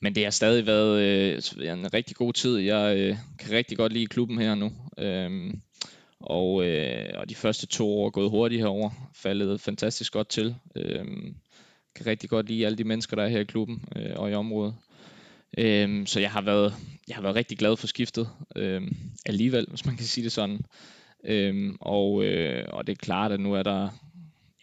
men 0.00 0.14
det 0.14 0.24
har 0.24 0.30
stadig 0.30 0.66
været 0.66 1.00
øh, 1.00 1.72
en 1.72 1.94
rigtig 1.94 2.16
god 2.16 2.32
tid. 2.32 2.56
Jeg 2.56 2.96
øh, 2.98 3.16
kan 3.38 3.50
rigtig 3.50 3.76
godt 3.76 3.92
lide 3.92 4.06
klubben 4.06 4.38
her 4.38 4.54
nu. 4.54 4.72
Øhm, 4.98 5.60
og, 6.20 6.66
øh, 6.66 7.08
og 7.14 7.28
de 7.28 7.34
første 7.34 7.66
to 7.66 7.98
år 7.98 8.06
er 8.06 8.10
gået 8.10 8.30
hurtigt 8.30 8.60
herover, 8.60 8.90
faldet 9.14 9.60
fantastisk 9.60 10.12
godt 10.12 10.28
til. 10.28 10.54
Øhm, 10.76 11.36
kan 11.94 12.06
rigtig 12.06 12.30
godt 12.30 12.48
lide 12.48 12.66
alle 12.66 12.78
de 12.78 12.84
mennesker, 12.84 13.16
der 13.16 13.22
er 13.22 13.28
her 13.28 13.40
i 13.40 13.44
klubben 13.44 13.84
øh, 13.96 14.12
og 14.16 14.30
i 14.30 14.34
området. 14.34 14.74
Øhm, 15.58 16.06
så 16.06 16.20
jeg 16.20 16.30
har 16.30 16.40
været, 16.42 16.74
jeg 17.08 17.16
har 17.16 17.22
været 17.22 17.36
rigtig 17.36 17.58
glad 17.58 17.76
for 17.76 17.86
skiftet 17.86 18.28
øhm, 18.56 18.96
alligevel, 19.26 19.66
hvis 19.68 19.86
man 19.86 19.96
kan 19.96 20.06
sige 20.06 20.24
det 20.24 20.32
sådan. 20.32 20.60
Øhm, 21.24 21.76
og, 21.80 22.24
øh, 22.24 22.64
og 22.68 22.86
det 22.86 22.92
er 22.92 22.96
klart, 22.96 23.32
at 23.32 23.40
nu 23.40 23.54
er 23.54 23.62
der 23.62 23.88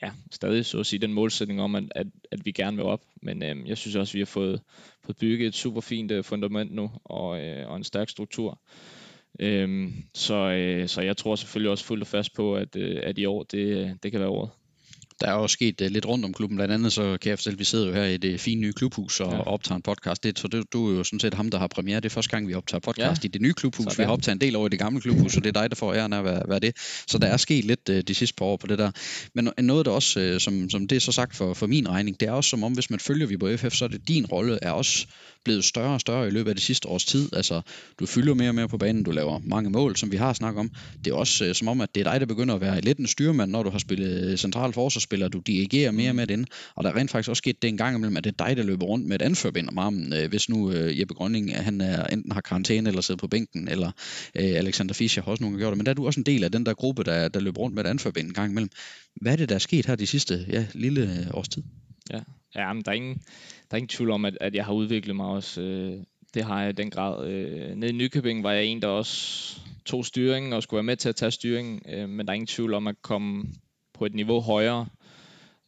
ja, 0.01 0.11
stadig 0.31 0.65
så 0.65 0.79
at 0.79 0.85
sige 0.85 0.99
den 0.99 1.13
målsætning 1.13 1.61
om, 1.61 1.75
at, 1.75 1.83
at, 1.95 2.07
at 2.31 2.45
vi 2.45 2.51
gerne 2.51 2.77
vil 2.77 2.85
op. 2.85 3.01
Men 3.21 3.43
øh, 3.43 3.69
jeg 3.69 3.77
synes 3.77 3.95
også, 3.95 4.11
at 4.11 4.13
vi 4.13 4.19
har 4.19 4.25
fået, 4.25 4.61
fået 5.03 5.17
bygget 5.17 5.47
et 5.47 5.55
super 5.55 5.81
fint 5.81 6.11
øh, 6.11 6.23
fundament 6.23 6.71
nu 6.71 6.91
og, 7.03 7.41
øh, 7.41 7.69
og 7.69 7.77
en 7.77 7.83
stærk 7.83 8.09
struktur. 8.09 8.59
Øhm, 9.39 9.93
så, 10.13 10.35
øh, 10.35 10.87
så 10.87 11.01
jeg 11.01 11.17
tror 11.17 11.35
selvfølgelig 11.35 11.71
også 11.71 11.85
fuldt 11.85 12.03
og 12.03 12.07
fast 12.07 12.33
på, 12.33 12.55
at, 12.55 12.75
øh, 12.75 12.99
at 13.03 13.17
i 13.17 13.25
år, 13.25 13.43
det, 13.43 13.97
det 14.03 14.11
kan 14.11 14.19
være 14.19 14.29
året 14.29 14.49
der 15.21 15.27
er 15.27 15.33
også 15.33 15.53
sket 15.53 15.81
uh, 15.81 15.87
lidt 15.87 16.05
rundt 16.05 16.25
om 16.25 16.33
klubben. 16.33 16.57
Blandt 16.57 16.73
andet 16.73 16.93
så 16.93 17.17
kan 17.21 17.29
jeg 17.29 17.37
fortælle, 17.37 17.55
at 17.55 17.59
vi 17.59 17.63
sidder 17.63 17.87
jo 17.87 17.93
her 17.93 18.03
i 18.03 18.17
det 18.17 18.39
fine 18.39 18.61
nye 18.61 18.73
klubhus 18.73 19.19
og 19.19 19.31
ja. 19.31 19.39
optager 19.39 19.75
en 19.75 19.81
podcast. 19.81 20.23
Det, 20.23 20.39
så 20.39 20.47
det, 20.47 20.73
du 20.73 20.91
er 20.91 20.97
jo 20.97 21.03
sådan 21.03 21.19
set 21.19 21.33
ham, 21.33 21.49
der 21.49 21.57
har 21.57 21.67
premiere. 21.67 21.99
Det 21.99 22.05
er 22.05 22.09
første 22.09 22.31
gang, 22.31 22.47
vi 22.47 22.53
optager 22.53 22.79
podcast 22.79 23.23
ja. 23.23 23.27
i 23.27 23.27
det 23.27 23.41
nye 23.41 23.53
klubhus. 23.53 23.83
Sådan. 23.83 23.97
Vi 23.97 24.03
har 24.03 24.11
optaget 24.11 24.35
en 24.35 24.41
del 24.41 24.55
over 24.55 24.67
i 24.67 24.69
det 24.69 24.79
gamle 24.79 25.01
klubhus, 25.01 25.33
så 25.33 25.39
det 25.39 25.57
er 25.57 25.61
dig, 25.61 25.69
der 25.69 25.75
får 25.75 25.93
æren 25.93 26.13
af 26.13 26.17
at 26.17 26.25
være, 26.25 26.41
være 26.47 26.59
det. 26.59 26.77
Så 27.07 27.17
der 27.17 27.27
er 27.27 27.37
sket 27.37 27.65
lidt 27.65 27.89
uh, 27.89 27.99
de 28.07 28.15
sidste 28.15 28.35
par 28.35 28.45
år 28.45 28.57
på 28.57 28.67
det 28.67 28.79
der. 28.79 28.91
Men 29.33 29.49
noget, 29.57 29.85
der 29.85 29.91
også, 29.91 30.31
uh, 30.33 30.39
som, 30.39 30.69
som 30.69 30.87
det 30.87 30.95
er 30.95 30.99
så 30.99 31.11
sagt 31.11 31.35
for, 31.35 31.53
for 31.53 31.67
min 31.67 31.89
regning, 31.89 32.19
det 32.19 32.27
er 32.27 32.31
også 32.31 32.49
som 32.49 32.63
om, 32.63 32.73
hvis 32.73 32.89
man 32.89 32.99
følger 32.99 33.27
vi 33.27 33.37
på 33.37 33.57
FF, 33.57 33.73
så 33.73 33.85
er 33.85 33.89
det 33.89 34.07
din 34.07 34.25
rolle 34.25 34.59
er 34.61 34.71
også 34.71 35.07
blevet 35.43 35.63
større 35.63 35.93
og 35.93 36.01
større 36.01 36.27
i 36.27 36.31
løbet 36.31 36.49
af 36.49 36.55
det 36.55 36.63
sidste 36.63 36.87
års 36.87 37.05
tid. 37.05 37.29
Altså, 37.35 37.61
du 37.99 38.05
fylder 38.05 38.33
mere 38.33 38.49
og 38.49 38.55
mere 38.55 38.67
på 38.67 38.77
banen, 38.77 39.03
du 39.03 39.11
laver 39.11 39.39
mange 39.43 39.69
mål, 39.69 39.95
som 39.95 40.11
vi 40.11 40.17
har 40.17 40.33
snakket 40.33 40.59
om. 40.59 40.71
Det 41.05 41.11
er 41.11 41.15
også 41.15 41.45
uh, 41.45 41.53
som 41.53 41.67
om, 41.67 41.81
at 41.81 41.95
det 41.95 42.07
er 42.07 42.11
dig, 42.11 42.19
der 42.19 42.25
begynder 42.25 42.55
at 42.55 42.61
være 42.61 42.81
lidt 42.81 42.97
en 42.97 43.07
styrmand, 43.07 43.51
når 43.51 43.63
du 43.63 43.69
har 43.69 43.79
spillet 43.79 44.39
central 44.39 44.73
forsvarsspiller. 45.05 45.27
Du 45.27 45.39
dirigerer 45.39 45.91
mere 45.91 46.13
med 46.13 46.27
den. 46.27 46.47
Og 46.75 46.83
der 46.83 46.89
er 46.89 46.95
rent 46.95 47.11
faktisk 47.11 47.29
også 47.29 47.39
sket 47.39 47.61
det 47.61 47.67
en 47.67 47.77
gang 47.77 47.95
imellem, 47.95 48.17
at 48.17 48.23
det 48.23 48.31
er 48.39 48.45
dig, 48.45 48.57
der 48.57 48.63
løber 48.63 48.85
rundt 48.85 49.07
med 49.07 49.15
et 49.15 49.21
anførbind 49.21 49.69
om 49.69 49.77
armen, 49.77 50.13
uh, 50.13 50.29
hvis 50.29 50.49
nu 50.49 50.67
uh, 50.67 50.99
Jeppe 50.99 51.13
Grønning, 51.13 51.55
han 51.55 51.81
er, 51.81 52.03
enten 52.07 52.31
har 52.31 52.41
karantæne 52.41 52.89
eller 52.89 53.01
sidder 53.01 53.19
på 53.19 53.27
bænken, 53.27 53.67
eller 53.67 53.87
uh, 54.39 54.55
Alexander 54.63 54.93
Fischer 54.93 55.23
har 55.23 55.31
også 55.31 55.43
nogle 55.43 55.57
gjort 55.57 55.71
det. 55.71 55.77
Men 55.77 55.85
der 55.85 55.91
er 55.91 55.95
du 55.95 56.05
også 56.05 56.19
en 56.19 56.25
del 56.25 56.43
af 56.43 56.51
den 56.51 56.65
der 56.65 56.73
gruppe, 56.73 57.03
der, 57.03 57.27
der 57.27 57.39
løber 57.39 57.61
rundt 57.61 57.75
med 57.75 57.85
et 57.85 57.89
anførbind 57.89 58.27
en 58.27 58.33
gang 58.33 58.51
imellem. 58.51 58.69
Hvad 59.21 59.31
er 59.31 59.37
det, 59.37 59.49
der 59.49 59.55
er 59.55 59.59
sket 59.59 59.85
her 59.85 59.95
de 59.95 60.07
sidste 60.07 60.45
ja, 60.49 60.65
lille 60.73 61.29
års 61.33 61.49
tid? 61.49 61.63
Ja, 62.11 62.19
ja 62.55 62.73
men 62.73 62.83
der 62.83 62.91
er 62.91 62.95
ingen, 62.95 63.15
der 63.71 63.71
er 63.71 63.77
ingen 63.77 63.87
tvivl 63.87 64.11
om, 64.11 64.25
at, 64.25 64.37
at 64.41 64.55
jeg 64.55 64.65
har 64.65 64.73
udviklet 64.73 65.15
mig 65.15 65.25
også. 65.25 65.61
Øh, 65.61 65.97
det 66.33 66.43
har 66.43 66.61
jeg 66.61 66.69
i 66.69 66.73
den 66.73 66.89
grad. 66.89 67.27
Øh, 67.27 67.75
nede 67.75 67.91
i 67.91 67.93
Nykøbing 67.93 68.43
var 68.43 68.51
jeg 68.51 68.65
en, 68.65 68.81
der 68.81 68.87
også 68.87 69.57
tog 69.85 70.05
styringen 70.05 70.53
og 70.53 70.63
skulle 70.63 70.77
være 70.77 70.83
med 70.83 70.97
til 70.97 71.09
at 71.09 71.15
tage 71.15 71.31
styringen, 71.31 71.81
øh, 71.89 72.09
men 72.09 72.25
der 72.25 72.31
er 72.31 72.35
ingen 72.35 72.47
tvivl 72.47 72.73
om 72.73 72.87
at 72.87 73.01
komme 73.01 73.45
på 73.93 74.05
et 74.05 74.13
niveau 74.13 74.39
højere. 74.39 74.87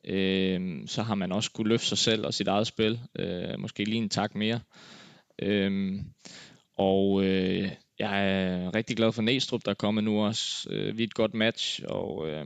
Øh, 0.08 0.88
så 0.88 1.04
har 1.04 1.16
man 1.16 1.32
også 1.32 1.52
kunne 1.52 1.70
løfte 1.70 1.88
sig 1.88 1.98
selv 1.98 2.26
og 2.26 2.34
sit 2.34 2.48
eget 2.48 2.68
spil. 2.68 3.00
Øh, 3.20 3.60
måske 3.60 3.84
lige 3.84 3.98
en 3.98 4.10
tak 4.10 4.36
mere. 4.36 4.60
Øh, 5.42 6.00
og 6.78 7.24
øh, 7.24 7.72
jeg 8.00 8.30
er 8.30 8.76
rigtig 8.76 8.98
glad 8.98 9.12
for 9.12 9.22
Næstrup, 9.22 9.62
der 9.66 9.72
er 9.72 9.76
kommet 9.76 10.04
nu 10.04 10.26
også. 10.26 10.70
Øh, 10.70 10.98
vi 10.98 11.04
er 11.04 11.08
et 11.08 11.14
godt 11.14 11.34
match, 11.34 11.82
og 11.90 12.30
øh, 12.30 12.46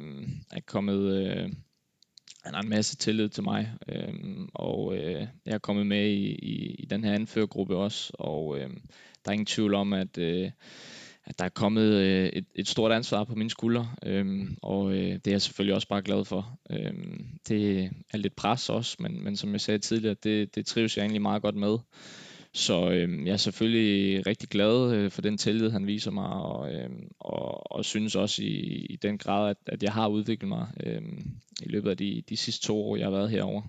er 0.52 0.60
kommet... 0.68 1.28
Øh, 1.28 1.50
han 2.44 2.54
har 2.54 2.62
en 2.62 2.70
masse 2.70 2.96
tillid 2.96 3.30
til 3.30 3.44
mig, 3.44 3.74
Øh, 3.90 4.14
og 4.54 4.96
øh, 4.98 5.28
jeg 5.46 5.54
er 5.54 5.58
kommet 5.58 5.88
med 5.88 6.10
i, 6.10 6.36
i, 6.36 6.76
i 6.76 6.86
den 6.86 7.04
her 7.04 7.14
anførergruppe 7.14 7.76
også, 7.76 8.14
og 8.20 8.60
øh, 8.60 8.70
der 9.26 9.30
er 9.30 9.32
ingen 9.32 9.46
tvivl 9.46 9.74
om, 9.74 9.94
at, 9.94 10.18
øh, 10.18 10.52
at 11.26 11.40
der 11.40 11.46
er 11.46 11.50
kommet 11.50 11.94
øh, 11.94 12.26
et, 12.26 12.46
et 12.56 12.68
stort 12.68 12.92
ansvar 12.92 13.24
på 13.24 13.36
mine 13.36 13.50
skuldre, 13.50 13.90
øh, 14.06 14.52
og 14.62 14.92
øh, 14.92 15.14
det 15.14 15.28
er 15.28 15.32
jeg 15.32 15.42
selvfølgelig 15.42 15.76
også 15.76 15.88
bare 15.88 16.02
glad 16.02 16.26
for. 16.26 16.60
Øh, 16.70 16.94
det 17.48 17.90
er 18.14 18.18
lidt 18.18 18.36
pres 18.36 18.70
også, 18.70 18.96
men, 19.00 19.24
men 19.24 19.38
som 19.38 19.52
jeg 19.52 19.62
sagde 19.62 19.80
tidligere, 19.80 20.16
det, 20.24 20.56
det 20.56 20.66
trives 20.66 20.98
jeg 20.98 21.04
egentlig 21.04 21.22
meget 21.22 21.42
godt 21.42 21.56
med. 21.56 21.78
Så 22.54 22.90
øh, 22.90 23.26
jeg 23.26 23.34
er 23.34 23.38
selvfølgelig 23.38 24.28
rigtig 24.28 24.50
glad 24.50 24.94
øh, 24.94 25.12
for 25.12 25.22
den 25.22 25.38
tillid, 25.38 25.70
han 25.70 25.88
viser 25.88 26.12
mig, 26.12 26.30
og, 26.30 26.74
øh, 26.74 26.90
og, 27.20 27.72
og 27.72 27.86
synes 27.86 28.16
også 28.16 28.44
i, 28.44 28.86
i 28.90 28.96
den 28.96 29.18
grad, 29.18 29.50
at, 29.50 29.58
at 29.66 29.84
jeg 29.84 29.92
har 29.92 30.08
udviklet 30.08 30.48
mig 30.48 30.68
øh, 30.84 31.02
i 31.62 31.70
løbet 31.70 31.90
af 31.90 31.98
de, 31.98 32.24
de 32.30 32.38
sidste 32.38 32.68
to 32.68 32.84
år, 32.84 32.96
jeg 32.96 33.06
har 33.06 33.12
været 33.12 33.30
herovre. 33.30 33.64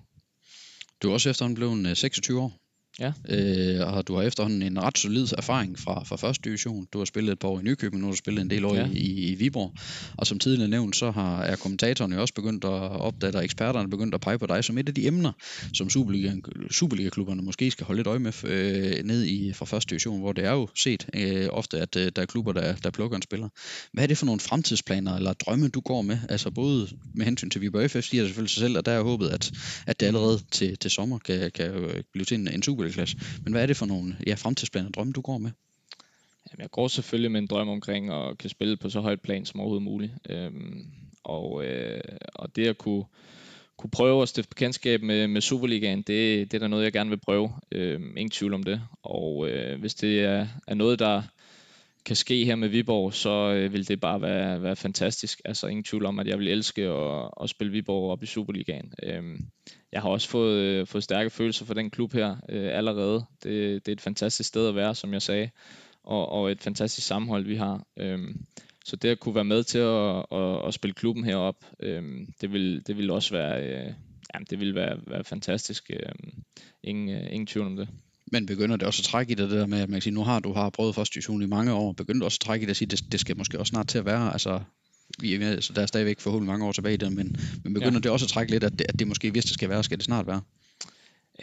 Du 1.01 1.09
er 1.09 1.13
også 1.13 1.29
efterhånden 1.29 1.55
blevet 1.55 1.97
26 1.97 2.37
øh, 2.37 2.43
år. 2.43 2.62
Ja. 2.99 3.11
Øh, 3.29 3.95
og 3.95 4.07
du 4.07 4.15
har 4.15 4.21
efterhånden 4.21 4.61
en 4.61 4.83
ret 4.83 4.97
solid 4.97 5.27
erfaring 5.37 5.79
fra, 5.79 6.03
fra 6.03 6.15
første 6.15 6.41
division. 6.49 6.87
Du 6.93 6.97
har 6.97 7.05
spillet 7.05 7.31
et 7.31 7.39
par 7.39 7.47
år 7.47 7.59
i 7.59 7.63
Nykøbing, 7.63 8.01
nu 8.01 8.07
har 8.07 8.11
du 8.11 8.17
spillet 8.17 8.41
en 8.41 8.49
del 8.49 8.65
år 8.65 8.75
ja. 8.75 8.87
i, 8.93 9.31
i 9.31 9.35
Viborg. 9.35 9.73
Og 10.17 10.27
som 10.27 10.39
tidligere 10.39 10.69
nævnt, 10.69 10.95
så 10.95 11.11
har, 11.11 11.43
er 11.43 11.55
kommentatorerne 11.55 12.21
også 12.21 12.33
begyndt 12.33 12.63
at 12.63 12.71
opdage, 12.71 13.35
og 13.35 13.43
eksperterne 13.43 13.89
begyndt 13.89 14.15
at 14.15 14.21
pege 14.21 14.39
på 14.39 14.45
dig 14.45 14.63
som 14.63 14.77
et 14.77 14.87
af 14.87 14.95
de 14.95 15.07
emner, 15.07 15.31
som 15.73 15.89
Superliga, 15.89 16.33
Superliga-klubberne 16.71 17.41
måske 17.41 17.71
skal 17.71 17.85
holde 17.85 17.99
lidt 17.99 18.07
øje 18.07 18.19
med 18.19 18.43
øh, 18.43 19.03
ned 19.03 19.23
i 19.23 19.53
fra 19.53 19.65
første 19.65 19.89
division, 19.89 20.19
hvor 20.19 20.33
det 20.33 20.45
er 20.45 20.51
jo 20.51 20.67
set 20.75 21.07
øh, 21.13 21.47
ofte, 21.51 21.79
at 21.79 21.95
øh, 21.95 22.11
der 22.15 22.21
er 22.21 22.25
klubber, 22.25 22.53
der, 22.53 22.75
der 22.75 22.89
plukker 22.89 23.15
en 23.15 23.21
spiller. 23.21 23.49
Hvad 23.93 24.03
er 24.03 24.07
det 24.07 24.17
for 24.17 24.25
nogle 24.25 24.39
fremtidsplaner 24.39 25.15
eller 25.15 25.33
drømme, 25.33 25.67
du 25.67 25.79
går 25.79 26.01
med? 26.01 26.17
Altså 26.29 26.51
både 26.51 26.87
med 27.13 27.25
hensyn 27.25 27.49
til 27.49 27.61
Viborg 27.61 27.91
FF, 27.91 28.03
siger 28.03 28.25
selvfølgelig 28.25 28.51
sig 28.51 28.61
selv, 28.61 28.77
at 28.77 28.85
der 28.85 28.91
er 28.91 29.01
håbet, 29.01 29.29
at, 29.29 29.51
at 29.87 29.99
det 29.99 30.05
allerede 30.05 30.39
til, 30.51 30.77
til 30.77 30.91
sommer 30.91 31.19
kan, 31.19 31.51
kan 31.51 31.71
blive 32.13 32.25
til 32.25 32.35
en, 32.35 32.47
en 32.47 32.63
super 32.63 32.82
Superliga-klasse. 32.91 33.17
Men 33.43 33.53
hvad 33.53 33.61
er 33.61 33.67
det 33.67 33.77
for 33.77 33.85
nogle 33.85 34.17
ja, 34.27 34.33
fremtidsplaner 34.33 34.87
og 34.87 34.93
drømme, 34.93 35.13
du 35.13 35.21
går 35.21 35.37
med? 35.37 35.51
Jamen, 36.51 36.61
jeg 36.61 36.71
går 36.71 36.87
selvfølgelig 36.87 37.31
med 37.31 37.41
en 37.41 37.47
drøm 37.47 37.69
omkring 37.69 38.13
at 38.13 38.37
kan 38.37 38.49
spille 38.49 38.77
på 38.77 38.89
så 38.89 38.99
højt 38.99 39.21
plan 39.21 39.45
som 39.45 39.59
overhovedet 39.59 39.83
muligt. 39.83 40.11
Øhm, 40.29 40.85
og, 41.23 41.65
øh, 41.65 42.01
og 42.35 42.55
det 42.55 42.67
at 42.67 42.77
kunne, 42.77 43.03
kunne 43.77 43.89
prøve 43.89 44.21
at 44.21 44.29
stifte 44.29 44.49
bekendtskab 44.49 45.01
med, 45.01 45.27
med 45.27 45.41
Superligaen, 45.41 45.97
det, 45.97 46.51
det 46.51 46.53
er 46.53 46.59
da 46.59 46.67
noget, 46.67 46.83
jeg 46.83 46.93
gerne 46.93 47.09
vil 47.09 47.19
prøve. 47.19 47.51
Øhm, 47.71 48.17
ingen 48.17 48.29
tvivl 48.29 48.53
om 48.53 48.63
det. 48.63 48.81
Og 49.03 49.49
øh, 49.49 49.79
hvis 49.79 49.95
det 49.95 50.21
er, 50.21 50.47
er 50.67 50.75
noget, 50.75 50.99
der 50.99 51.21
kan 52.05 52.15
ske 52.15 52.45
her 52.45 52.55
med 52.55 52.69
Viborg, 52.69 53.13
så 53.13 53.53
øh, 53.53 53.73
vil 53.73 53.87
det 53.87 53.99
bare 53.99 54.21
være, 54.21 54.63
være 54.63 54.75
fantastisk. 54.75 55.41
Altså 55.45 55.67
ingen 55.67 55.83
tvivl 55.83 56.05
om, 56.05 56.19
at 56.19 56.27
jeg 56.27 56.39
vil 56.39 56.47
elske 56.47 56.81
at, 56.81 57.29
at 57.41 57.49
spille 57.49 57.73
Viborg 57.73 58.11
op 58.11 58.23
i 58.23 58.25
Superligaen. 58.25 58.93
Øhm, 59.03 59.45
jeg 59.91 60.01
har 60.01 60.09
også 60.09 60.29
fået, 60.29 60.57
øh, 60.57 60.87
fået 60.87 61.03
stærke 61.03 61.29
følelser 61.29 61.65
for 61.65 61.73
den 61.73 61.89
klub 61.89 62.13
her 62.13 62.35
øh, 62.49 62.77
allerede. 62.77 63.25
Det, 63.43 63.85
det 63.85 63.91
er 63.91 63.95
et 63.95 64.01
fantastisk 64.01 64.47
sted 64.47 64.67
at 64.67 64.75
være, 64.75 64.95
som 64.95 65.13
jeg 65.13 65.21
sagde, 65.21 65.49
og, 66.03 66.29
og 66.29 66.51
et 66.51 66.61
fantastisk 66.61 67.07
sammenhold, 67.07 67.45
vi 67.45 67.55
har. 67.55 67.85
Øhm, 67.97 68.45
så 68.85 68.95
det 68.95 69.09
at 69.09 69.19
kunne 69.19 69.35
være 69.35 69.43
med 69.43 69.63
til 69.63 69.79
at, 69.79 70.25
at, 70.31 70.67
at 70.67 70.73
spille 70.73 70.93
klubben 70.93 71.23
herop, 71.23 71.65
øhm, 71.79 72.33
det, 72.41 72.53
vil, 72.53 72.87
det 72.87 72.97
vil 72.97 73.11
også 73.11 73.31
være, 73.35 73.63
øh, 73.63 73.93
jamen, 74.33 74.47
det 74.49 74.59
vil 74.59 74.75
være, 74.75 74.99
være 75.07 75.23
fantastisk. 75.23 75.91
Øhm, 75.93 76.43
ingen, 76.83 77.09
øh, 77.09 77.33
ingen 77.33 77.47
tvivl 77.47 77.65
om 77.65 77.75
det. 77.75 77.89
Men 78.33 78.45
begynder 78.45 78.75
det 78.75 78.87
også 78.87 79.01
at 79.01 79.03
trække 79.03 79.31
i 79.31 79.35
det 79.35 79.51
der 79.51 79.65
med, 79.65 79.79
at 79.81 79.89
man 79.89 79.95
kan 79.95 80.01
sige, 80.01 80.13
nu 80.13 80.23
har 80.23 80.39
du 80.39 80.53
har 80.53 80.69
prøvet 80.69 80.95
første 80.95 81.13
division 81.13 81.41
i 81.41 81.45
mange 81.45 81.73
år, 81.73 81.91
begynder 81.91 82.19
det 82.19 82.25
også 82.25 82.37
at 82.41 82.45
trække 82.45 82.63
i 82.63 82.65
det 82.65 82.69
at 82.69 82.77
sige, 82.77 82.87
det, 82.87 83.11
det 83.11 83.19
skal 83.19 83.37
måske 83.37 83.59
også 83.59 83.69
snart 83.69 83.87
til 83.87 83.97
at 83.97 84.05
være, 84.05 84.31
altså 84.33 84.59
vi 85.19 85.33
er, 85.33 85.61
så 85.61 85.73
der 85.73 85.81
er 85.81 85.85
stadigvæk 85.85 86.19
forhåbentlig 86.19 86.51
mange 86.51 86.65
år 86.65 86.71
tilbage 86.71 86.93
i 86.93 86.97
det, 86.97 87.13
men, 87.13 87.35
men 87.63 87.73
begynder 87.73 87.93
ja. 87.93 87.99
det 87.99 88.11
også 88.11 88.25
at 88.25 88.29
trække 88.29 88.51
lidt, 88.51 88.63
at 88.63 88.71
det, 88.79 88.85
at 88.89 88.99
det 88.99 89.07
måske, 89.07 89.31
hvis 89.31 89.45
det 89.45 89.53
skal 89.53 89.69
være, 89.69 89.83
skal 89.83 89.97
det 89.97 90.05
snart 90.05 90.27
være? 90.27 90.41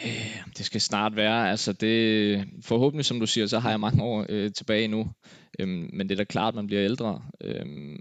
Øh, 0.05 0.37
det 0.59 0.67
skal 0.67 0.81
snart 0.81 1.17
være, 1.17 1.51
altså 1.51 1.73
det, 1.73 2.45
forhåbentlig 2.63 3.05
som 3.05 3.21
du 3.21 3.27
siger, 3.27 3.47
så 3.47 3.59
har 3.59 3.71
jeg 3.71 3.81
mange 3.81 4.03
år 4.03 4.27
øh, 4.29 4.53
tilbage 4.53 4.89
nu, 4.89 5.11
øhm, 5.59 5.91
men 5.93 6.09
det 6.09 6.15
er 6.15 6.17
da 6.17 6.25
klart, 6.25 6.49
at 6.49 6.57
man 6.57 6.67
bliver 6.67 6.85
ældre, 6.85 7.23
øhm, 7.41 8.01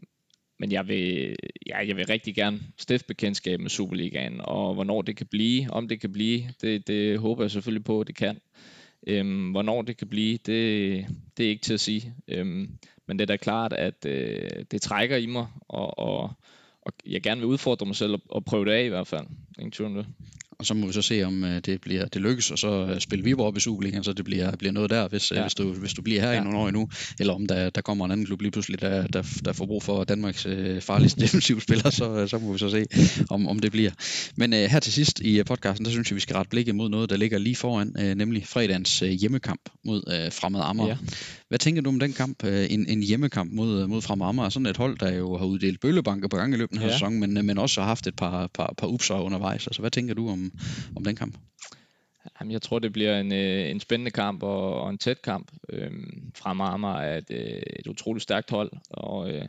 men 0.60 0.72
jeg 0.72 0.88
vil, 0.88 1.36
ja, 1.68 1.78
jeg 1.88 1.96
vil 1.96 2.06
rigtig 2.06 2.36
gerne 2.36 2.60
stifte 2.78 3.08
bekendtskab 3.08 3.60
med 3.60 3.70
Superligaen, 3.70 4.42
og 4.44 4.74
hvornår 4.74 5.02
det 5.02 5.18
kan 5.18 5.28
blive, 5.28 5.72
om 5.72 5.88
det 5.88 6.02
kan 6.02 6.12
blive, 6.12 6.44
det, 6.62 6.88
det 6.88 7.20
håber 7.20 7.44
jeg 7.44 7.52
selvfølgelig 7.52 7.86
på, 7.86 8.02
at 8.02 8.08
det 8.08 8.16
kan. 8.16 8.38
Øhm, 9.08 9.52
hvornår 9.52 9.82
det 9.82 9.98
kan 9.98 10.08
blive, 10.08 10.38
det, 10.38 11.06
det 11.38 11.46
er 11.46 11.50
ikke 11.50 11.64
til 11.64 11.74
at 11.74 11.80
sige. 11.80 12.14
Øhm, 12.28 12.70
men 13.06 13.20
det 13.20 13.22
er 13.22 13.34
da 13.34 13.38
klart, 13.38 13.74
at 13.74 14.06
øh, 14.06 14.66
det 14.72 14.82
trækker 14.82 15.18
i 15.18 15.26
mig, 15.26 15.48
og, 15.68 16.00
og, 16.00 16.32
og 16.82 16.94
jeg 17.06 17.24
gerne 17.24 17.42
vil 17.42 17.48
udfordre 17.48 17.86
mig 17.86 17.96
selv 17.96 18.14
og, 18.14 18.22
og 18.30 18.46
prøve 18.46 18.66
det 18.66 18.72
af 18.72 18.84
i 18.84 18.88
hvert 18.88 19.08
fald. 19.08 19.26
Ingen 19.60 19.72
tvivl 19.72 19.90
om 19.90 19.96
det. 19.96 20.08
Og 20.60 20.66
så 20.66 20.74
må 20.74 20.88
vi 20.88 20.94
så 20.94 21.02
se, 21.02 21.24
om 21.24 21.44
øh, 21.44 21.62
det 21.66 21.82
bliver 21.82 22.06
det 22.06 22.22
lykkes, 22.22 22.52
og 22.52 22.60
så 22.60 22.86
øh, 22.86 23.00
spille 23.00 23.24
Viborg 23.24 23.48
op 23.48 23.58
i 23.58 23.60
Superligaen, 23.60 24.04
så 24.04 24.14
det 24.14 24.26
bliver, 24.26 24.56
bliver 24.56 24.72
noget 24.72 24.90
der, 24.90 25.08
hvis, 25.08 25.32
ja. 25.32 25.36
Ja. 25.36 25.42
hvis, 25.42 25.56
du, 25.56 25.74
hvis 25.74 25.94
du 25.94 26.02
bliver 26.02 26.22
her 26.22 26.32
ja. 26.32 26.42
i 26.42 26.44
nogle 26.44 26.58
år 26.60 26.68
endnu, 26.68 26.90
eller 27.20 27.34
om 27.34 27.48
der, 27.48 27.70
der 27.70 27.82
kommer 27.82 28.06
en 28.06 28.12
anden 28.12 28.26
klub 28.26 28.42
lige 28.42 28.52
pludselig, 28.52 28.82
der, 28.82 29.08
der, 29.08 29.24
der 29.46 29.54
får 29.54 29.66
brug 29.66 29.84
for 29.84 30.04
Danmarks 30.04 30.46
øh, 30.46 30.82
farligste 30.82 31.22
defensivspiller, 31.26 31.90
så, 31.90 32.12
øh, 32.18 32.30
så 32.30 32.38
må 32.38 32.52
vi 32.52 32.58
så 32.58 32.70
se, 32.70 32.86
om, 33.30 33.48
om 33.48 33.60
det 33.60 33.72
bliver. 33.72 33.92
Men 34.36 34.54
øh, 34.54 34.60
her 34.60 34.80
til 34.80 34.94
sidst 34.94 35.20
i 35.20 35.40
øh, 35.40 35.46
podcasten, 35.46 35.86
der 35.86 35.92
synes 35.92 36.12
jeg, 36.12 36.16
vi 36.16 36.22
skal 36.22 36.36
rette 36.36 36.50
blikket 36.50 36.76
mod 36.76 36.90
noget, 36.90 37.10
der 37.10 37.18
ligger 37.18 37.38
lige 37.38 37.56
foran, 37.56 37.96
øh, 38.00 38.16
nemlig 38.16 38.48
fredagens 38.48 39.02
øh, 39.02 39.10
hjemmekamp 39.10 39.62
mod 39.86 40.04
øh, 40.08 40.32
Fremad 40.32 40.62
Amager. 40.64 40.90
Ja. 40.90 40.98
Hvad 41.50 41.60
tænker 41.60 41.82
du 41.82 41.90
om 41.90 42.00
den 42.00 42.14
kamp, 42.14 42.44
øh, 42.46 42.68
en, 42.70 42.86
en 42.90 43.04
hjemmekamp 43.04 43.52
mod, 43.54 43.88
mod 43.88 44.02
Fremad 44.02 44.28
Amager? 44.28 44.50
Sådan 44.50 44.66
et 44.66 44.78
hold, 44.78 44.98
der 44.98 45.14
jo 45.14 45.38
har 45.38 45.46
uddelt 45.46 45.82
bøllebanker 45.82 46.28
på 46.28 46.38
gang 46.38 46.54
i 46.54 46.58
løbet 46.58 46.74
af 46.74 46.80
den 46.80 46.80
her 46.80 46.88
Ja. 46.88 46.94
sæson, 46.94 47.20
men, 47.20 47.38
øh, 47.38 47.46
men 47.46 47.58
også 47.58 47.82
har 47.82 47.88
haft 47.88 48.08
et 48.08 48.16
par, 48.16 48.48
par, 48.48 48.74
par 48.78 48.88
upser 48.88 49.16
undervejs. 49.16 49.68
Altså, 49.68 49.82
hvad 49.82 49.92
tænker 49.92 50.14
du 50.14 50.30
om, 50.30 50.49
Øh, 50.54 50.96
om 50.96 51.04
den 51.04 51.16
kamp? 51.16 51.38
Jamen, 52.40 52.52
jeg 52.52 52.62
tror, 52.62 52.80
det 52.80 52.94
bliver 52.94 53.20
en, 53.20 53.34
øh, 53.34 53.70
en 53.70 53.80
spændende 53.80 54.12
kamp 54.12 54.44
og, 54.44 54.82
og 54.82 54.90
en 54.90 54.98
tæt 54.98 55.22
kamp. 55.22 55.52
Øhm, 55.70 56.32
Fremad 56.36 56.68
Amager 56.68 56.96
er 56.96 57.18
et, 57.18 57.32
øh, 57.32 57.62
et 57.80 57.88
utroligt 57.88 58.24
stærkt 58.24 58.50
hold, 58.50 58.72
og 58.90 59.32
øh, 59.32 59.46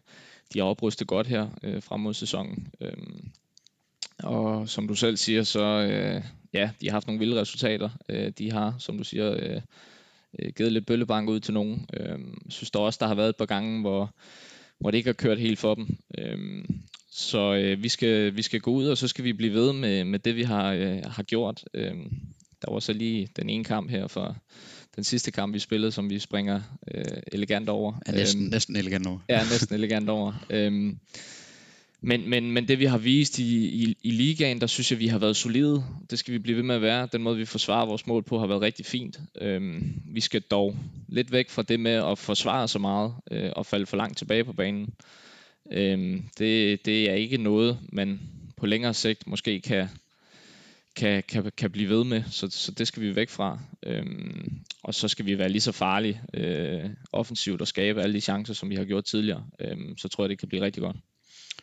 de 0.55 0.59
har 0.59 0.67
oprustet 0.67 1.07
godt 1.07 1.27
her 1.27 1.49
øh, 1.63 1.83
frem 1.83 2.01
mod 2.01 2.15
sæsonen. 2.15 2.69
Øhm, 2.81 3.31
og 4.23 4.69
som 4.69 4.89
du 4.89 4.95
selv 4.95 5.17
siger, 5.17 5.43
så 5.43 5.63
øh, 5.63 6.23
ja, 6.53 6.71
de 6.81 6.87
har 6.87 6.93
haft 6.93 7.07
nogle 7.07 7.19
vilde 7.19 7.41
resultater. 7.41 7.91
Øh, 8.09 8.33
de 8.39 8.53
har, 8.53 8.75
som 8.79 8.99
du 8.99 9.05
siger, 9.05 9.33
øh, 9.33 9.61
øh, 10.39 10.53
givet 10.57 10.73
lidt 10.73 10.87
bøllebank 10.87 11.29
ud 11.29 11.41
til 11.41 11.55
nogen. 11.55 11.87
Øhm, 11.95 12.51
synes 12.51 12.71
der 12.71 12.79
også, 12.79 12.99
der 13.01 13.07
har 13.07 13.15
været 13.15 13.29
et 13.29 13.37
par 13.37 13.47
gange, 13.47 13.81
hvor, 13.81 14.15
hvor 14.79 14.91
det 14.91 14.99
ikke 14.99 15.09
har 15.09 15.15
kørt 15.15 15.41
helt 15.41 15.59
for 15.59 15.75
dem. 15.75 15.99
Øh, 16.19 16.65
så 17.11 17.55
øh, 17.55 17.83
vi, 17.83 17.89
skal, 17.89 18.37
vi 18.37 18.43
skal 18.43 18.61
gå 18.61 18.71
ud, 18.71 18.87
og 18.87 18.99
så 18.99 19.09
skal 19.09 19.25
vi 19.25 19.33
blive 19.33 19.53
ved 19.53 19.73
med, 19.73 20.05
med 20.05 20.19
det, 20.19 20.37
vi 20.37 20.43
har, 20.43 20.73
øh, 20.73 20.99
har 21.07 21.23
gjort. 21.23 21.65
Øhm, 21.75 22.11
der 22.63 22.73
var 22.73 22.81
så 22.81 22.93
lige 22.93 23.29
den 23.37 23.51
ene 23.51 23.65
kamp 23.65 23.91
her 23.91 24.07
for 24.07 24.37
den 24.97 25.05
sidste 25.05 25.31
kamp, 25.31 25.55
vi 25.55 25.59
spillede, 25.59 25.93
som 25.93 26.11
vi 26.11 26.19
springer 26.19 26.61
øh, 26.95 27.05
elegant 27.33 27.69
over. 27.69 27.95
Er 28.07 28.13
næsten, 28.13 28.43
Øhm, 28.43 28.51
næsten 28.51 28.77
elegant 28.77 29.07
nu. 29.07 29.21
Ja, 29.29 29.43
næsten 29.51 29.75
elegant 29.75 30.09
over. 30.09 30.33
Øhm, 30.51 30.99
men, 32.03 32.31
men, 32.31 32.51
men 32.53 32.69
det 32.69 32.79
vi 32.79 32.85
har 32.85 32.99
vist 32.99 33.39
i, 33.39 33.67
i, 33.67 33.97
i 34.03 34.11
ligaen, 34.11 34.61
der 34.61 34.67
synes 34.67 34.91
jeg, 34.91 34.99
vi 34.99 35.07
har 35.07 35.19
været 35.19 35.37
solide. 35.37 35.85
Det 36.11 36.19
skal 36.19 36.35
vi 36.35 36.39
blive 36.39 36.57
ved 36.57 36.63
med 36.65 36.75
at 36.75 36.83
være. 36.83 37.09
Den 37.13 37.23
måde, 37.23 37.37
vi 37.37 37.45
forsvarer 37.45 37.87
vores 37.87 38.07
mål 38.07 38.23
på, 38.23 38.39
har 38.39 38.47
været 38.47 38.61
rigtig 38.61 38.87
fint. 38.87 39.21
Øhm, 39.41 39.93
vi 40.07 40.21
skal 40.21 40.41
dog 40.41 40.77
lidt 41.09 41.33
væk 41.33 41.51
fra 41.51 41.63
det 41.63 41.81
med 41.81 41.93
at 41.93 42.19
forsvare 42.19 42.69
så 42.69 42.79
meget 42.79 43.15
øh, 43.31 43.51
og 43.57 43.67
falde 43.67 43.87
for 43.87 43.97
langt 43.97 44.19
tilbage 44.19 44.45
på 44.45 44.53
banen. 44.53 44.95
Øhm, 45.71 46.23
det, 46.39 46.85
det 46.87 47.11
er 47.11 47.15
ikke 47.15 47.37
noget, 47.37 47.79
man 47.93 48.21
på 48.57 48.67
længere 48.67 48.95
sigt 48.95 49.27
måske 49.27 49.61
kan, 49.61 49.89
kan, 50.97 51.23
kan, 51.29 51.53
kan 51.57 51.71
blive 51.71 51.89
ved 51.89 52.05
med, 52.05 52.23
så, 52.31 52.51
så 52.51 52.73
det 52.73 52.89
skal 52.89 53.03
vi 53.03 53.17
væk 53.17 53.29
fra. 53.29 53.59
Øhm, 53.83 54.61
og 54.83 54.95
så 54.95 55.09
skal 55.09 55.27
vi 55.27 55.39
være 55.39 55.49
lige 55.49 55.61
så 55.61 55.73
farlige 55.73 56.23
øh, 56.35 56.91
offensivt 57.13 57.61
og 57.61 57.69
skabe 57.69 58.03
alle 58.03 58.15
de 58.15 58.21
chancer, 58.21 58.55
som 58.55 58.71
vi 58.71 58.77
har 58.77 58.85
gjort 58.85 59.05
tidligere. 59.05 59.45
Øhm, 59.61 59.99
så 59.99 60.09
tror 60.09 60.25
jeg, 60.25 60.29
det 60.29 60.39
kan 60.39 60.49
blive 60.49 60.63
rigtig 60.63 60.83
godt. 60.83 60.97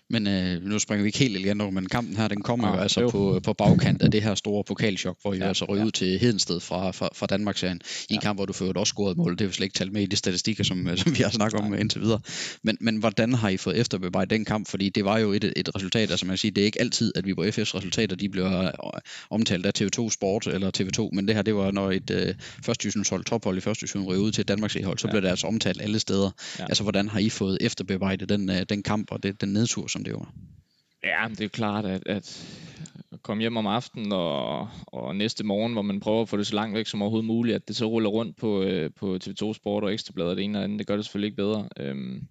Men 0.10 0.28
øh, 0.28 0.64
nu 0.64 0.80
springer 0.80 1.04
vi 1.04 1.08
ikke 1.08 1.20
helt 1.20 1.36
elegant 1.38 1.62
over, 1.62 1.72
men 1.72 1.86
kampen 1.86 2.18
her, 2.18 2.28
den 2.28 2.42
kommer 2.42 2.68
Ah, 2.68 2.76
jo 2.76 2.80
altså 2.82 3.02
jo. 3.02 3.10
på, 3.10 3.40
på 3.44 3.54
bagkant 3.54 4.02
af 4.02 4.12
det 4.12 4.24
her 4.24 4.36
store 4.36 4.64
pokalchok, 4.64 5.18
hvor 5.22 5.34
I 5.34 5.38
ja, 5.38 5.48
altså 5.48 5.66
røg 5.66 5.78
ja. 5.78 5.86
ud 5.86 5.92
til 5.92 6.20
Hedensted 6.20 6.60
fra, 6.60 6.92
fra, 6.92 7.10
fra 7.16 7.26
Danmarksserien, 7.26 7.82
i 8.10 8.14
en 8.14 8.16
Ja. 8.16 8.20
kamp, 8.22 8.38
hvor 8.38 8.46
du 8.46 8.54
øvrigt 8.62 8.78
også 8.78 8.92
scorede 8.92 9.12
et 9.12 9.18
mål. 9.18 9.32
Det 9.32 9.42
er 9.42 9.46
jo 9.46 9.52
slet 9.52 9.64
ikke 9.66 9.74
talt 9.78 9.94
med 9.94 10.02
i 10.02 10.06
de 10.06 10.16
statistikker, 10.16 10.64
som, 10.64 10.88
øh, 10.88 10.98
som 10.98 11.18
vi 11.18 11.24
har 11.24 11.30
snakket 11.30 11.60
om 11.62 11.74
indtil 11.74 12.02
videre. 12.02 12.20
Men, 12.64 12.78
men 12.82 12.98
hvordan 12.98 13.34
har 13.34 13.50
I 13.50 13.58
fået 13.58 13.78
efterbearbejdet 13.78 14.30
den 14.30 14.46
kamp? 14.46 14.68
Fordi 14.70 14.90
det 14.90 15.06
var 15.06 15.18
jo 15.18 15.32
et, 15.34 15.54
et 15.56 15.76
resultat, 15.76 16.12
altså 16.12 16.26
man 16.26 16.32
kan 16.34 16.38
sige, 16.38 16.52
det 16.52 16.62
er 16.62 16.66
ikke 16.66 16.82
altid, 16.82 17.12
at 17.16 17.26
vi 17.26 17.34
på 17.34 17.44
FF's 17.44 17.76
resultater, 17.76 18.16
de 18.16 18.30
bliver 18.30 18.64
øh, 18.64 18.72
omtalt 19.30 19.66
af 19.66 19.72
TV2 19.82 20.10
Sport 20.10 20.48
eller 20.48 20.72
TV2, 20.78 21.10
men 21.16 21.28
det 21.28 21.36
her, 21.36 21.42
det 21.42 21.56
var, 21.56 21.72
når 21.72 21.92
et 21.92 22.10
øh, 22.10 22.34
første 22.66 22.84
divisionshold, 22.84 23.24
tophold 23.26 23.58
i 23.58 23.62
første 23.62 23.82
division, 23.86 24.04
røg 24.06 24.18
ud 24.20 24.32
til 24.32 24.48
Danmarks 24.48 24.78
hold, 24.84 24.98
så 25.00 25.08
Ja. 25.08 25.12
blev 25.12 25.22
det 25.22 25.28
altså 25.30 25.48
omtalt 25.48 25.82
alle 25.82 26.00
steder. 26.00 26.32
Ja. 26.60 26.64
Altså, 26.66 26.84
hvordan 26.84 27.08
har 27.10 27.20
I 27.20 27.30
fået 27.30 27.58
efterbearbejdet 27.62 28.30
den, 28.30 28.50
øh, 28.50 28.66
den 28.70 28.84
kamp 28.84 29.12
og 29.12 29.24
det, 29.24 29.42
den 29.42 29.50
nedtur, 29.54 29.77
som 29.88 30.04
det 30.04 30.14
var? 30.14 30.34
Ja, 31.04 31.28
men 31.28 31.38
det 31.38 31.46
er 31.46 31.50
klart, 31.50 31.86
at, 31.86 32.04
at 32.06 32.48
komme 33.22 33.42
hjem 33.42 33.58
om 33.58 33.68
aftenen 33.68 34.12
og, 34.12 34.70
og 34.86 35.16
næste 35.16 35.44
morgen, 35.44 35.74
hvor 35.74 35.82
man 35.82 36.00
prøver 36.00 36.22
at 36.22 36.30
få 36.30 36.38
det 36.38 36.48
så 36.48 36.56
langt 36.56 36.76
væk 36.76 36.88
som 36.88 37.02
overhovedet 37.02 37.28
muligt, 37.28 37.56
at 37.56 37.68
det 37.68 37.76
så 37.76 37.86
ruller 37.86 38.10
rundt 38.10 38.38
på, 38.38 38.64
øh, 38.64 38.90
på 39.00 39.18
TV2 39.24 39.54
Sport 39.54 39.84
og 39.84 39.94
Ekstrabladet 39.94 40.32
og 40.32 40.38
det 40.38 40.44
ene 40.44 40.58
og 40.58 40.64
andet, 40.64 40.80
det 40.80 40.88
gør 40.88 40.96
det 40.96 41.06
selvfølgelig 41.06 41.28
ikke 41.28 41.36
bedre. 41.36 41.70
Øhm, 41.78 42.28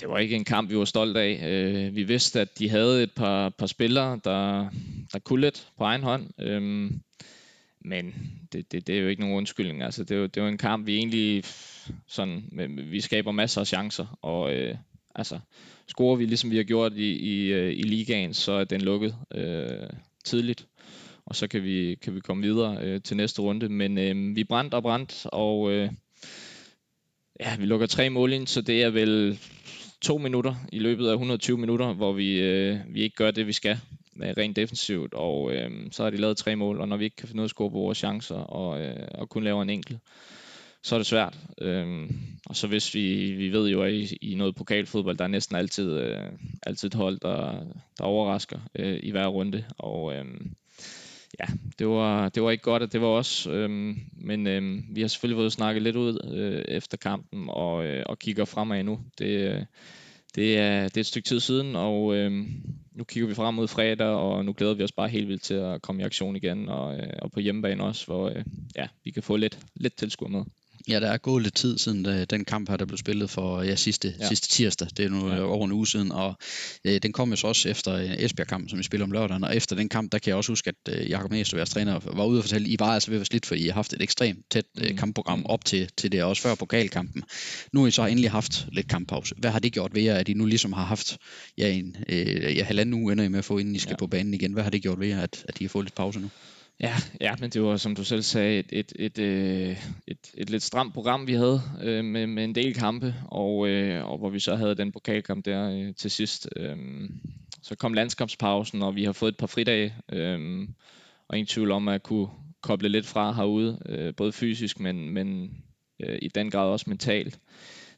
det 0.00 0.08
var 0.08 0.18
ikke 0.18 0.36
en 0.36 0.44
kamp, 0.44 0.70
vi 0.70 0.78
var 0.78 0.84
stolt 0.84 1.16
af. 1.16 1.40
Øh, 1.48 1.96
vi 1.96 2.02
vidste, 2.02 2.40
at 2.40 2.58
de 2.58 2.70
havde 2.70 3.02
et 3.02 3.12
par, 3.12 3.48
par 3.48 3.66
spillere, 3.66 4.20
der, 4.24 4.68
der 5.12 5.18
kunne 5.18 5.40
lidt 5.40 5.68
på 5.78 5.84
egen 5.84 6.02
hånd. 6.02 6.30
Øhm, 6.40 7.00
men 7.80 8.14
det, 8.52 8.72
det, 8.72 8.86
det 8.86 8.96
er 8.96 9.00
jo 9.00 9.08
ikke 9.08 9.22
nogen 9.22 9.36
undskyldning. 9.36 9.82
Altså, 9.82 10.04
det, 10.04 10.10
er 10.10 10.18
jo, 10.18 10.26
det 10.26 10.36
er 10.36 10.42
jo 10.42 10.48
en 10.48 10.58
kamp, 10.58 10.86
vi 10.86 10.96
egentlig 10.96 11.44
sådan, 12.06 12.42
vi 12.90 13.00
skaber 13.00 13.32
masser 13.32 13.60
af 13.60 13.66
chancer, 13.66 14.18
og 14.22 14.54
øh, 14.54 14.76
altså, 15.14 15.38
scorer 15.88 16.16
vi 16.16 16.26
ligesom 16.26 16.50
vi 16.50 16.56
har 16.56 16.64
gjort 16.64 16.92
i, 16.92 17.12
i, 17.12 17.52
øh, 17.52 17.72
i 17.72 17.82
ligaen, 17.82 18.34
så 18.34 18.52
er 18.52 18.64
den 18.64 18.80
lukket 18.80 19.16
øh, 19.34 19.88
tidligt, 20.24 20.66
og 21.26 21.36
så 21.36 21.48
kan 21.48 21.64
vi, 21.64 21.94
kan 22.02 22.14
vi 22.14 22.20
komme 22.20 22.42
videre 22.42 22.78
øh, 22.82 23.02
til 23.02 23.16
næste 23.16 23.42
runde. 23.42 23.68
Men 23.68 23.98
øh, 23.98 24.36
vi 24.36 24.44
brændt 24.44 24.74
og 24.74 24.82
brændt, 24.82 25.26
og 25.32 25.72
øh, 25.72 25.90
ja, 27.40 27.56
vi 27.56 27.66
lukker 27.66 27.86
tre 27.86 28.10
mål 28.10 28.32
ind, 28.32 28.46
så 28.46 28.60
det 28.60 28.82
er 28.82 28.90
vel 28.90 29.38
to 30.00 30.18
minutter 30.18 30.54
i 30.72 30.78
løbet 30.78 31.08
af 31.08 31.12
120 31.12 31.58
minutter, 31.58 31.92
hvor 31.92 32.12
vi, 32.12 32.40
øh, 32.40 32.78
vi 32.88 33.02
ikke 33.02 33.16
gør 33.16 33.30
det, 33.30 33.46
vi 33.46 33.52
skal 33.52 33.78
øh, 34.22 34.34
rent 34.38 34.56
defensivt, 34.56 35.14
og 35.14 35.52
øh, 35.52 35.70
så 35.92 36.02
har 36.02 36.10
de 36.10 36.16
lavet 36.16 36.36
tre 36.36 36.56
mål, 36.56 36.80
og 36.80 36.88
når 36.88 36.96
vi 36.96 37.04
ikke 37.04 37.16
kan 37.16 37.28
finde 37.28 37.40
ud 37.40 37.44
af 37.44 37.46
at 37.46 37.50
score 37.50 37.70
på 37.70 37.78
vores 37.78 37.98
chancer, 37.98 38.34
og, 38.34 38.80
øh, 38.80 39.08
og 39.14 39.28
kun 39.28 39.44
laver 39.44 39.62
en 39.62 39.70
enkelt, 39.70 39.98
så 40.86 40.94
er 40.94 40.98
det 40.98 41.06
svært. 41.06 41.38
Øhm, 41.60 42.16
og 42.46 42.56
så 42.56 42.66
hvis 42.66 42.94
vi, 42.94 43.32
vi 43.32 43.52
ved 43.52 43.68
jo, 43.68 43.82
at 43.82 43.92
i, 43.92 44.16
i 44.16 44.34
noget 44.34 44.54
pokalfodbold, 44.54 45.16
der 45.16 45.24
er 45.24 45.28
næsten 45.28 45.56
altid, 45.56 45.92
øh, 45.92 46.18
altid 46.66 46.88
et 46.88 46.94
hold, 46.94 47.20
der, 47.20 47.64
der 47.98 48.04
overrasker 48.04 48.58
øh, 48.74 49.00
i 49.02 49.10
hver 49.10 49.26
runde. 49.26 49.64
Og 49.78 50.14
øhm, 50.14 50.50
ja, 51.40 51.46
det 51.78 51.88
var, 51.88 52.28
det 52.28 52.42
var 52.42 52.50
ikke 52.50 52.62
godt, 52.62 52.82
at 52.82 52.92
det 52.92 53.00
var 53.00 53.06
os. 53.06 53.46
Øhm, 53.46 53.98
men 54.12 54.46
øhm, 54.46 54.84
vi 54.90 55.00
har 55.00 55.08
selvfølgelig 55.08 55.40
fået 55.40 55.52
snakket 55.52 55.82
lidt 55.82 55.96
ud 55.96 56.32
øh, 56.34 56.64
efter 56.68 56.96
kampen, 56.96 57.46
og, 57.48 57.86
øh, 57.86 58.02
og 58.06 58.18
kigger 58.18 58.44
fremad 58.44 58.82
nu. 58.82 59.00
Det, 59.18 59.54
øh, 59.54 59.62
det, 60.34 60.58
er, 60.58 60.82
det 60.82 60.96
er 60.96 61.00
et 61.00 61.06
stykke 61.06 61.28
tid 61.28 61.40
siden, 61.40 61.76
og 61.76 62.16
øh, 62.16 62.32
nu 62.92 63.04
kigger 63.04 63.28
vi 63.28 63.34
frem 63.34 63.54
mod 63.54 63.68
fredag, 63.68 64.08
og 64.08 64.44
nu 64.44 64.54
glæder 64.56 64.74
vi 64.74 64.82
os 64.82 64.92
bare 64.92 65.08
helt 65.08 65.28
vildt 65.28 65.42
til 65.42 65.54
at 65.54 65.82
komme 65.82 66.02
i 66.02 66.04
aktion 66.04 66.36
igen, 66.36 66.68
og, 66.68 66.96
øh, 66.96 67.12
og 67.18 67.32
på 67.32 67.40
hjemmebane 67.40 67.84
også, 67.84 68.06
hvor 68.06 68.28
øh, 68.28 68.44
ja, 68.76 68.88
vi 69.04 69.10
kan 69.10 69.22
få 69.22 69.36
lidt, 69.36 69.58
lidt 69.74 69.96
tilskuer 69.96 70.28
med. 70.28 70.44
Ja, 70.88 71.00
der 71.00 71.10
er 71.10 71.16
gået 71.18 71.42
lidt 71.42 71.54
tid 71.54 71.78
siden 71.78 72.02
da, 72.02 72.24
den 72.24 72.44
kamp 72.44 72.68
her, 72.68 72.76
der 72.76 72.84
blev 72.84 72.98
spillet 72.98 73.30
for 73.30 73.62
ja, 73.62 73.76
sidste, 73.76 74.14
ja. 74.20 74.28
Sidste 74.28 74.48
tirsdag. 74.48 74.88
Det 74.96 75.04
er 75.04 75.08
nu 75.08 75.28
ja. 75.28 75.34
Ja. 75.34 75.42
over 75.42 75.66
en 75.66 75.72
uge 75.72 75.86
siden, 75.86 76.12
og 76.12 76.34
øh, 76.84 77.00
den 77.02 77.12
kom 77.12 77.30
jo 77.30 77.36
så 77.36 77.46
også 77.46 77.68
efter 77.68 77.92
øh, 77.92 78.10
Esbjerg-kampen, 78.18 78.68
som 78.68 78.78
vi 78.78 78.82
spiller 78.82 79.04
om 79.04 79.10
lørdagen. 79.12 79.44
Og 79.44 79.56
efter 79.56 79.76
den 79.76 79.88
kamp, 79.88 80.12
der 80.12 80.18
kan 80.18 80.28
jeg 80.28 80.36
også 80.36 80.52
huske, 80.52 80.72
at 80.86 80.94
øh, 80.94 81.10
Jakob 81.10 81.30
Næstrup, 81.30 81.56
jeres 81.56 81.70
træner, 81.70 82.00
var 82.04 82.24
ude 82.24 82.38
og 82.40 82.44
fortælle, 82.44 82.66
at 82.66 82.70
I 82.72 82.76
var 82.78 82.86
altså 82.94 83.10
ved 83.10 83.16
at 83.16 83.20
være 83.20 83.24
slidt, 83.26 83.46
for 83.46 83.54
I 83.54 83.66
har 83.66 83.72
haft 83.72 83.92
et 83.92 84.02
ekstremt 84.02 84.38
tæt 84.50 84.64
øh, 84.80 84.90
Mm. 84.90 84.96
kampprogram 84.96 85.46
op 85.46 85.64
til, 85.64 85.90
til 85.96 86.12
det, 86.12 86.22
også 86.22 86.42
før 86.42 86.54
pokalkampen. 86.54 87.22
Nu 87.72 87.80
har 87.80 87.86
I 87.88 87.90
så 87.90 88.06
endelig 88.06 88.30
haft 88.30 88.66
lidt 88.72 88.88
kamppause. 88.88 89.34
Hvad 89.38 89.50
har 89.50 89.58
det 89.58 89.72
gjort 89.72 89.94
ved 89.94 90.02
jer, 90.02 90.14
at 90.14 90.28
I 90.28 90.34
nu 90.34 90.46
ligesom 90.46 90.72
har 90.72 90.84
haft 90.84 91.18
ja, 91.58 91.72
en 91.72 91.96
øh, 92.08 92.56
ja, 92.56 92.64
halvanden 92.64 92.94
uge 92.94 93.12
ender 93.12 93.24
I 93.24 93.28
med 93.28 93.38
at 93.38 93.44
få, 93.44 93.58
inden 93.58 93.76
I 93.76 93.78
skal. 93.78 93.92
Ja. 93.92 93.96
på 93.96 94.06
banen 94.06 94.34
igen? 94.34 94.52
Hvad 94.52 94.62
har 94.62 94.70
det 94.70 94.82
gjort 94.82 95.00
ved 95.00 95.08
jer, 95.08 95.20
at, 95.20 95.44
at 95.48 95.60
I 95.60 95.64
har 95.64 95.68
fået 95.68 95.84
lidt 95.84 95.94
pause 95.94 96.20
nu? 96.20 96.30
Ja, 96.80 96.94
ja, 97.20 97.34
men 97.40 97.50
det 97.50 97.62
var, 97.62 97.76
som 97.76 97.94
du 97.94 98.04
selv 98.04 98.22
sagde, 98.22 98.58
et, 98.58 98.66
et, 98.72 98.92
et, 98.96 99.18
øh, 99.18 99.76
et, 100.06 100.30
et 100.34 100.50
lidt 100.50 100.62
stramt 100.62 100.94
program, 100.94 101.26
vi 101.26 101.32
havde 101.32 101.60
øh, 101.82 102.04
med, 102.04 102.26
med 102.26 102.44
en 102.44 102.54
del 102.54 102.74
kampe, 102.74 103.14
og, 103.28 103.68
øh, 103.68 104.06
og 104.10 104.18
hvor 104.18 104.30
vi 104.30 104.38
så 104.38 104.56
havde 104.56 104.74
den 104.74 104.92
pokalkamp 104.92 105.44
der 105.44 105.70
øh, 105.70 105.94
til 105.94 106.10
sidst. 106.10 106.48
Øh, 106.56 106.76
så 107.62 107.74
kom 107.74 107.94
landskampspausen, 107.94 108.82
og 108.82 108.96
vi 108.96 109.04
har 109.04 109.12
fået 109.12 109.32
et 109.32 109.38
par 109.38 109.46
fridage, 109.46 109.94
øh, 110.12 110.68
og 111.28 111.36
ingen 111.36 111.46
tvivl 111.46 111.70
om 111.70 111.88
at 111.88 112.02
kunne 112.02 112.28
koble 112.62 112.88
lidt 112.88 113.06
fra 113.06 113.32
herude, 113.32 113.78
øh, 113.86 114.14
både 114.16 114.32
fysisk, 114.32 114.80
men, 114.80 115.10
men 115.10 115.50
øh, 116.00 116.18
i 116.22 116.28
den 116.28 116.50
grad 116.50 116.68
også 116.68 116.84
mentalt. 116.88 117.38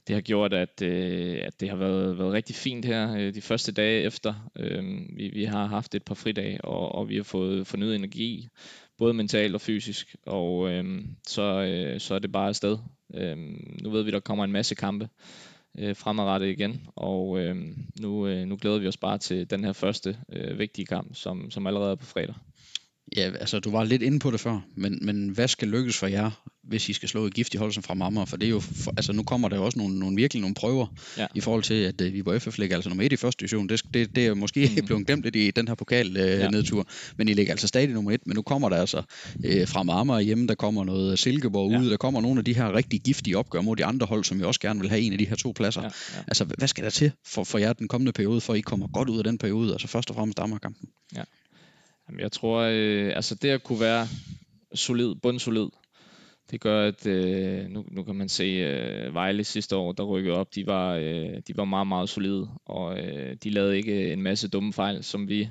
Det 0.08 0.16
har 0.16 0.20
gjort, 0.20 0.52
at, 0.52 0.82
øh, 0.82 1.38
at 1.42 1.60
det 1.60 1.68
har 1.70 1.76
været, 1.76 2.18
været 2.18 2.32
rigtig 2.32 2.56
fint 2.56 2.84
her 2.84 3.14
øh, 3.16 3.34
de 3.34 3.40
første 3.40 3.72
dage 3.72 4.02
efter. 4.02 4.50
Øh, 4.56 4.84
vi, 5.16 5.28
vi 5.28 5.44
har 5.44 5.66
haft 5.66 5.94
et 5.94 6.04
par 6.04 6.14
fridage, 6.14 6.64
og, 6.64 6.94
og 6.94 7.08
vi 7.08 7.16
har 7.16 7.22
fået 7.22 7.66
fornyet 7.66 7.94
energi, 7.94 8.48
både 8.98 9.14
mentalt 9.14 9.54
og 9.54 9.60
fysisk, 9.60 10.16
og 10.26 10.70
øh, 10.70 11.04
så, 11.26 11.42
øh, 11.42 12.00
så 12.00 12.14
er 12.14 12.18
det 12.18 12.32
bare 12.32 12.48
afsted. 12.48 12.78
Øh, 13.14 13.36
nu 13.82 13.90
ved 13.90 14.02
vi, 14.02 14.10
der 14.10 14.20
kommer 14.20 14.44
en 14.44 14.52
masse 14.52 14.74
kampe 14.74 15.08
øh, 15.78 15.96
fremadrettet 15.96 16.48
igen, 16.48 16.88
og 16.96 17.38
øh, 17.38 17.56
nu, 18.00 18.26
øh, 18.26 18.46
nu 18.46 18.58
glæder 18.60 18.78
vi 18.78 18.88
os 18.88 18.96
bare 18.96 19.18
til 19.18 19.50
den 19.50 19.64
her 19.64 19.72
første 19.72 20.18
øh, 20.32 20.58
vigtige 20.58 20.86
kamp, 20.86 21.14
som, 21.14 21.50
som 21.50 21.66
allerede 21.66 21.90
er 21.90 21.96
på 21.96 22.06
fredag. 22.06 22.34
Ja, 23.16 23.30
altså 23.40 23.58
du 23.60 23.70
var 23.70 23.84
lidt 23.84 24.02
inde 24.02 24.18
på 24.18 24.30
det 24.30 24.40
før, 24.40 24.60
men, 24.76 24.98
men 25.02 25.28
hvad 25.28 25.48
skal 25.48 25.68
lykkes 25.68 25.96
for 25.96 26.06
jer, 26.06 26.30
hvis 26.62 26.88
I 26.88 26.92
skal 26.92 27.08
slå 27.08 27.26
et 27.26 27.34
giftigt 27.34 27.58
hold 27.60 27.72
som 27.72 27.82
fra 27.82 27.94
Mamma, 27.94 28.24
for 28.24 28.36
det 28.36 28.46
er 28.46 28.50
jo, 28.50 28.60
for, 28.60 28.92
altså 28.96 29.12
nu 29.12 29.22
kommer 29.22 29.48
der 29.48 29.56
jo 29.56 29.64
også 29.64 29.78
nogle, 29.78 29.98
nogle 29.98 30.16
virkelig 30.16 30.40
nogle 30.40 30.54
prøver 30.54 30.86
Ja. 31.18 31.26
i 31.34 31.40
forhold 31.40 31.62
til, 31.62 31.74
at 31.74 32.00
uh, 32.00 32.12
Viborg 32.12 32.42
FF 32.42 32.58
ligger 32.58 32.76
altså 32.76 32.90
nummer 32.90 33.04
et 33.04 33.12
i 33.12 33.16
første 33.16 33.40
division. 33.40 33.68
Det, 33.68 33.82
det, 33.94 34.16
det 34.16 34.26
er 34.26 34.34
måske 34.34 34.70
mm. 34.80 34.84
blevet 34.86 35.06
glemt 35.06 35.22
lidt 35.24 35.36
i 35.36 35.50
den 35.50 35.68
her 35.68 35.74
pokal 35.74 36.06
uh, 36.10 36.16
Ja. 36.16 36.36
ja. 36.36 36.48
nedtur, 36.50 36.86
men 37.16 37.28
I 37.28 37.32
ligger 37.32 37.52
altså 37.52 37.66
stadig 37.66 37.88
nummer 37.88 38.10
et, 38.12 38.20
men 38.26 38.34
nu 38.36 38.42
kommer 38.42 38.68
der 38.68 38.76
altså 38.76 38.98
uh, 39.44 39.68
fra 39.68 39.82
Mamma 39.82 40.20
hjemme, 40.20 40.46
der 40.46 40.54
kommer 40.54 40.84
noget 40.84 41.18
Silkeborg 41.18 41.72
Ja. 41.72 41.80
ud, 41.80 41.90
der 41.90 41.96
kommer 41.96 42.20
nogle 42.20 42.38
af 42.38 42.44
de 42.44 42.54
her 42.54 42.74
rigtig 42.74 43.00
giftige 43.00 43.38
opgør 43.38 43.60
mod 43.60 43.76
de 43.76 43.84
andre 43.84 44.06
hold, 44.06 44.24
som 44.24 44.40
jo 44.40 44.46
også 44.46 44.60
gerne 44.60 44.80
vil 44.80 44.88
have 44.88 45.00
en 45.02 45.12
af 45.12 45.18
de 45.18 45.26
her 45.28 45.36
to 45.36 45.52
pladser. 45.56 45.80
Ja, 45.82 45.86
Ja. 45.86 46.18
ja. 46.18 46.22
Altså, 46.26 46.44
hvad 46.44 46.68
skal 46.68 46.84
der 46.84 46.90
til 46.90 47.12
for, 47.26 47.44
for 47.44 47.58
jer 47.58 47.72
den 47.72 47.88
kommende 47.88 48.12
periode, 48.12 48.40
for 48.40 48.54
I 48.54 48.60
kommer 48.60 48.86
godt 48.88 49.08
ud 49.08 49.18
af 49.18 49.24
den 49.24 49.38
periode, 49.38 49.72
altså 49.72 49.88
først 49.88 50.10
og 50.10 50.16
fremmest 50.16 50.38
Danmarkskampen? 50.38 50.88
Jamen, 52.08 52.20
jeg 52.20 52.32
tror, 52.32 52.60
øh, 52.60 53.12
altså 53.16 53.34
det 53.34 53.48
at 53.48 53.62
kunne 53.62 53.80
være 53.80 54.06
solid, 54.74 55.14
bundsolid, 55.14 55.68
det 56.50 56.60
gør, 56.60 56.88
at 56.88 57.06
øh, 57.06 57.68
nu, 57.68 57.84
nu 57.90 58.02
kan 58.02 58.14
man 58.14 58.28
se 58.28 58.44
øh, 58.44 59.14
Vejle 59.14 59.44
sidste 59.44 59.76
år, 59.76 59.92
der 59.92 60.02
rykkede 60.02 60.36
op, 60.36 60.54
de 60.54 60.66
var, 60.66 60.94
øh, 60.94 61.42
de 61.48 61.56
var 61.56 61.64
meget, 61.64 61.86
meget 61.86 62.08
solide, 62.08 62.48
og 62.64 62.98
øh, 62.98 63.36
de 63.44 63.50
lavede 63.50 63.76
ikke 63.76 64.12
en 64.12 64.22
masse 64.22 64.48
dumme 64.48 64.72
fejl, 64.72 65.04
som 65.04 65.28
vi 65.28 65.48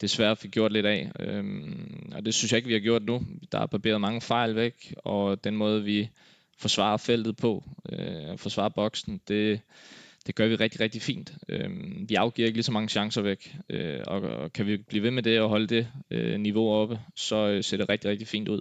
desværre 0.00 0.36
fik 0.36 0.50
gjort 0.50 0.72
lidt 0.72 0.86
af. 0.86 1.10
Øhm, 1.20 2.12
og 2.14 2.26
det 2.26 2.34
synes 2.34 2.52
jeg 2.52 2.56
ikke, 2.56 2.68
vi 2.68 2.74
har 2.74 2.80
gjort 2.80 3.04
nu. 3.04 3.22
Der 3.52 3.58
er 3.58 3.66
barberet 3.66 4.00
mange 4.00 4.20
fejl 4.20 4.56
væk, 4.56 4.94
og 4.96 5.44
den 5.44 5.56
måde, 5.56 5.84
vi 5.84 6.08
forsvarer 6.58 6.96
feltet 6.96 7.36
på, 7.36 7.64
øh, 7.92 8.38
forsvarer 8.38 8.68
boksen, 8.68 9.20
det, 9.28 9.60
det 10.26 10.34
gør 10.34 10.48
vi 10.48 10.54
rigtig, 10.54 10.80
rigtig 10.80 11.02
fint. 11.02 11.34
Øh, 11.48 11.70
vi 12.08 12.14
afgiver 12.14 12.46
ikke 12.46 12.56
lige 12.56 12.64
så 12.64 12.72
mange 12.72 12.88
chancer 12.88 13.22
væk, 13.22 13.56
øh, 13.70 14.00
og, 14.06 14.20
og 14.20 14.52
kan 14.52 14.66
vi 14.66 14.76
blive 14.76 15.02
ved 15.02 15.10
med 15.10 15.22
det 15.22 15.40
og 15.40 15.48
holde 15.48 15.66
det 15.66 15.88
øh, 16.10 16.40
niveau 16.40 16.72
oppe, 16.72 17.00
så 17.16 17.48
øh, 17.48 17.64
ser 17.64 17.76
det 17.76 17.88
rigtig, 17.88 18.10
rigtig 18.10 18.28
fint 18.28 18.48
ud. 18.48 18.60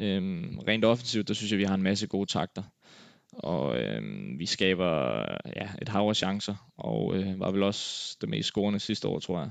Øh, 0.00 0.22
rent 0.68 0.84
offensivt, 0.84 1.28
der 1.28 1.34
synes 1.34 1.50
jeg, 1.52 1.58
vi 1.58 1.64
har 1.64 1.74
en 1.74 1.82
masse 1.82 2.06
gode 2.06 2.30
takter. 2.30 2.62
Og 3.32 3.78
øh, 3.78 4.02
vi 4.38 4.46
skaber 4.46 5.20
ja, 5.56 5.68
et 5.82 5.88
hav 5.88 6.08
af 6.08 6.16
chancer, 6.16 6.72
og 6.76 7.16
øh, 7.16 7.40
var 7.40 7.50
vel 7.50 7.62
også 7.62 8.16
det 8.20 8.28
mest 8.28 8.46
scorende 8.48 8.80
sidste 8.80 9.08
år, 9.08 9.18
tror 9.18 9.40
jeg. 9.40 9.50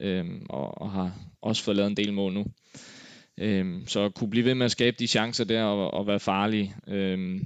øh, 0.00 0.26
og, 0.50 0.82
og 0.82 0.90
har 0.90 1.18
også 1.42 1.64
fået 1.64 1.76
lavet 1.76 1.90
en 1.90 1.96
del 1.96 2.12
mål 2.12 2.32
nu. 2.32 2.44
Øh, 3.38 3.86
så 3.86 4.00
at 4.00 4.14
kunne 4.14 4.30
blive 4.30 4.44
ved 4.44 4.54
med 4.54 4.64
at 4.64 4.70
skabe 4.70 4.96
de 4.98 5.06
chancer 5.06 5.44
der 5.44 5.64
og, 5.64 5.94
og 5.94 6.06
være 6.06 6.20
farlige, 6.20 6.74
øh, 6.88 7.40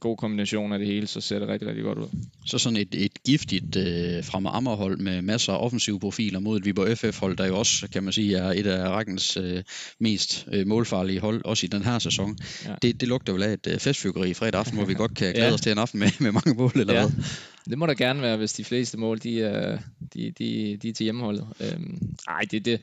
god 0.00 0.16
kombination 0.16 0.72
af 0.72 0.78
det 0.78 0.88
hele, 0.88 1.06
så 1.06 1.20
ser 1.20 1.38
det 1.38 1.48
rigtig, 1.48 1.68
rigtig 1.68 1.84
godt 1.84 1.98
ud. 1.98 2.06
Så 2.46 2.58
sådan 2.58 2.76
et, 2.76 2.94
et 2.94 3.22
giftigt 3.26 3.76
øh, 3.76 4.24
fra 4.24 4.40
Amagerhold 4.56 4.96
med 4.98 5.22
masser 5.22 5.52
af 5.52 5.64
offensive 5.64 6.00
profiler 6.00 6.38
mod 6.38 6.58
et 6.58 6.64
Viborg 6.64 6.98
FF-hold, 6.98 7.36
der 7.36 7.46
jo 7.46 7.58
også, 7.58 7.88
kan 7.92 8.02
man 8.04 8.12
sige, 8.12 8.36
er 8.36 8.48
et 8.52 8.66
af 8.66 8.88
rækkens 8.88 9.36
øh, 9.36 9.62
mest 9.98 10.46
øh, 10.52 10.66
målfarlige 10.66 11.20
hold, 11.20 11.44
også 11.44 11.66
i 11.66 11.68
den 11.68 11.82
her 11.84 11.98
sæson. 11.98 12.38
Ja. 12.64 12.74
Det, 12.82 13.00
det 13.00 13.08
lugter 13.08 13.32
vel 13.32 13.42
af 13.42 13.52
et 13.52 13.66
øh, 13.66 13.78
festfyrkeri 13.78 14.30
i 14.30 14.34
fredag 14.34 14.58
aften, 14.58 14.76
hvor 14.76 14.86
vi 14.86 14.94
godt 14.94 15.14
kan 15.14 15.32
glæde 15.34 15.46
Ja. 15.46 15.54
os 15.54 15.60
til 15.60 15.72
en 15.72 15.78
aften 15.78 16.00
med, 16.00 16.08
med 16.20 16.32
mange 16.32 16.54
mål, 16.54 16.72
eller 16.74 16.94
Ja. 16.94 17.00
hvad? 17.06 17.24
Det 17.70 17.78
må 17.78 17.86
der 17.86 17.94
gerne 17.94 18.22
være, 18.22 18.36
hvis 18.36 18.52
de 18.52 18.64
fleste 18.64 18.98
mål, 18.98 19.18
de 19.18 19.42
er, 19.42 19.78
de, 20.14 20.32
de, 20.38 20.76
de 20.82 20.88
er 20.88 20.92
til 20.92 21.04
hjemmeholdet. 21.04 21.46
Øhm, 21.60 21.98
ej, 22.28 22.40
det, 22.50 22.64
det, 22.64 22.80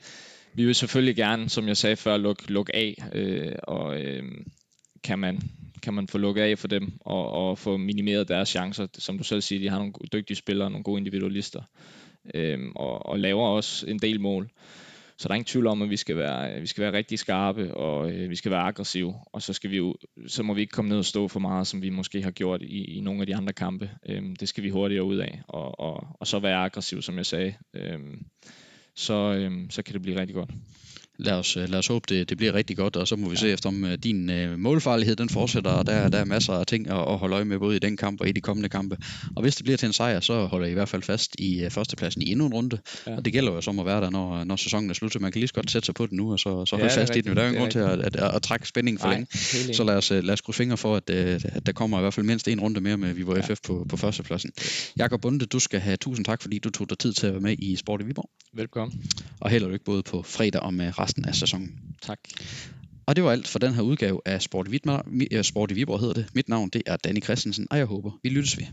vi 0.53 0.65
vil 0.65 0.75
selvfølgelig 0.75 1.15
gerne, 1.15 1.49
som 1.49 1.67
jeg 1.67 1.77
sagde 1.77 1.95
før, 1.95 2.17
lukke 2.17 2.51
luk 2.51 2.69
af, 2.73 3.03
øh, 3.13 3.51
og 3.63 4.01
øh, 4.01 4.23
kan, 5.03 5.19
man, 5.19 5.41
kan 5.87 5.93
man 5.93 6.07
få 6.07 6.17
lukket 6.17 6.41
af 6.41 6.59
for 6.59 6.67
dem, 6.67 6.93
og, 7.01 7.31
og 7.31 7.57
få 7.57 7.77
minimeret 7.77 8.27
deres 8.27 8.49
chancer. 8.49 8.87
Som 8.93 9.17
du 9.17 9.23
selv 9.23 9.41
siger, 9.41 9.59
de 9.59 9.69
har 9.69 9.77
nogle 9.77 9.93
dygtige 10.13 10.37
spillere, 10.37 10.69
nogle 10.69 10.83
gode 10.83 10.99
individualister, 10.99 11.61
øhm, 12.35 12.71
og, 12.75 13.05
og 13.05 13.19
laver 13.19 13.47
også 13.47 13.87
en 13.87 13.99
del 13.99 14.21
mål. 14.21 14.49
Så 15.17 15.27
der 15.27 15.33
er 15.33 15.35
ingen 15.35 15.45
tvivl 15.45 15.67
om, 15.67 15.81
at 15.81 15.89
vi 15.89 15.97
skal 15.97 16.17
være, 16.17 16.61
vi 16.61 16.67
skal 16.67 16.81
være 16.81 16.93
rigtig 16.93 17.19
skarpe, 17.19 17.73
og 17.73 18.11
øh, 18.11 18.29
vi 18.29 18.35
skal 18.35 18.51
være 18.51 18.61
aggressive, 18.61 19.15
og 19.25 19.41
så, 19.41 19.53
skal 19.53 19.71
vi 19.71 19.77
jo, 19.77 19.95
så 20.27 20.43
må 20.43 20.53
vi 20.53 20.61
ikke 20.61 20.71
komme 20.71 20.89
ned 20.89 20.97
og 20.97 21.05
stå 21.05 21.27
for 21.27 21.39
meget, 21.39 21.67
som 21.67 21.81
vi 21.81 21.89
måske 21.89 22.21
har 22.21 22.31
gjort 22.31 22.61
i, 22.61 22.97
i 22.97 22.99
nogle 22.99 23.21
af 23.21 23.27
de 23.27 23.35
andre 23.35 23.53
kampe. 23.53 23.89
Øhm, 24.09 24.35
det 24.35 24.49
skal 24.49 24.63
vi 24.63 24.69
hurtigere 24.69 25.03
ud 25.03 25.17
af, 25.17 25.41
og, 25.47 25.79
og, 25.79 26.07
og 26.19 26.27
så 26.27 26.39
være 26.39 26.57
aggressiv, 26.57 27.01
som 27.01 27.17
jeg 27.17 27.25
sagde. 27.25 27.53
Øhm, 27.73 28.25
så, 28.95 29.13
øhm, 29.13 29.69
så 29.69 29.83
kan 29.83 29.93
det 29.93 30.01
blive 30.01 30.19
rigtig 30.19 30.35
godt. 30.35 30.49
Lad 31.19 31.33
os, 31.33 31.57
øh, 31.57 31.69
lad 31.69 31.79
os 31.79 31.87
håbe, 31.87 32.05
det, 32.09 32.29
det 32.29 32.37
bliver 32.37 32.53
rigtig 32.53 32.77
godt, 32.77 32.95
og 32.95 33.07
så 33.07 33.15
må 33.15 33.27
vi 33.29 33.33
ja. 33.35 33.39
se 33.39 33.49
efter, 33.51 33.69
om 33.69 33.85
øh, 33.85 33.97
din 33.97 34.29
øh, 34.29 34.59
målfarlighed 34.59 35.15
den 35.15 35.29
fortsætter, 35.29 35.71
og 35.71 35.85
der, 35.87 36.09
der 36.09 36.17
er 36.17 36.25
masser 36.25 36.53
af 36.53 36.65
ting 36.65 36.87
at, 36.89 36.97
at 36.97 37.17
holde 37.17 37.35
øje 37.35 37.45
med, 37.45 37.59
både 37.59 37.75
i 37.75 37.79
den 37.79 37.97
kamp 37.97 38.21
og 38.21 38.27
i 38.27 38.31
de 38.31 38.41
kommende 38.41 38.69
kampe. 38.69 38.97
Og 39.35 39.41
hvis 39.41 39.55
det 39.55 39.63
bliver 39.63 39.77
til 39.77 39.87
en 39.87 39.93
sejr, 39.93 40.19
så 40.19 40.45
holder 40.45 40.67
I 40.67 40.69
i 40.71 40.73
hvert 40.73 40.89
fald 40.89 41.01
fast 41.03 41.35
i 41.39 41.63
øh, 41.63 41.71
førstepladsen 41.71 42.21
i 42.21 42.31
endnu 42.31 42.45
en 42.45 42.53
runde, 42.53 42.77
Ja. 43.07 43.11
ja. 43.11 43.17
og 43.17 43.25
det 43.25 43.33
gælder 43.33 43.51
jo 43.51 43.61
som 43.61 43.79
at 43.79 43.85
være 43.85 44.01
der, 44.01 44.09
når, 44.09 44.43
når 44.43 44.55
sæsonen 44.55 44.89
er 44.89 44.93
slut, 44.93 45.13
så 45.13 45.19
man 45.19 45.31
kan 45.31 45.39
lige 45.39 45.47
så 45.47 45.53
godt 45.53 45.71
sætte 45.71 45.85
sig 45.85 45.95
på 45.95 46.05
den 46.05 46.17
nu, 46.17 46.31
og 46.31 46.39
så, 46.39 46.65
så 46.65 46.75
Ja, 46.75 46.81
holde 46.81 46.93
er 46.93 46.99
fast 46.99 47.15
i 47.15 47.21
den. 47.21 47.31
rigtigt. 47.31 47.35
Der 47.35 47.41
er 47.41 47.45
jo 47.45 47.49
ingen 47.49 47.59
grund 47.61 47.71
til 47.71 47.79
at, 47.79 47.99
at, 47.99 48.15
at, 48.15 48.35
at 48.35 48.41
trække 48.41 48.67
spændingen 48.67 48.99
for 48.99 49.07
Nej, 49.07 49.15
længe. 49.15 49.73
Så 49.73 49.83
lad 49.83 49.95
os, 49.95 50.11
øh, 50.11 50.23
lad 50.23 50.33
os 50.33 50.41
krydse 50.41 50.57
fingre 50.57 50.77
for, 50.77 50.95
at, 50.95 51.09
at 51.09 51.65
der 51.65 51.71
kommer 51.71 51.97
i 51.97 52.01
hvert 52.01 52.13
fald 52.13 52.25
mindst 52.25 52.47
en 52.47 52.59
runde 52.59 52.81
mere 52.81 52.97
med 52.97 53.13
Viborg 53.13 53.37
Ja. 53.37 53.53
FF 53.53 53.59
på, 53.63 53.85
på 53.89 53.97
førstepladsen. 53.97 54.51
Jakob 54.97 55.21
Bunde, 55.21 55.45
du 55.45 55.59
skal 55.59 55.79
have 55.79 55.97
tusind 55.97 56.25
tak, 56.25 56.41
fordi 56.41 56.59
du 56.59 56.69
tog 56.69 56.89
dig 56.89 56.97
tid 56.99 57.13
til 57.13 57.27
at 57.27 57.33
være 57.33 57.41
med 57.41 57.55
i 57.59 57.75
Sport 57.75 58.01
i 58.01 58.05
Viborg, 58.05 58.29
Velkommen. 58.53 59.03
og 59.39 59.49
held 59.49 59.63
og 59.63 59.71
lykke 59.71 59.85
både 59.85 60.03
på 60.03 60.21
fredag 60.21 60.61
og 60.61 60.73
med 60.73 60.99
resten 60.99 61.06
af 61.27 61.35
sæsonen. 61.35 61.79
Tak. 62.01 62.19
Og 63.05 63.15
det 63.15 63.23
var 63.23 63.31
alt 63.31 63.47
for 63.47 63.59
den 63.59 63.73
her 63.73 63.81
udgave 63.81 64.21
af 64.25 64.41
Sport 64.41 64.67
i, 64.67 64.71
Vitmar, 64.71 65.05
Sport 65.41 65.71
i 65.71 65.73
Viborg 65.73 65.99
hedder 65.99 66.13
det. 66.13 66.25
Mit 66.33 66.49
navn 66.49 66.69
det 66.69 66.81
er 66.85 66.95
Danny 66.95 67.23
Christensen, 67.23 67.67
og 67.71 67.77
jeg 67.77 67.85
håber, 67.85 68.11
vi 68.23 68.29
lyttes 68.29 68.57
ved. 68.57 68.65